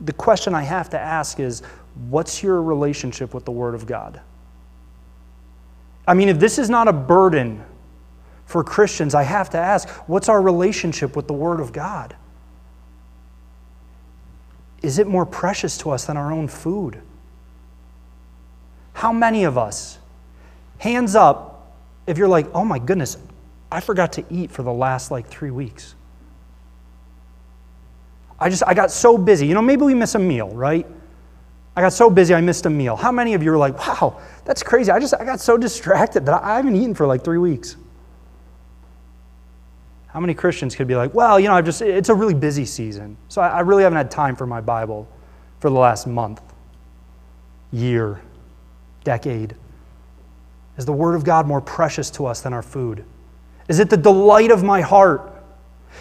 The 0.00 0.12
question 0.12 0.54
I 0.54 0.62
have 0.62 0.90
to 0.90 0.98
ask 0.98 1.40
is 1.40 1.62
what's 2.08 2.42
your 2.42 2.62
relationship 2.62 3.34
with 3.34 3.44
the 3.44 3.50
Word 3.50 3.74
of 3.74 3.86
God? 3.86 4.20
I 6.06 6.14
mean, 6.14 6.28
if 6.28 6.38
this 6.38 6.58
is 6.58 6.70
not 6.70 6.86
a 6.86 6.92
burden 6.92 7.64
for 8.46 8.62
Christians, 8.62 9.14
I 9.14 9.22
have 9.22 9.50
to 9.50 9.58
ask 9.58 9.88
what's 10.06 10.28
our 10.28 10.40
relationship 10.40 11.16
with 11.16 11.26
the 11.26 11.32
Word 11.32 11.60
of 11.60 11.72
God? 11.72 12.14
Is 14.82 14.98
it 14.98 15.06
more 15.06 15.24
precious 15.24 15.78
to 15.78 15.90
us 15.90 16.04
than 16.04 16.16
our 16.16 16.30
own 16.30 16.46
food? 16.46 17.00
How 18.94 19.12
many 19.12 19.44
of 19.44 19.58
us, 19.58 19.98
hands 20.78 21.14
up, 21.14 21.74
if 22.06 22.16
you're 22.16 22.28
like, 22.28 22.46
oh 22.54 22.64
my 22.64 22.78
goodness, 22.78 23.18
I 23.70 23.80
forgot 23.80 24.12
to 24.14 24.24
eat 24.30 24.50
for 24.50 24.62
the 24.62 24.72
last 24.72 25.10
like 25.10 25.26
three 25.26 25.50
weeks? 25.50 25.94
I 28.38 28.48
just, 28.48 28.62
I 28.66 28.72
got 28.72 28.90
so 28.90 29.18
busy. 29.18 29.46
You 29.46 29.54
know, 29.54 29.62
maybe 29.62 29.82
we 29.82 29.94
miss 29.94 30.14
a 30.14 30.18
meal, 30.18 30.48
right? 30.50 30.86
I 31.76 31.80
got 31.80 31.92
so 31.92 32.08
busy 32.08 32.34
I 32.34 32.40
missed 32.40 32.66
a 32.66 32.70
meal. 32.70 32.94
How 32.94 33.10
many 33.10 33.34
of 33.34 33.42
you 33.42 33.52
are 33.52 33.58
like, 33.58 33.76
wow, 33.78 34.20
that's 34.44 34.62
crazy. 34.62 34.92
I 34.92 35.00
just, 35.00 35.14
I 35.14 35.24
got 35.24 35.40
so 35.40 35.56
distracted 35.56 36.24
that 36.26 36.42
I 36.42 36.56
haven't 36.56 36.76
eaten 36.76 36.94
for 36.94 37.06
like 37.06 37.24
three 37.24 37.38
weeks. 37.38 37.76
How 40.06 40.20
many 40.20 40.34
Christians 40.34 40.76
could 40.76 40.86
be 40.86 40.94
like, 40.94 41.12
well, 41.14 41.40
you 41.40 41.48
know, 41.48 41.54
I've 41.54 41.64
just, 41.64 41.82
it's 41.82 42.10
a 42.10 42.14
really 42.14 42.34
busy 42.34 42.64
season. 42.64 43.16
So 43.28 43.42
I, 43.42 43.48
I 43.48 43.60
really 43.60 43.82
haven't 43.82 43.96
had 43.96 44.10
time 44.12 44.36
for 44.36 44.46
my 44.46 44.60
Bible 44.60 45.08
for 45.58 45.68
the 45.68 45.76
last 45.76 46.06
month, 46.06 46.40
year 47.72 48.20
decade? 49.04 49.54
Is 50.76 50.84
the 50.84 50.92
Word 50.92 51.14
of 51.14 51.24
God 51.24 51.46
more 51.46 51.60
precious 51.60 52.10
to 52.12 52.26
us 52.26 52.40
than 52.40 52.52
our 52.52 52.62
food? 52.62 53.04
Is 53.68 53.78
it 53.78 53.90
the 53.90 53.96
delight 53.96 54.50
of 54.50 54.62
my 54.62 54.80
heart? 54.80 55.30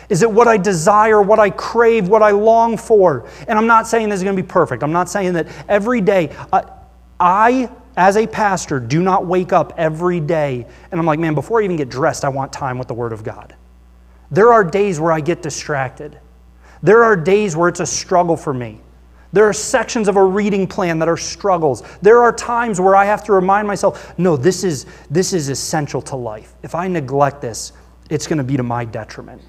Is 0.09 0.21
it 0.21 0.31
what 0.31 0.47
I 0.47 0.57
desire, 0.57 1.21
what 1.21 1.39
I 1.39 1.49
crave, 1.49 2.07
what 2.07 2.21
I 2.21 2.31
long 2.31 2.77
for? 2.77 3.29
And 3.47 3.57
I'm 3.57 3.67
not 3.67 3.87
saying 3.87 4.09
this 4.09 4.17
is 4.17 4.23
going 4.23 4.35
to 4.35 4.41
be 4.41 4.47
perfect. 4.47 4.83
I'm 4.83 4.91
not 4.91 5.09
saying 5.09 5.33
that 5.33 5.47
every 5.69 6.01
day. 6.01 6.35
I, 6.51 6.63
I, 7.19 7.69
as 7.95 8.17
a 8.17 8.25
pastor, 8.25 8.79
do 8.79 9.01
not 9.01 9.25
wake 9.27 9.53
up 9.53 9.73
every 9.77 10.19
day 10.19 10.65
and 10.91 10.99
I'm 10.99 11.05
like, 11.05 11.19
man, 11.19 11.35
before 11.35 11.61
I 11.61 11.65
even 11.65 11.77
get 11.77 11.89
dressed, 11.89 12.25
I 12.25 12.29
want 12.29 12.51
time 12.51 12.77
with 12.77 12.87
the 12.87 12.93
Word 12.93 13.13
of 13.13 13.23
God. 13.23 13.55
There 14.31 14.51
are 14.51 14.63
days 14.63 14.99
where 14.99 15.11
I 15.11 15.19
get 15.19 15.43
distracted. 15.43 16.19
There 16.81 17.03
are 17.03 17.15
days 17.15 17.55
where 17.55 17.69
it's 17.69 17.79
a 17.79 17.85
struggle 17.85 18.35
for 18.35 18.53
me. 18.53 18.81
There 19.33 19.49
are 19.49 19.53
sections 19.53 20.07
of 20.07 20.15
a 20.15 20.23
reading 20.23 20.67
plan 20.67 20.99
that 20.99 21.09
are 21.09 21.17
struggles. 21.17 21.81
There 22.03 22.21
are 22.21 22.31
times 22.31 22.79
where 22.79 22.95
I 22.95 23.05
have 23.05 23.23
to 23.25 23.33
remind 23.33 23.67
myself, 23.67 24.17
no, 24.19 24.37
this 24.37 24.63
is, 24.63 24.85
this 25.09 25.33
is 25.33 25.49
essential 25.49 26.03
to 26.03 26.15
life. 26.15 26.53
If 26.61 26.75
I 26.75 26.87
neglect 26.87 27.41
this, 27.41 27.73
it's 28.11 28.27
going 28.27 28.37
to 28.37 28.43
be 28.43 28.57
to 28.57 28.63
my 28.63 28.85
detriment. 28.85 29.41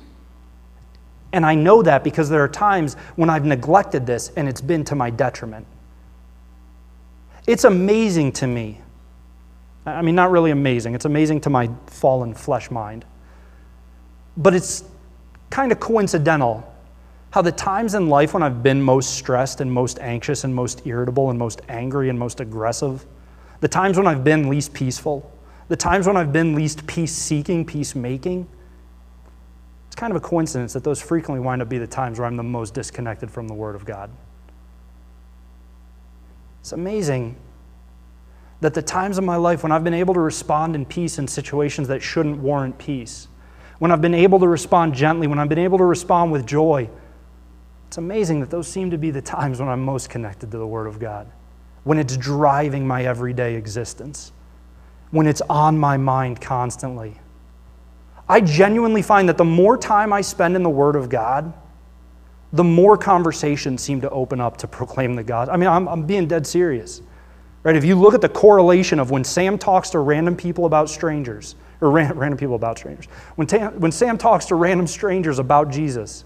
And 1.34 1.44
I 1.44 1.54
know 1.54 1.82
that 1.82 2.02
because 2.02 2.30
there 2.30 2.42
are 2.42 2.48
times 2.48 2.94
when 3.16 3.28
I've 3.28 3.44
neglected 3.44 4.06
this 4.06 4.30
and 4.36 4.48
it's 4.48 4.62
been 4.62 4.84
to 4.84 4.94
my 4.94 5.10
detriment. 5.10 5.66
It's 7.46 7.64
amazing 7.64 8.32
to 8.32 8.46
me. 8.46 8.80
I 9.84 10.00
mean, 10.00 10.14
not 10.14 10.30
really 10.30 10.50
amazing. 10.50 10.94
It's 10.94 11.04
amazing 11.04 11.42
to 11.42 11.50
my 11.50 11.68
fallen 11.86 12.32
flesh 12.32 12.70
mind. 12.70 13.04
But 14.36 14.54
it's 14.54 14.84
kind 15.50 15.72
of 15.72 15.78
coincidental 15.78 16.73
how 17.34 17.42
the 17.42 17.50
times 17.50 17.96
in 17.96 18.08
life 18.08 18.32
when 18.32 18.44
I've 18.44 18.62
been 18.62 18.80
most 18.80 19.14
stressed 19.14 19.60
and 19.60 19.72
most 19.72 19.98
anxious 19.98 20.44
and 20.44 20.54
most 20.54 20.86
irritable 20.86 21.30
and 21.30 21.38
most 21.38 21.62
angry 21.68 22.08
and 22.08 22.16
most 22.16 22.38
aggressive, 22.38 23.04
the 23.58 23.66
times 23.66 23.96
when 23.96 24.06
I've 24.06 24.22
been 24.22 24.48
least 24.48 24.72
peaceful, 24.72 25.28
the 25.66 25.74
times 25.74 26.06
when 26.06 26.16
I've 26.16 26.32
been 26.32 26.54
least 26.54 26.86
peace 26.86 27.12
seeking, 27.12 27.64
peace 27.64 27.96
making, 27.96 28.46
it's 29.88 29.96
kind 29.96 30.12
of 30.12 30.16
a 30.16 30.20
coincidence 30.20 30.74
that 30.74 30.84
those 30.84 31.02
frequently 31.02 31.44
wind 31.44 31.60
up 31.60 31.68
be 31.68 31.76
the 31.76 31.88
times 31.88 32.20
where 32.20 32.28
I'm 32.28 32.36
the 32.36 32.44
most 32.44 32.72
disconnected 32.72 33.28
from 33.28 33.48
the 33.48 33.54
Word 33.54 33.74
of 33.74 33.84
God. 33.84 34.10
It's 36.60 36.70
amazing 36.70 37.34
that 38.60 38.74
the 38.74 38.82
times 38.82 39.18
of 39.18 39.24
my 39.24 39.34
life 39.34 39.64
when 39.64 39.72
I've 39.72 39.82
been 39.82 39.92
able 39.92 40.14
to 40.14 40.20
respond 40.20 40.76
in 40.76 40.86
peace 40.86 41.18
in 41.18 41.26
situations 41.26 41.88
that 41.88 42.00
shouldn't 42.00 42.38
warrant 42.38 42.78
peace, 42.78 43.26
when 43.80 43.90
I've 43.90 44.00
been 44.00 44.14
able 44.14 44.38
to 44.38 44.46
respond 44.46 44.94
gently, 44.94 45.26
when 45.26 45.40
I've 45.40 45.48
been 45.48 45.58
able 45.58 45.78
to 45.78 45.84
respond 45.84 46.30
with 46.30 46.46
joy, 46.46 46.88
it's 47.94 47.98
amazing 47.98 48.40
that 48.40 48.50
those 48.50 48.66
seem 48.66 48.90
to 48.90 48.98
be 48.98 49.12
the 49.12 49.22
times 49.22 49.60
when 49.60 49.68
I'm 49.68 49.84
most 49.84 50.10
connected 50.10 50.50
to 50.50 50.58
the 50.58 50.66
Word 50.66 50.88
of 50.88 50.98
God, 50.98 51.30
when 51.84 51.96
it's 51.96 52.16
driving 52.16 52.84
my 52.84 53.04
everyday 53.04 53.54
existence, 53.54 54.32
when 55.12 55.28
it's 55.28 55.40
on 55.42 55.78
my 55.78 55.96
mind 55.96 56.40
constantly. 56.40 57.20
I 58.28 58.40
genuinely 58.40 59.00
find 59.00 59.28
that 59.28 59.38
the 59.38 59.44
more 59.44 59.78
time 59.78 60.12
I 60.12 60.22
spend 60.22 60.56
in 60.56 60.64
the 60.64 60.70
Word 60.70 60.96
of 60.96 61.08
God, 61.08 61.52
the 62.52 62.64
more 62.64 62.98
conversations 62.98 63.80
seem 63.80 64.00
to 64.00 64.10
open 64.10 64.40
up 64.40 64.56
to 64.56 64.66
proclaim 64.66 65.14
the 65.14 65.22
God. 65.22 65.48
I 65.48 65.56
mean, 65.56 65.68
I'm, 65.68 65.86
I'm 65.86 66.04
being 66.04 66.26
dead 66.26 66.48
serious. 66.48 67.00
Right? 67.62 67.76
If 67.76 67.84
you 67.84 67.94
look 67.94 68.12
at 68.14 68.20
the 68.20 68.28
correlation 68.28 68.98
of 68.98 69.12
when 69.12 69.22
Sam 69.22 69.56
talks 69.56 69.90
to 69.90 70.00
random 70.00 70.36
people 70.36 70.66
about 70.66 70.90
strangers, 70.90 71.54
or 71.80 71.92
ran, 71.92 72.12
random 72.18 72.38
people 72.38 72.56
about 72.56 72.76
strangers, 72.76 73.06
when, 73.36 73.46
ta- 73.46 73.70
when 73.70 73.92
Sam 73.92 74.18
talks 74.18 74.46
to 74.46 74.56
random 74.56 74.88
strangers 74.88 75.38
about 75.38 75.70
Jesus, 75.70 76.24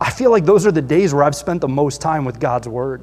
I 0.00 0.10
feel 0.10 0.30
like 0.30 0.44
those 0.44 0.66
are 0.66 0.72
the 0.72 0.82
days 0.82 1.14
where 1.14 1.22
I've 1.22 1.36
spent 1.36 1.60
the 1.60 1.68
most 1.68 2.00
time 2.00 2.24
with 2.24 2.40
God's 2.40 2.68
Word. 2.68 3.02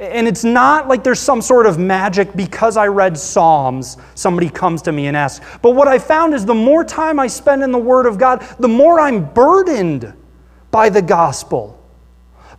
And 0.00 0.28
it's 0.28 0.44
not 0.44 0.88
like 0.88 1.02
there's 1.02 1.20
some 1.20 1.40
sort 1.40 1.66
of 1.66 1.78
magic 1.78 2.34
because 2.36 2.76
I 2.76 2.88
read 2.88 3.16
Psalms, 3.16 3.96
somebody 4.14 4.50
comes 4.50 4.82
to 4.82 4.92
me 4.92 5.06
and 5.06 5.16
asks. 5.16 5.44
But 5.62 5.70
what 5.70 5.88
I 5.88 5.98
found 5.98 6.34
is 6.34 6.44
the 6.44 6.54
more 6.54 6.84
time 6.84 7.18
I 7.18 7.26
spend 7.26 7.62
in 7.62 7.72
the 7.72 7.78
Word 7.78 8.06
of 8.06 8.18
God, 8.18 8.46
the 8.58 8.68
more 8.68 9.00
I'm 9.00 9.24
burdened 9.32 10.12
by 10.70 10.90
the 10.90 11.00
gospel. 11.00 11.74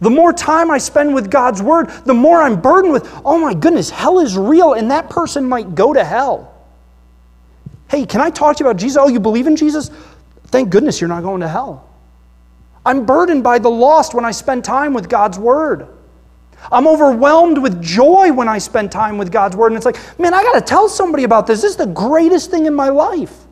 The 0.01 0.09
more 0.09 0.31
time 0.31 0.71
I 0.71 0.77
spend 0.77 1.13
with 1.13 1.29
God's 1.29 1.61
Word, 1.61 1.89
the 2.05 2.13
more 2.13 2.41
I'm 2.41 2.59
burdened 2.59 2.93
with, 2.93 3.11
oh 3.25 3.37
my 3.37 3.53
goodness, 3.53 3.89
hell 3.89 4.19
is 4.19 4.37
real 4.37 4.73
and 4.73 4.89
that 4.91 5.09
person 5.09 5.47
might 5.47 5.75
go 5.75 5.93
to 5.93 6.03
hell. 6.03 6.55
Hey, 7.89 8.05
can 8.05 8.21
I 8.21 8.29
talk 8.29 8.55
to 8.57 8.63
you 8.63 8.69
about 8.69 8.79
Jesus? 8.79 8.97
Oh, 8.97 9.07
you 9.07 9.19
believe 9.19 9.45
in 9.45 9.55
Jesus? 9.55 9.91
Thank 10.47 10.69
goodness 10.69 11.01
you're 11.01 11.09
not 11.09 11.23
going 11.23 11.41
to 11.41 11.47
hell. 11.47 11.88
I'm 12.89 13.05
burdened 13.05 13.43
by 13.43 13.59
the 13.59 13.69
lost 13.69 14.15
when 14.15 14.25
I 14.25 14.31
spend 14.31 14.65
time 14.65 14.95
with 14.95 15.07
God's 15.07 15.37
Word. 15.37 15.87
I'm 16.71 16.87
overwhelmed 16.87 17.59
with 17.59 17.79
joy 17.83 18.33
when 18.33 18.49
I 18.49 18.57
spend 18.57 18.91
time 18.91 19.19
with 19.19 19.31
God's 19.31 19.55
Word. 19.55 19.67
And 19.67 19.75
it's 19.75 19.85
like, 19.85 20.19
man, 20.19 20.33
I 20.33 20.41
got 20.41 20.53
to 20.53 20.61
tell 20.61 20.89
somebody 20.89 21.23
about 21.23 21.45
this. 21.45 21.61
This 21.61 21.69
is 21.69 21.77
the 21.77 21.85
greatest 21.85 22.49
thing 22.49 22.65
in 22.65 22.73
my 22.73 22.89
life. 22.89 23.45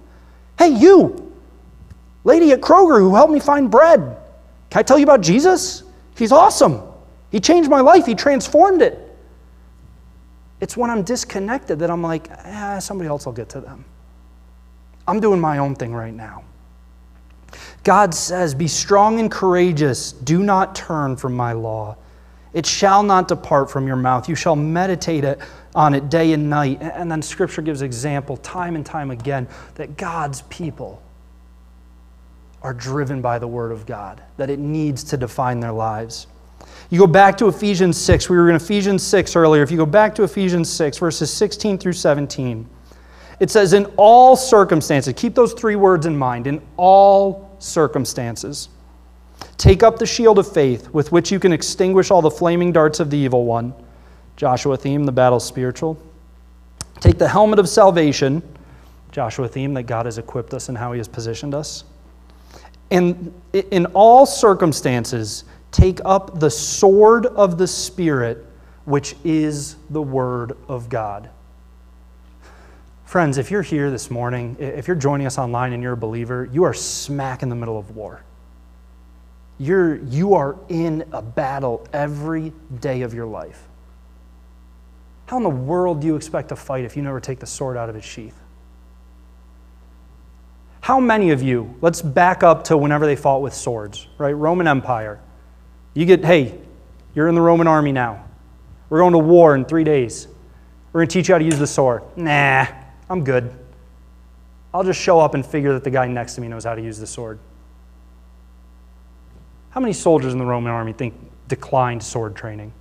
Hey, 0.58 0.70
you, 0.70 1.32
lady 2.24 2.52
at 2.52 2.62
Kroger 2.62 3.00
who 3.00 3.14
helped 3.14 3.32
me 3.32 3.40
find 3.40 3.70
bread, 3.70 4.00
can 4.72 4.80
I 4.80 4.82
tell 4.82 4.98
you 4.98 5.04
about 5.04 5.22
Jesus? 5.22 5.84
He's 6.16 6.32
awesome. 6.32 6.82
He 7.30 7.40
changed 7.40 7.70
my 7.70 7.82
life, 7.82 8.08
He 8.08 8.16
transformed 8.16 8.82
it. 8.82 8.98
It's 10.62 10.76
when 10.76 10.90
I'm 10.90 11.04
disconnected 11.04 11.78
that 11.78 11.92
I'm 11.92 12.02
like, 12.02 12.32
eh, 12.32 12.80
somebody 12.80 13.08
else 13.08 13.28
will 13.28 13.34
get 13.34 13.50
to 13.50 13.62
them. 13.62 13.86
I'm 15.08 15.20
doing 15.20 15.40
my 15.40 15.60
own 15.60 15.76
thing 15.76 15.94
right 15.94 16.14
now. 16.14 16.44
God 17.84 18.14
says, 18.14 18.54
Be 18.54 18.68
strong 18.68 19.20
and 19.20 19.32
courageous. 19.32 20.12
Do 20.12 20.44
not 20.44 20.76
turn 20.76 21.16
from 21.16 21.36
my 21.36 21.54
law. 21.54 21.98
It 22.54 22.66
shall 22.66 23.04
not 23.04 23.28
depart 23.28 23.70
from 23.70 23.88
your 23.88 23.96
mouth. 23.96 24.28
You 24.28 24.36
shall 24.36 24.56
meditate 24.56 25.24
on 25.76 25.94
it 25.94 26.10
day 26.10 26.34
and 26.34 26.50
night. 26.50 26.82
And 26.82 27.12
then 27.12 27.22
Scripture 27.22 27.62
gives 27.62 27.82
example 27.82 28.38
time 28.38 28.76
and 28.76 28.86
time 28.86 29.12
again 29.12 29.48
that 29.76 29.98
God's 29.98 30.42
people 30.44 31.02
are 32.64 32.74
driven 32.74 33.22
by 33.22 33.38
the 33.38 33.48
Word 33.48 33.72
of 33.72 33.86
God, 33.86 34.22
that 34.38 34.50
it 34.50 34.60
needs 34.60 35.04
to 35.06 35.18
define 35.18 35.60
their 35.60 35.72
lives. 35.72 36.28
You 36.90 37.00
go 37.00 37.08
back 37.08 37.38
to 37.38 37.48
Ephesians 37.48 37.98
6. 37.98 38.30
We 38.30 38.38
were 38.38 38.50
in 38.50 38.56
Ephesians 38.56 39.04
6 39.04 39.36
earlier. 39.36 39.62
If 39.62 39.72
you 39.72 39.78
go 39.78 39.86
back 39.86 40.16
to 40.16 40.24
Ephesians 40.24 40.70
6, 40.70 40.98
verses 40.98 41.32
16 41.32 41.78
through 41.78 41.94
17, 41.94 42.68
it 43.40 43.52
says, 43.52 43.74
In 43.74 43.86
all 43.98 44.36
circumstances, 44.36 45.14
keep 45.16 45.36
those 45.36 45.54
three 45.54 45.76
words 45.76 46.06
in 46.06 46.18
mind, 46.18 46.48
in 46.48 46.62
all 46.78 47.47
circumstances. 47.60 48.70
Take 49.58 49.84
up 49.84 50.00
the 50.00 50.06
shield 50.06 50.40
of 50.40 50.52
faith 50.52 50.90
with 50.94 51.12
which 51.12 51.32
you 51.32 51.40
can 51.40 51.52
extinguish 51.52 52.12
all 52.12 52.22
the 52.22 52.32
flaming 52.32 52.72
darts 52.72 53.00
of 53.00 53.10
the 53.10 53.18
evil 53.18 53.46
one. 53.46 53.74
Joshua 54.36 54.78
theme, 54.78 55.06
the 55.06 55.12
battle 55.12 55.40
spiritual. 55.40 56.02
Take 57.00 57.18
the 57.18 57.28
helmet 57.28 57.60
of 57.60 57.70
salvation, 57.70 58.42
Joshua 59.12 59.48
theme 59.48 59.74
that 59.76 59.84
God 59.84 60.06
has 60.06 60.18
equipped 60.18 60.54
us 60.54 60.70
and 60.70 60.78
how 60.78 60.92
he 60.92 60.98
has 61.00 61.08
positioned 61.08 61.54
us. 61.54 61.84
And 62.92 63.34
in 63.54 63.86
all 63.88 64.26
circumstances, 64.26 65.44
take 65.72 66.00
up 66.06 66.40
the 66.40 66.50
sword 66.50 67.26
of 67.26 67.58
the 67.58 67.68
Spirit, 67.68 68.46
which 68.86 69.16
is 69.24 69.76
the 69.90 70.02
Word 70.02 70.56
of 70.68 70.88
God. 70.90 71.30
Friends, 73.08 73.38
if 73.38 73.52
you're 73.52 73.62
here 73.62 73.90
this 73.90 74.12
morning, 74.12 74.58
if 74.60 74.86
you're 74.86 74.98
joining 74.98 75.26
us 75.26 75.38
online 75.38 75.72
and 75.72 75.82
you're 75.82 75.94
a 75.94 75.98
believer, 75.98 76.50
you 76.52 76.66
are 76.66 76.74
smack 76.74 77.42
in 77.42 77.48
the 77.48 77.56
middle 77.56 77.80
of 77.80 77.96
war. 77.96 78.22
You're, 79.58 79.96
you 79.96 80.34
are 80.34 80.58
in 80.68 81.06
a 81.14 81.22
battle 81.22 81.88
every 81.94 82.52
day 82.82 83.04
of 83.04 83.14
your 83.14 83.26
life. 83.26 83.66
How 85.28 85.38
in 85.38 85.44
the 85.44 85.50
world 85.50 86.02
do 86.02 86.08
you 86.08 86.18
expect 86.18 86.50
to 86.50 86.58
fight 86.58 86.84
if 86.84 86.98
you 86.98 87.02
never 87.02 87.22
take 87.22 87.40
the 87.40 87.46
sword 87.46 87.78
out 87.78 87.88
of 87.88 87.96
its 87.96 88.06
sheath? 88.06 88.38
How 90.82 91.00
many 91.00 91.32
of 91.32 91.42
you, 91.42 91.76
let's 91.80 92.02
back 92.02 92.44
up 92.44 92.66
to 92.66 92.76
whenever 92.76 93.06
they 93.06 93.16
fought 93.16 93.42
with 93.42 93.54
swords, 93.54 94.06
right? 94.18 94.34
Roman 94.34 94.68
Empire. 94.68 95.22
You 95.94 96.06
get, 96.06 96.26
hey, 96.26 96.60
you're 97.16 97.30
in 97.30 97.36
the 97.36 97.42
Roman 97.42 97.68
army 97.68 97.94
now. 97.94 98.26
We're 98.90 99.00
going 99.00 99.14
to 99.14 99.20
war 99.20 99.56
in 99.56 99.64
three 99.64 99.86
days. 99.86 100.28
We're 100.92 101.00
going 101.00 101.08
to 101.08 101.14
teach 101.14 101.30
you 101.30 101.36
how 101.36 101.40
to 101.40 101.46
use 101.46 101.58
the 101.58 101.68
sword. 101.68 102.04
Nah, 102.18 102.68
I'm 103.10 103.24
good. 103.24 103.52
I'll 104.74 104.84
just 104.84 105.02
show 105.02 105.20
up 105.20 105.34
and 105.34 105.46
figure 105.46 105.74
that 105.74 105.84
the 105.84 105.90
guy 105.90 106.08
next 106.08 106.36
to 106.36 106.42
me 106.42 106.48
knows 106.48 106.66
how 106.66 106.76
to 106.76 106.82
use 106.82 107.00
the 107.00 107.08
sword. 107.08 107.40
How 109.70 109.80
many 109.80 109.94
soldiers 109.94 110.34
in 110.34 110.40
the 110.40 110.46
Roman 110.46 110.72
army 110.72 110.94
think 110.94 111.14
declined 111.48 112.04
sword 112.04 112.36
training? 112.36 112.74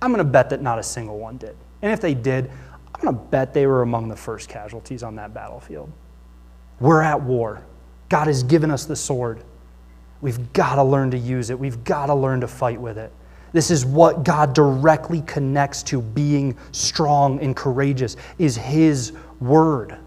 I'm 0.00 0.10
going 0.10 0.18
to 0.18 0.30
bet 0.30 0.50
that 0.50 0.60
not 0.60 0.78
a 0.78 0.82
single 0.82 1.18
one 1.18 1.36
did. 1.36 1.56
And 1.80 1.92
if 1.92 2.00
they 2.00 2.14
did, 2.14 2.50
I'm 2.94 3.00
going 3.00 3.14
to 3.14 3.22
bet 3.30 3.54
they 3.54 3.66
were 3.66 3.82
among 3.82 4.08
the 4.08 4.16
first 4.16 4.48
casualties 4.48 5.02
on 5.02 5.16
that 5.16 5.32
battlefield. 5.32 5.90
We're 6.80 7.02
at 7.02 7.22
war. 7.22 7.64
God 8.08 8.26
has 8.26 8.42
given 8.42 8.70
us 8.70 8.84
the 8.84 8.96
sword. 8.96 9.42
We've 10.20 10.52
got 10.52 10.74
to 10.74 10.82
learn 10.82 11.12
to 11.12 11.18
use 11.18 11.50
it. 11.50 11.58
We've 11.58 11.82
got 11.84 12.06
to 12.06 12.14
learn 12.14 12.40
to 12.40 12.48
fight 12.48 12.80
with 12.80 12.98
it. 12.98 13.12
This 13.52 13.70
is 13.70 13.84
what 13.84 14.24
God 14.24 14.54
directly 14.54 15.22
connects 15.22 15.82
to 15.84 16.00
being 16.00 16.56
strong 16.72 17.40
and 17.40 17.54
courageous 17.54 18.16
is 18.38 18.56
his 18.56 19.12
word. 19.40 19.98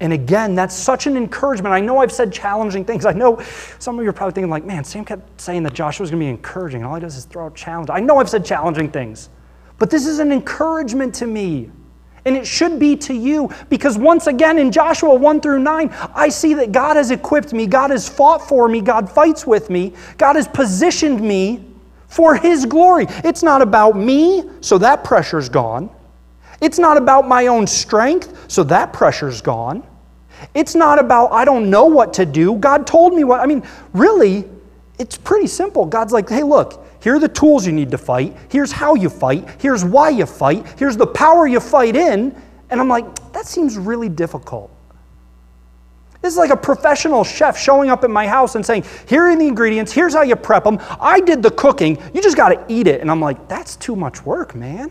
And 0.00 0.12
again, 0.12 0.54
that's 0.54 0.74
such 0.74 1.06
an 1.06 1.16
encouragement. 1.16 1.72
I 1.72 1.80
know 1.80 1.98
I've 1.98 2.12
said 2.12 2.32
challenging 2.32 2.84
things. 2.84 3.06
I 3.06 3.12
know 3.12 3.40
some 3.78 3.98
of 3.98 4.04
you 4.04 4.10
are 4.10 4.12
probably 4.12 4.34
thinking, 4.34 4.50
like, 4.50 4.64
man, 4.64 4.84
Sam 4.84 5.04
kept 5.04 5.40
saying 5.40 5.62
that 5.62 5.72
Joshua's 5.72 6.10
going 6.10 6.20
to 6.20 6.24
be 6.24 6.30
encouraging, 6.30 6.82
and 6.82 6.86
all 6.86 6.94
he 6.94 7.00
does 7.00 7.16
is 7.16 7.24
throw 7.24 7.46
out 7.46 7.54
challenge. 7.54 7.90
I 7.90 8.00
know 8.00 8.18
I've 8.18 8.28
said 8.28 8.44
challenging 8.44 8.90
things, 8.90 9.30
but 9.78 9.90
this 9.90 10.06
is 10.06 10.18
an 10.18 10.32
encouragement 10.32 11.14
to 11.16 11.26
me. 11.26 11.70
And 12.26 12.36
it 12.36 12.46
should 12.46 12.78
be 12.78 12.96
to 12.96 13.14
you 13.14 13.50
because 13.68 13.98
once 13.98 14.26
again 14.26 14.58
in 14.58 14.72
Joshua 14.72 15.14
1 15.14 15.40
through 15.40 15.58
9, 15.58 15.94
I 16.14 16.28
see 16.30 16.54
that 16.54 16.72
God 16.72 16.96
has 16.96 17.10
equipped 17.10 17.52
me, 17.52 17.66
God 17.66 17.90
has 17.90 18.08
fought 18.08 18.48
for 18.48 18.68
me, 18.68 18.80
God 18.80 19.10
fights 19.10 19.46
with 19.46 19.68
me, 19.68 19.92
God 20.16 20.36
has 20.36 20.48
positioned 20.48 21.20
me 21.20 21.64
for 22.08 22.34
His 22.34 22.64
glory. 22.64 23.06
It's 23.24 23.42
not 23.42 23.60
about 23.60 23.96
me, 23.96 24.44
so 24.60 24.78
that 24.78 25.04
pressure's 25.04 25.48
gone. 25.48 25.90
It's 26.60 26.78
not 26.78 26.96
about 26.96 27.28
my 27.28 27.48
own 27.48 27.66
strength, 27.66 28.50
so 28.50 28.64
that 28.64 28.92
pressure's 28.92 29.42
gone. 29.42 29.86
It's 30.54 30.74
not 30.74 30.98
about, 30.98 31.32
I 31.32 31.44
don't 31.44 31.68
know 31.68 31.86
what 31.86 32.14
to 32.14 32.26
do. 32.26 32.56
God 32.56 32.86
told 32.86 33.14
me 33.14 33.24
what. 33.24 33.40
I 33.40 33.46
mean, 33.46 33.62
really, 33.92 34.44
it's 34.98 35.16
pretty 35.18 35.46
simple. 35.46 35.84
God's 35.84 36.12
like, 36.12 36.28
hey, 36.28 36.42
look, 36.42 36.86
here 37.04 37.16
are 37.16 37.18
the 37.18 37.28
tools 37.28 37.66
you 37.66 37.72
need 37.72 37.90
to 37.90 37.98
fight. 37.98 38.34
Here's 38.48 38.72
how 38.72 38.94
you 38.94 39.10
fight. 39.10 39.46
Here's 39.60 39.84
why 39.84 40.08
you 40.08 40.24
fight. 40.24 40.66
Here's 40.78 40.96
the 40.96 41.06
power 41.06 41.46
you 41.46 41.60
fight 41.60 41.96
in. 41.96 42.34
And 42.70 42.80
I'm 42.80 42.88
like, 42.88 43.04
that 43.34 43.44
seems 43.44 43.76
really 43.76 44.08
difficult. 44.08 44.70
This 46.22 46.32
is 46.32 46.38
like 46.38 46.48
a 46.48 46.56
professional 46.56 47.22
chef 47.22 47.58
showing 47.58 47.90
up 47.90 48.04
at 48.04 48.10
my 48.10 48.26
house 48.26 48.54
and 48.54 48.64
saying, 48.64 48.86
Here 49.06 49.24
are 49.24 49.36
the 49.36 49.46
ingredients, 49.46 49.92
here's 49.92 50.14
how 50.14 50.22
you 50.22 50.34
prep 50.34 50.64
them. 50.64 50.78
I 50.98 51.20
did 51.20 51.42
the 51.42 51.50
cooking, 51.50 51.98
you 52.14 52.22
just 52.22 52.38
got 52.38 52.48
to 52.48 52.64
eat 52.72 52.86
it. 52.86 53.02
And 53.02 53.10
I'm 53.10 53.20
like, 53.20 53.48
That's 53.48 53.76
too 53.76 53.96
much 53.96 54.24
work, 54.24 54.54
man. 54.54 54.90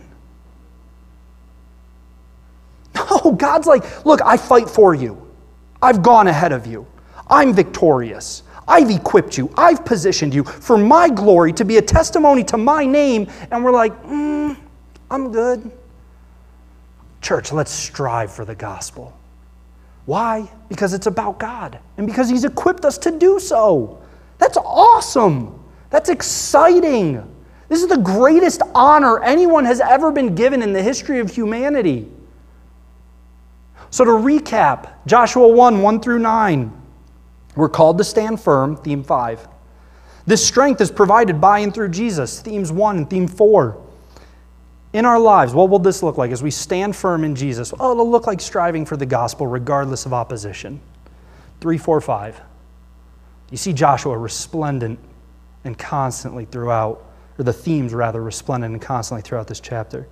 No, 3.09 3.32
God's 3.32 3.66
like, 3.66 4.05
Look, 4.05 4.22
I 4.24 4.38
fight 4.38 4.70
for 4.70 4.93
you. 4.93 5.34
I've 5.82 6.03
gone 6.03 6.28
ahead 6.28 6.51
of 6.51 6.68
you. 6.68 6.86
I'm 7.28 7.53
victorious. 7.53 8.43
I've 8.68 8.89
equipped 8.89 9.38
you. 9.38 9.53
I've 9.57 9.84
positioned 9.84 10.34
you 10.34 10.43
for 10.43 10.78
my 10.78 11.09
glory 11.09 11.53
to 11.53 11.66
be 11.66 11.78
a 11.78 11.82
testimony 11.82 12.43
to 12.45 12.57
my 12.57 12.86
name. 12.86 13.30
And 13.51 13.64
we're 13.64 13.72
like, 13.72 13.93
mm, 14.03 14.57
I'm 15.11 15.32
good. 15.32 15.72
Church, 17.22 17.51
let's 17.51 17.72
strive 17.72 18.32
for 18.32 18.45
the 18.45 18.55
gospel. 18.55 19.18
Why? 20.05 20.51
Because 20.70 20.93
it's 20.93 21.07
about 21.07 21.39
God 21.39 21.80
and 21.97 22.05
because 22.05 22.30
He's 22.30 22.43
equipped 22.43 22.86
us 22.86 22.97
to 22.99 23.18
do 23.18 23.39
so. 23.39 24.01
That's 24.38 24.57
awesome. 24.57 25.64
That's 25.89 26.09
exciting. 26.09 27.30
This 27.70 27.82
is 27.82 27.88
the 27.88 27.97
greatest 27.97 28.61
honor 28.76 29.24
anyone 29.24 29.66
has 29.66 29.80
ever 29.80 30.11
been 30.11 30.36
given 30.36 30.61
in 30.61 30.74
the 30.74 30.84
history 30.84 31.20
of 31.20 31.32
humanity. 31.32 32.09
So, 33.89 34.03
to 34.03 34.11
recap, 34.11 34.89
Joshua 35.05 35.47
1 35.47 35.82
1 35.82 35.99
through 36.01 36.20
9, 36.20 36.82
we're 37.55 37.69
called 37.69 37.97
to 37.99 38.03
stand 38.03 38.39
firm, 38.41 38.75
theme 38.75 39.03
5. 39.03 39.47
This 40.25 40.45
strength 40.45 40.81
is 40.81 40.89
provided 40.89 41.41
by 41.41 41.59
and 41.59 41.73
through 41.73 41.89
Jesus, 41.89 42.39
themes 42.39 42.71
1 42.71 42.97
and 42.97 43.09
theme 43.09 43.27
4. 43.27 43.79
In 44.93 45.05
our 45.05 45.19
lives, 45.19 45.53
what 45.53 45.69
will 45.69 45.79
this 45.79 46.03
look 46.03 46.17
like 46.17 46.31
as 46.31 46.43
we 46.43 46.51
stand 46.51 46.95
firm 46.95 47.23
in 47.23 47.35
Jesus? 47.35 47.73
Oh, 47.79 47.91
it'll 47.91 48.09
look 48.09 48.27
like 48.27 48.39
striving 48.39 48.85
for 48.85 48.95
the 48.95 49.07
gospel 49.07 49.47
regardless 49.47 50.05
of 50.05 50.13
opposition. 50.13 50.79
Three, 51.61 51.79
four, 51.79 51.99
five. 51.99 52.39
You 53.49 53.57
see 53.57 53.73
Joshua 53.73 54.17
resplendent 54.17 54.99
and 55.63 55.77
constantly 55.77 56.45
throughout, 56.45 57.03
or 57.39 57.43
the 57.43 57.53
themes 57.53 57.93
rather, 57.93 58.21
resplendent 58.21 58.73
and 58.73 58.81
constantly 58.81 59.23
throughout 59.23 59.47
this 59.47 59.59
chapter. 59.59 60.07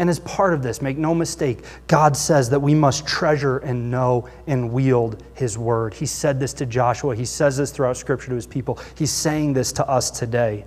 And 0.00 0.08
as 0.08 0.18
part 0.20 0.54
of 0.54 0.62
this, 0.62 0.80
make 0.80 0.96
no 0.96 1.14
mistake, 1.14 1.62
God 1.86 2.16
says 2.16 2.48
that 2.48 2.58
we 2.58 2.74
must 2.74 3.06
treasure 3.06 3.58
and 3.58 3.90
know 3.90 4.30
and 4.46 4.72
wield 4.72 5.22
His 5.34 5.58
word. 5.58 5.92
He 5.92 6.06
said 6.06 6.40
this 6.40 6.54
to 6.54 6.64
Joshua. 6.64 7.14
He 7.14 7.26
says 7.26 7.58
this 7.58 7.70
throughout 7.70 7.98
Scripture 7.98 8.30
to 8.30 8.34
His 8.34 8.46
people. 8.46 8.78
He's 8.96 9.10
saying 9.10 9.52
this 9.52 9.72
to 9.72 9.86
us 9.86 10.10
today. 10.10 10.64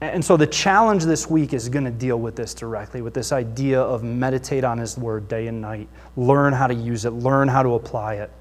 And 0.00 0.24
so 0.24 0.36
the 0.36 0.48
challenge 0.48 1.04
this 1.04 1.30
week 1.30 1.52
is 1.52 1.68
going 1.68 1.84
to 1.84 1.92
deal 1.92 2.18
with 2.18 2.34
this 2.34 2.52
directly, 2.52 3.00
with 3.00 3.14
this 3.14 3.30
idea 3.30 3.80
of 3.80 4.02
meditate 4.02 4.64
on 4.64 4.76
His 4.76 4.98
word 4.98 5.28
day 5.28 5.46
and 5.46 5.60
night, 5.60 5.88
learn 6.16 6.52
how 6.52 6.66
to 6.66 6.74
use 6.74 7.04
it, 7.04 7.10
learn 7.10 7.46
how 7.46 7.62
to 7.62 7.74
apply 7.74 8.14
it. 8.14 8.32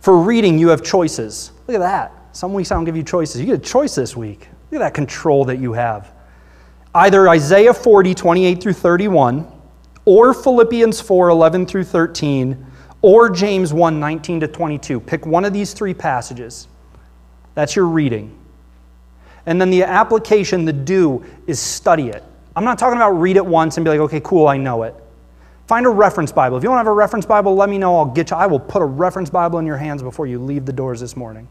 For 0.00 0.16
reading, 0.16 0.58
you 0.58 0.68
have 0.68 0.82
choices. 0.82 1.52
Look 1.66 1.74
at 1.74 1.80
that. 1.80 2.14
Some 2.34 2.54
weeks 2.54 2.72
I 2.72 2.76
don't 2.76 2.84
give 2.84 2.96
you 2.96 3.02
choices. 3.02 3.42
You 3.42 3.46
get 3.46 3.56
a 3.56 3.58
choice 3.58 3.94
this 3.94 4.16
week. 4.16 4.48
Look 4.70 4.80
at 4.80 4.84
that 4.86 4.94
control 4.94 5.44
that 5.44 5.58
you 5.58 5.74
have 5.74 6.13
either 6.94 7.28
Isaiah 7.28 7.74
40, 7.74 8.14
28 8.14 8.62
through 8.62 8.72
31, 8.72 9.50
or 10.04 10.34
Philippians 10.34 11.00
4, 11.00 11.28
11 11.30 11.66
through 11.66 11.84
13, 11.84 12.66
or 13.02 13.30
James 13.30 13.72
1, 13.72 13.98
19 13.98 14.40
to 14.40 14.48
22. 14.48 15.00
Pick 15.00 15.26
one 15.26 15.44
of 15.44 15.52
these 15.52 15.72
three 15.72 15.94
passages. 15.94 16.68
That's 17.54 17.76
your 17.76 17.86
reading. 17.86 18.38
And 19.46 19.60
then 19.60 19.70
the 19.70 19.82
application, 19.82 20.64
the 20.64 20.72
do, 20.72 21.24
is 21.46 21.60
study 21.60 22.08
it. 22.08 22.24
I'm 22.56 22.64
not 22.64 22.78
talking 22.78 22.96
about 22.96 23.10
read 23.10 23.36
it 23.36 23.44
once 23.44 23.76
and 23.76 23.84
be 23.84 23.90
like, 23.90 24.00
okay, 24.00 24.20
cool, 24.20 24.46
I 24.48 24.56
know 24.56 24.84
it. 24.84 24.94
Find 25.66 25.86
a 25.86 25.90
reference 25.90 26.30
Bible. 26.30 26.56
If 26.56 26.62
you 26.62 26.68
don't 26.68 26.78
have 26.78 26.86
a 26.86 26.92
reference 26.92 27.26
Bible, 27.26 27.54
let 27.54 27.68
me 27.68 27.78
know. 27.78 27.96
I'll 27.96 28.04
get 28.04 28.30
you. 28.30 28.36
I 28.36 28.46
will 28.46 28.60
put 28.60 28.82
a 28.82 28.86
reference 28.86 29.30
Bible 29.30 29.58
in 29.58 29.66
your 29.66 29.78
hands 29.78 30.02
before 30.02 30.26
you 30.26 30.38
leave 30.38 30.66
the 30.66 30.72
doors 30.72 31.00
this 31.00 31.16
morning. 31.16 31.48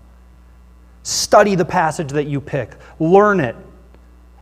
Study 1.01 1.55
the 1.55 1.65
passage 1.65 2.09
that 2.11 2.25
you 2.25 2.39
pick. 2.39 2.75
Learn 2.99 3.39
it. 3.39 3.55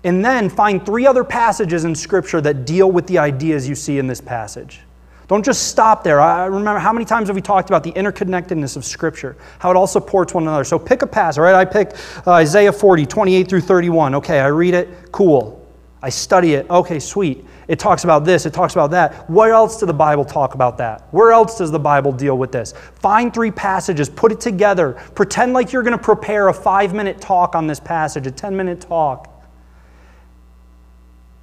And 0.04 0.26
then 0.26 0.50
find 0.50 0.84
three 0.86 1.06
other 1.06 1.24
passages 1.24 1.86
in 1.86 1.94
Scripture 1.94 2.42
that 2.42 2.66
deal 2.66 2.92
with 2.92 3.06
the 3.08 3.20
ideas 3.20 3.70
you 3.70 3.76
see 3.76 4.00
in 4.00 4.08
this 4.08 4.22
passage. 4.22 4.82
Don't 5.28 5.46
just 5.46 5.70
stop 5.70 6.04
there. 6.04 6.20
I 6.20 6.46
remember 6.46 6.80
how 6.80 6.92
many 6.92 7.06
times 7.06 7.30
have 7.30 7.36
we 7.36 7.42
talked 7.42 7.70
about 7.70 7.84
the 7.84 7.94
interconnectedness 7.94 8.76
of 8.76 8.84
Scripture, 8.84 9.38
how 9.60 9.72
it 9.72 9.78
all 9.78 9.88
supports 9.88 10.34
one 10.34 10.44
another. 10.44 10.66
So 10.66 10.78
pick 10.78 11.04
a 11.04 11.08
passage, 11.08 11.40
right? 11.40 11.56
I 11.56 11.64
pick 11.64 11.96
uh, 12.28 12.32
Isaiah 12.32 12.74
40, 12.74 13.06
28 13.06 13.48
through 13.48 13.62
31. 13.62 14.16
Okay, 14.16 14.42
I 14.42 14.48
read 14.48 14.74
it, 14.74 14.90
cool. 15.12 15.66
I 16.02 16.10
study 16.10 16.56
it, 16.56 16.70
okay, 16.70 17.00
sweet. 17.00 17.46
It 17.70 17.80
talks 17.80 18.04
about 18.04 18.26
this, 18.26 18.46
it 18.46 18.54
talks 18.54 18.74
about 18.74 18.92
that. 18.92 19.30
Where 19.30 19.54
else 19.54 19.80
does 19.80 19.88
the 19.88 19.94
Bible 19.94 20.26
talk 20.26 20.56
about 20.56 20.78
that? 20.80 21.08
Where 21.12 21.32
else 21.32 21.58
does 21.58 21.72
the 21.72 21.80
Bible 21.80 22.12
deal 22.12 22.38
with 22.38 22.52
this? 22.52 22.74
Find 22.96 23.34
three 23.34 23.52
passages, 23.52 24.10
put 24.10 24.34
it 24.34 24.42
together, 24.42 24.94
pretend 25.16 25.54
like 25.54 25.72
you're 25.72 25.84
going 25.84 25.98
to 25.98 26.04
prepare 26.04 26.50
a 26.50 26.54
five 26.54 26.94
minute 26.94 27.22
talk 27.22 27.56
on 27.56 27.68
this 27.68 27.80
passage, 27.80 28.28
a 28.28 28.32
10 28.32 28.58
minute 28.58 28.82
talk 28.82 29.32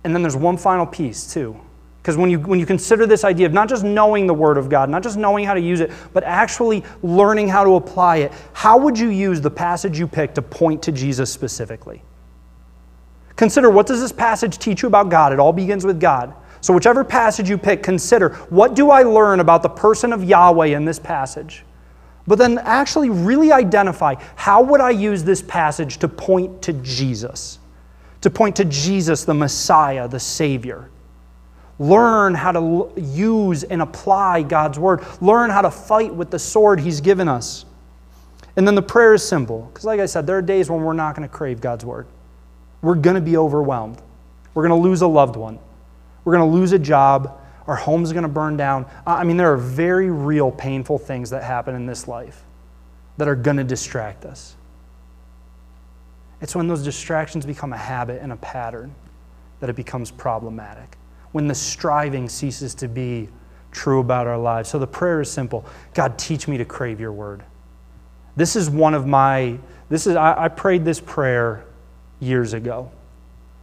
and 0.05 0.15
then 0.15 0.23
there's 0.23 0.37
one 0.37 0.57
final 0.57 0.87
piece, 0.87 1.33
too. 1.33 1.59
Because 2.09 2.17
when 2.17 2.31
you, 2.31 2.39
when 2.39 2.59
you 2.59 2.65
consider 2.65 3.07
this 3.07 3.25
idea 3.25 3.47
of 3.47 3.53
not 3.53 3.69
just 3.69 3.85
knowing 3.85 4.27
the 4.27 4.35
Word 4.35 4.57
of 4.57 4.71
God, 4.71 4.89
not 4.89 5.03
just 5.03 5.19
knowing 5.19 5.45
how 5.45 5.53
to 5.53 5.61
use 5.61 5.81
it, 5.81 5.91
but 6.13 6.25
actually 6.25 6.83
learning 7.03 7.49
how 7.49 7.65
to 7.65 7.75
apply 7.75 8.19
it, 8.19 8.33
how 8.55 8.79
would 8.79 8.99
you 8.99 9.11
use 9.11 9.41
the 9.41 9.51
passage 9.51 9.99
you 9.99 10.07
picked 10.07 10.37
to 10.37 10.43
point 10.43 10.83
to 10.85 10.93
Jesus 10.93 11.31
specifically? 11.31 12.03
Consider 13.37 13.71
what 13.71 13.87
does 13.87 14.01
this 14.01 14.11
passage 14.11 14.59
teach 14.59 14.83
you 14.83 14.89
about 14.89 15.11
God? 15.11 15.33
It 15.33 15.39
all 15.39 15.53
begins 15.53 15.85
with 15.85 16.01
God. 16.01 16.35
So, 16.61 16.73
whichever 16.73 17.05
passage 17.05 17.49
you 17.49 17.59
pick, 17.59 17.83
consider 17.83 18.31
what 18.49 18.75
do 18.75 18.91
I 18.91 19.03
learn 19.03 19.41
about 19.41 19.63
the 19.63 19.69
person 19.69 20.13
of 20.13 20.25
Yahweh 20.25 20.69
in 20.69 20.85
this 20.85 20.99
passage? 20.99 21.65
But 22.27 22.39
then 22.39 22.59
actually 22.59 23.11
really 23.11 23.53
identify 23.53 24.17
how 24.35 24.63
would 24.63 24.81
I 24.81 24.91
use 24.91 25.25
this 25.25 25.41
passage 25.43 25.99
to 25.99 26.09
point 26.09 26.63
to 26.63 26.73
Jesus? 26.73 27.58
To 28.23 28.31
point 28.31 28.57
to 28.57 28.65
Jesus, 28.65 29.25
the 29.25 29.35
Messiah, 29.35 30.09
the 30.09 30.21
Savior. 30.21 30.91
Learn 31.79 32.35
how 32.35 32.53
to 32.53 32.93
use 32.97 33.63
and 33.63 33.81
apply 33.81 34.43
God's 34.43 34.79
word. 34.79 35.05
Learn 35.21 35.51
how 35.51 35.63
to 35.63 35.71
fight 35.71 36.13
with 36.13 36.31
the 36.31 36.39
sword 36.39 36.81
He's 36.81 37.01
given 37.01 37.29
us. 37.29 37.65
And 38.57 38.67
then 38.67 38.75
the 38.75 38.83
prayer 38.83 39.15
is 39.15 39.23
simple. 39.23 39.71
Because, 39.73 39.85
like 39.85 40.01
I 40.01 40.07
said, 40.07 40.27
there 40.27 40.37
are 40.37 40.43
days 40.43 40.69
when 40.69 40.83
we're 40.83 40.93
not 40.93 41.15
going 41.15 41.29
to 41.29 41.33
crave 41.33 41.61
God's 41.61 41.85
word. 41.85 42.09
We're 42.83 42.97
going 42.97 43.15
to 43.15 43.21
be 43.23 43.37
overwhelmed. 43.37 44.03
We're 44.55 44.67
going 44.67 44.83
to 44.83 44.89
lose 44.89 45.03
a 45.03 45.07
loved 45.07 45.37
one. 45.37 45.61
We're 46.25 46.33
going 46.37 46.51
to 46.51 46.57
lose 46.57 46.73
a 46.73 46.79
job. 46.79 47.41
Our 47.69 47.77
home's 47.77 48.13
going 48.13 48.25
to 48.25 48.29
burn 48.29 48.57
down. 48.57 48.87
I 49.07 49.23
mean, 49.23 49.37
there 49.37 49.53
are 49.53 49.57
very 49.57 50.11
real, 50.11 50.51
painful 50.51 50.99
things 50.99 51.31
that 51.31 51.45
happen 51.45 51.77
in 51.77 51.87
this 51.87 52.09
life 52.09 52.43
that 53.19 53.29
are 53.29 53.37
going 53.37 53.59
to 53.59 53.65
distract 53.65 54.25
us. 54.25 54.57
It's 56.41 56.55
when 56.55 56.69
those 56.69 56.85
distractions 56.85 57.45
become 57.45 57.73
a 57.73 57.77
habit 57.77 58.23
and 58.23 58.33
a 58.33 58.37
pattern 58.37 58.95
that 59.61 59.69
it 59.69 59.77
becomes 59.77 60.11
problematic. 60.11 60.97
When 61.33 61.49
the 61.49 61.55
striving 61.55 62.29
ceases 62.29 62.75
to 62.77 62.89
be 62.89 63.29
true 63.71 64.01
about 64.01 64.27
our 64.27 64.39
lives. 64.39 64.69
So 64.69 64.79
the 64.79 64.87
prayer 64.87 65.21
is 65.21 65.31
simple 65.31 65.65
God, 65.95 66.19
teach 66.19 66.49
me 66.49 66.59
to 66.59 66.65
crave 66.65 67.01
your 67.01 67.13
word. 67.13 67.43
This 68.37 68.57
is 68.57 68.71
one 68.71 68.95
of 68.95 69.07
my, 69.07 69.59
this 69.89 70.07
is, 70.07 70.17
I, 70.17 70.45
I 70.45 70.49
prayed 70.49 70.85
this 70.85 71.01
prayer 71.01 71.65
years 72.21 72.53
ago 72.53 72.91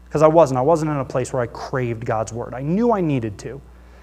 because 0.06 0.22
I 0.22 0.28
wasn't. 0.28 0.58
I 0.58 0.62
wasn't 0.62 0.92
in 0.92 0.98
a 0.98 1.06
place 1.06 1.32
where 1.34 1.42
I 1.42 1.48
craved 1.48 2.06
God's 2.06 2.34
word. 2.34 2.54
I 2.54 2.62
knew 2.62 2.92
I 2.92 3.02
needed 3.02 3.38
to. 3.40 3.62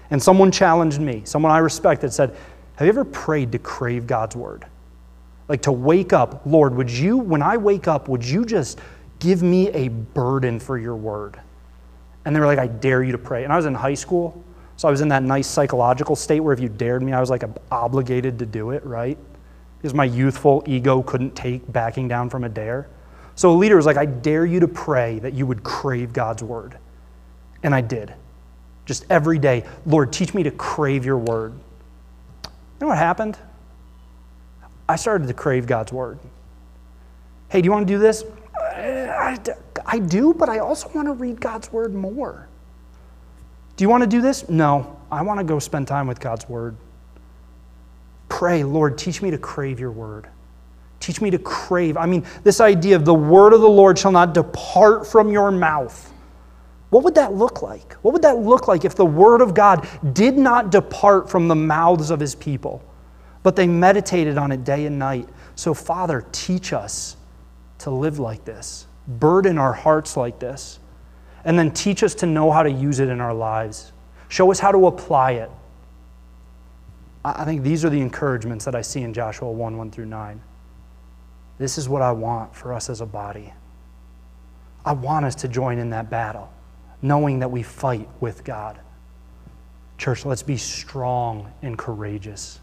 And 0.09 0.21
someone 0.21 0.51
challenged 0.51 0.99
me, 0.99 1.21
someone 1.25 1.51
I 1.51 1.59
respected 1.59 2.13
said, 2.13 2.35
Have 2.75 2.85
you 2.85 2.89
ever 2.89 3.05
prayed 3.05 3.51
to 3.53 3.59
crave 3.59 4.05
God's 4.05 4.35
word? 4.35 4.65
Like 5.47 5.61
to 5.63 5.71
wake 5.71 6.13
up, 6.13 6.41
Lord, 6.45 6.75
would 6.75 6.89
you, 6.89 7.17
when 7.17 7.41
I 7.41 7.57
wake 7.57 7.87
up, 7.87 8.07
would 8.07 8.25
you 8.25 8.45
just 8.45 8.79
give 9.19 9.43
me 9.43 9.69
a 9.69 9.89
burden 9.89 10.59
for 10.59 10.77
your 10.77 10.95
word? 10.95 11.39
And 12.25 12.35
they 12.35 12.39
were 12.39 12.45
like, 12.45 12.59
I 12.59 12.67
dare 12.67 13.03
you 13.03 13.11
to 13.11 13.17
pray. 13.17 13.43
And 13.43 13.51
I 13.51 13.57
was 13.57 13.65
in 13.65 13.73
high 13.73 13.93
school, 13.93 14.43
so 14.77 14.87
I 14.87 14.91
was 14.91 15.01
in 15.01 15.09
that 15.09 15.23
nice 15.23 15.47
psychological 15.47 16.15
state 16.15 16.39
where 16.39 16.53
if 16.53 16.59
you 16.59 16.69
dared 16.69 17.03
me, 17.03 17.11
I 17.11 17.19
was 17.19 17.29
like 17.29 17.43
obligated 17.71 18.39
to 18.39 18.45
do 18.45 18.71
it, 18.71 18.85
right? 18.85 19.17
because 19.83 19.93
my 19.93 20.05
youthful 20.05 20.63
ego 20.65 21.03
couldn't 21.03 21.35
take 21.35 21.69
backing 21.69 22.07
down 22.07 22.29
from 22.29 22.45
a 22.45 22.49
dare. 22.49 22.87
So 23.35 23.51
a 23.51 23.57
leader 23.57 23.75
was 23.75 23.85
like, 23.85 23.97
I 23.97 24.05
dare 24.05 24.45
you 24.45 24.61
to 24.61 24.67
pray 24.67 25.19
that 25.19 25.33
you 25.33 25.45
would 25.45 25.61
crave 25.61 26.13
God's 26.13 26.41
word. 26.41 26.77
And 27.63 27.75
I 27.75 27.81
did. 27.81 28.13
Just 28.85 29.05
every 29.09 29.37
day, 29.37 29.65
Lord, 29.85 30.13
teach 30.13 30.33
me 30.33 30.41
to 30.43 30.51
crave 30.51 31.03
your 31.03 31.17
word. 31.17 31.51
You 31.51 32.49
know 32.79 32.87
what 32.87 32.97
happened? 32.97 33.37
I 34.87 34.95
started 34.95 35.27
to 35.27 35.33
crave 35.33 35.65
God's 35.65 35.93
word. 35.93 36.19
Hey, 37.49 37.61
do 37.61 37.65
you 37.65 37.71
want 37.71 37.87
to 37.87 37.93
do 37.93 37.99
this? 37.99 38.23
Uh, 38.23 38.65
I, 38.65 39.37
I 39.85 39.99
do, 39.99 40.33
but 40.33 40.49
I 40.49 40.59
also 40.59 40.89
want 40.89 41.07
to 41.07 41.13
read 41.13 41.39
God's 41.39 41.71
word 41.71 41.93
more. 41.93 42.47
Do 43.75 43.83
you 43.83 43.89
want 43.89 44.03
to 44.03 44.09
do 44.09 44.21
this? 44.21 44.49
No, 44.49 44.99
I 45.11 45.21
want 45.21 45.39
to 45.39 45.43
go 45.43 45.59
spend 45.59 45.87
time 45.87 46.07
with 46.07 46.19
God's 46.19 46.47
word. 46.47 46.75
Pray, 48.29 48.63
Lord, 48.63 48.97
teach 48.97 49.21
me 49.21 49.31
to 49.31 49.37
crave 49.37 49.79
your 49.79 49.91
word. 49.91 50.27
Teach 50.99 51.21
me 51.21 51.29
to 51.31 51.39
crave. 51.39 51.97
I 51.97 52.05
mean, 52.05 52.25
this 52.43 52.61
idea 52.61 52.95
of 52.95 53.05
the 53.05 53.13
word 53.13 53.53
of 53.53 53.61
the 53.61 53.69
Lord 53.69 53.97
shall 53.99 54.11
not 54.11 54.33
depart 54.33 55.05
from 55.05 55.31
your 55.31 55.51
mouth. 55.51 56.11
What 56.89 57.03
would 57.03 57.15
that 57.15 57.33
look 57.33 57.61
like? 57.61 57.93
What 58.03 58.13
would 58.13 58.21
that 58.21 58.37
look 58.37 58.67
like 58.67 58.85
if 58.85 58.95
the 58.95 59.05
word 59.05 59.41
of 59.41 59.53
God 59.53 59.87
did 60.13 60.37
not 60.37 60.71
depart 60.71 61.29
from 61.29 61.47
the 61.47 61.55
mouths 61.55 62.11
of 62.11 62.19
his 62.19 62.35
people, 62.35 62.83
but 63.43 63.55
they 63.55 63.67
meditated 63.67 64.37
on 64.37 64.51
it 64.51 64.63
day 64.63 64.85
and 64.85 64.97
night? 64.97 65.27
So, 65.55 65.73
Father, 65.73 66.25
teach 66.31 66.73
us 66.73 67.17
to 67.79 67.91
live 67.91 68.17
like 68.19 68.45
this, 68.45 68.87
burden 69.07 69.57
our 69.57 69.73
hearts 69.73 70.17
like 70.17 70.39
this, 70.39 70.79
and 71.45 71.59
then 71.59 71.71
teach 71.71 72.03
us 72.03 72.15
to 72.15 72.25
know 72.25 72.51
how 72.51 72.63
to 72.63 72.71
use 72.71 72.99
it 72.99 73.09
in 73.09 73.19
our 73.19 73.33
lives. 73.33 73.91
Show 74.29 74.49
us 74.51 74.59
how 74.59 74.71
to 74.71 74.87
apply 74.87 75.33
it. 75.33 75.51
I 77.25 77.45
think 77.45 77.63
these 77.63 77.85
are 77.85 77.89
the 77.89 78.01
encouragements 78.01 78.65
that 78.65 78.75
I 78.75 78.81
see 78.81 79.01
in 79.01 79.13
Joshua 79.13 79.51
1 79.51 79.77
1 79.77 79.91
through 79.91 80.07
9. 80.07 80.41
This 81.57 81.77
is 81.77 81.87
what 81.87 82.01
I 82.01 82.11
want 82.11 82.55
for 82.55 82.73
us 82.73 82.89
as 82.89 83.01
a 83.01 83.05
body. 83.05 83.53
I 84.85 84.93
want 84.93 85.25
us 85.25 85.35
to 85.35 85.47
join 85.47 85.77
in 85.77 85.91
that 85.91 86.09
battle, 86.09 86.51
knowing 87.01 87.39
that 87.39 87.49
we 87.49 87.63
fight 87.63 88.09
with 88.19 88.43
God. 88.43 88.79
Church, 89.97 90.25
let's 90.25 90.43
be 90.43 90.57
strong 90.57 91.53
and 91.61 91.77
courageous. 91.77 92.59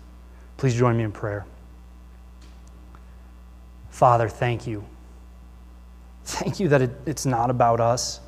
Please 0.61 0.75
join 0.75 0.95
me 0.95 1.05
in 1.05 1.11
prayer. 1.11 1.47
Father, 3.89 4.29
thank 4.29 4.67
you. 4.67 4.85
Thank 6.27 6.61
you 6.61 6.69
that 6.69 6.83
it, 6.83 6.91
it's 7.07 7.25
not 7.25 7.49
about 7.49 7.81
us. 7.81 8.21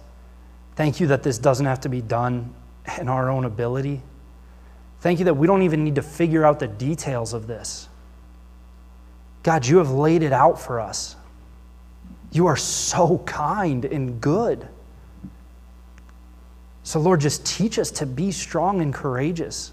Thank 0.75 0.99
you 0.99 1.09
that 1.09 1.23
this 1.23 1.37
doesn't 1.37 1.67
have 1.67 1.81
to 1.83 1.91
be 1.91 2.01
done 2.01 2.55
in 2.99 3.11
our 3.11 3.29
own 3.29 3.45
ability. 3.45 4.01
Thank 5.01 5.19
you 5.19 5.27
that 5.27 5.35
we 5.35 5.47
don't 5.47 5.61
even 5.61 5.85
need 5.85 5.97
to 5.97 6.03
figure 6.03 6.43
out 6.43 6.59
the 6.59 6.69
details 6.69 7.35
of 7.35 7.47
this. 7.47 7.87
God, 9.43 9.67
you 9.67 9.77
have 9.77 9.91
laid 9.91 10.23
it 10.23 10.33
out 10.33 10.59
for 10.59 10.81
us. 10.81 11.17
You 12.31 12.47
are 12.47 12.57
so 12.57 13.19
kind 13.27 13.85
and 13.85 14.23
good. 14.23 14.67
So, 16.83 16.99
Lord, 16.99 17.21
just 17.21 17.45
teach 17.45 17.79
us 17.79 17.91
to 17.91 18.07
be 18.07 18.33
strong 18.33 18.81
and 18.81 18.95
courageous. 18.95 19.73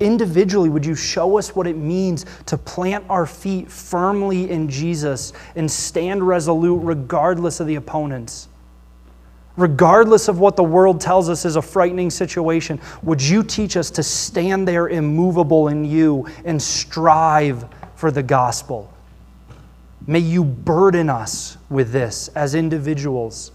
Individually, 0.00 0.68
would 0.68 0.84
you 0.84 0.94
show 0.94 1.38
us 1.38 1.54
what 1.54 1.66
it 1.66 1.76
means 1.76 2.26
to 2.46 2.58
plant 2.58 3.04
our 3.08 3.26
feet 3.26 3.70
firmly 3.70 4.50
in 4.50 4.68
Jesus 4.68 5.32
and 5.54 5.70
stand 5.70 6.26
resolute 6.26 6.78
regardless 6.78 7.60
of 7.60 7.66
the 7.66 7.76
opponents? 7.76 8.48
regardless 9.56 10.28
of 10.28 10.40
what 10.40 10.56
the 10.56 10.64
world 10.64 11.00
tells 11.00 11.28
us 11.28 11.44
is 11.44 11.56
a 11.56 11.62
frightening 11.62 12.10
situation, 12.10 12.80
would 13.02 13.22
you 13.22 13.42
teach 13.42 13.76
us 13.76 13.90
to 13.90 14.02
stand 14.02 14.66
there 14.66 14.88
immovable 14.88 15.68
in 15.68 15.84
you 15.84 16.26
and 16.44 16.60
strive 16.60 17.64
for 17.94 18.10
the 18.10 18.22
gospel? 18.22 18.92
May 20.06 20.18
you 20.18 20.44
burden 20.44 21.08
us 21.08 21.56
with 21.70 21.92
this 21.92 22.28
as 22.28 22.54
individuals. 22.54 23.52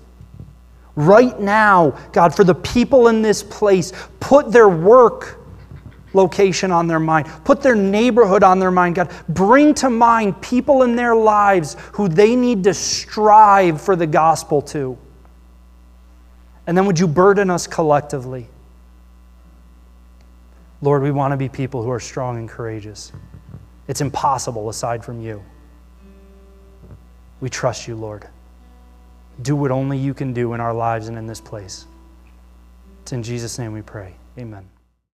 Right 0.95 1.39
now, 1.39 1.91
God, 2.11 2.35
for 2.35 2.43
the 2.43 2.55
people 2.55 3.07
in 3.07 3.21
this 3.21 3.43
place, 3.43 3.93
put 4.19 4.51
their 4.51 4.69
work 4.69 5.38
location 6.13 6.71
on 6.71 6.87
their 6.87 6.99
mind, 6.99 7.27
put 7.43 7.61
their 7.61 7.75
neighborhood 7.75 8.43
on 8.43 8.59
their 8.59 8.71
mind, 8.71 8.95
God. 8.95 9.11
Bring 9.29 9.73
to 9.75 9.89
mind 9.89 10.41
people 10.41 10.83
in 10.83 10.95
their 10.95 11.15
lives 11.15 11.75
who 11.93 12.07
they 12.07 12.35
need 12.35 12.63
to 12.63 12.73
strive 12.73 13.81
for 13.81 13.95
the 13.95 14.07
gospel 14.07 14.61
to. 14.63 14.97
And 16.67 16.77
then 16.77 16.85
would 16.85 16.99
you 16.99 17.07
burden 17.07 17.49
us 17.49 17.67
collectively? 17.67 18.47
Lord, 20.81 21.03
we 21.03 21.11
want 21.11 21.31
to 21.31 21.37
be 21.37 21.49
people 21.49 21.83
who 21.83 21.91
are 21.91 21.99
strong 21.99 22.37
and 22.37 22.47
courageous. 22.47 23.11
It's 23.87 24.01
impossible 24.01 24.69
aside 24.69 25.03
from 25.03 25.21
you. 25.21 25.43
We 27.41 27.49
trust 27.49 27.87
you, 27.87 27.95
Lord. 27.95 28.27
Do 29.41 29.55
what 29.55 29.71
only 29.71 29.97
you 29.97 30.13
can 30.13 30.33
do 30.33 30.53
in 30.53 30.59
our 30.59 30.73
lives 30.73 31.07
and 31.07 31.17
in 31.17 31.25
this 31.25 31.41
place. 31.41 31.85
It's 33.01 33.13
in 33.13 33.23
Jesus' 33.23 33.57
name 33.57 33.73
we 33.73 33.81
pray. 33.81 34.13
Amen. 34.37 34.69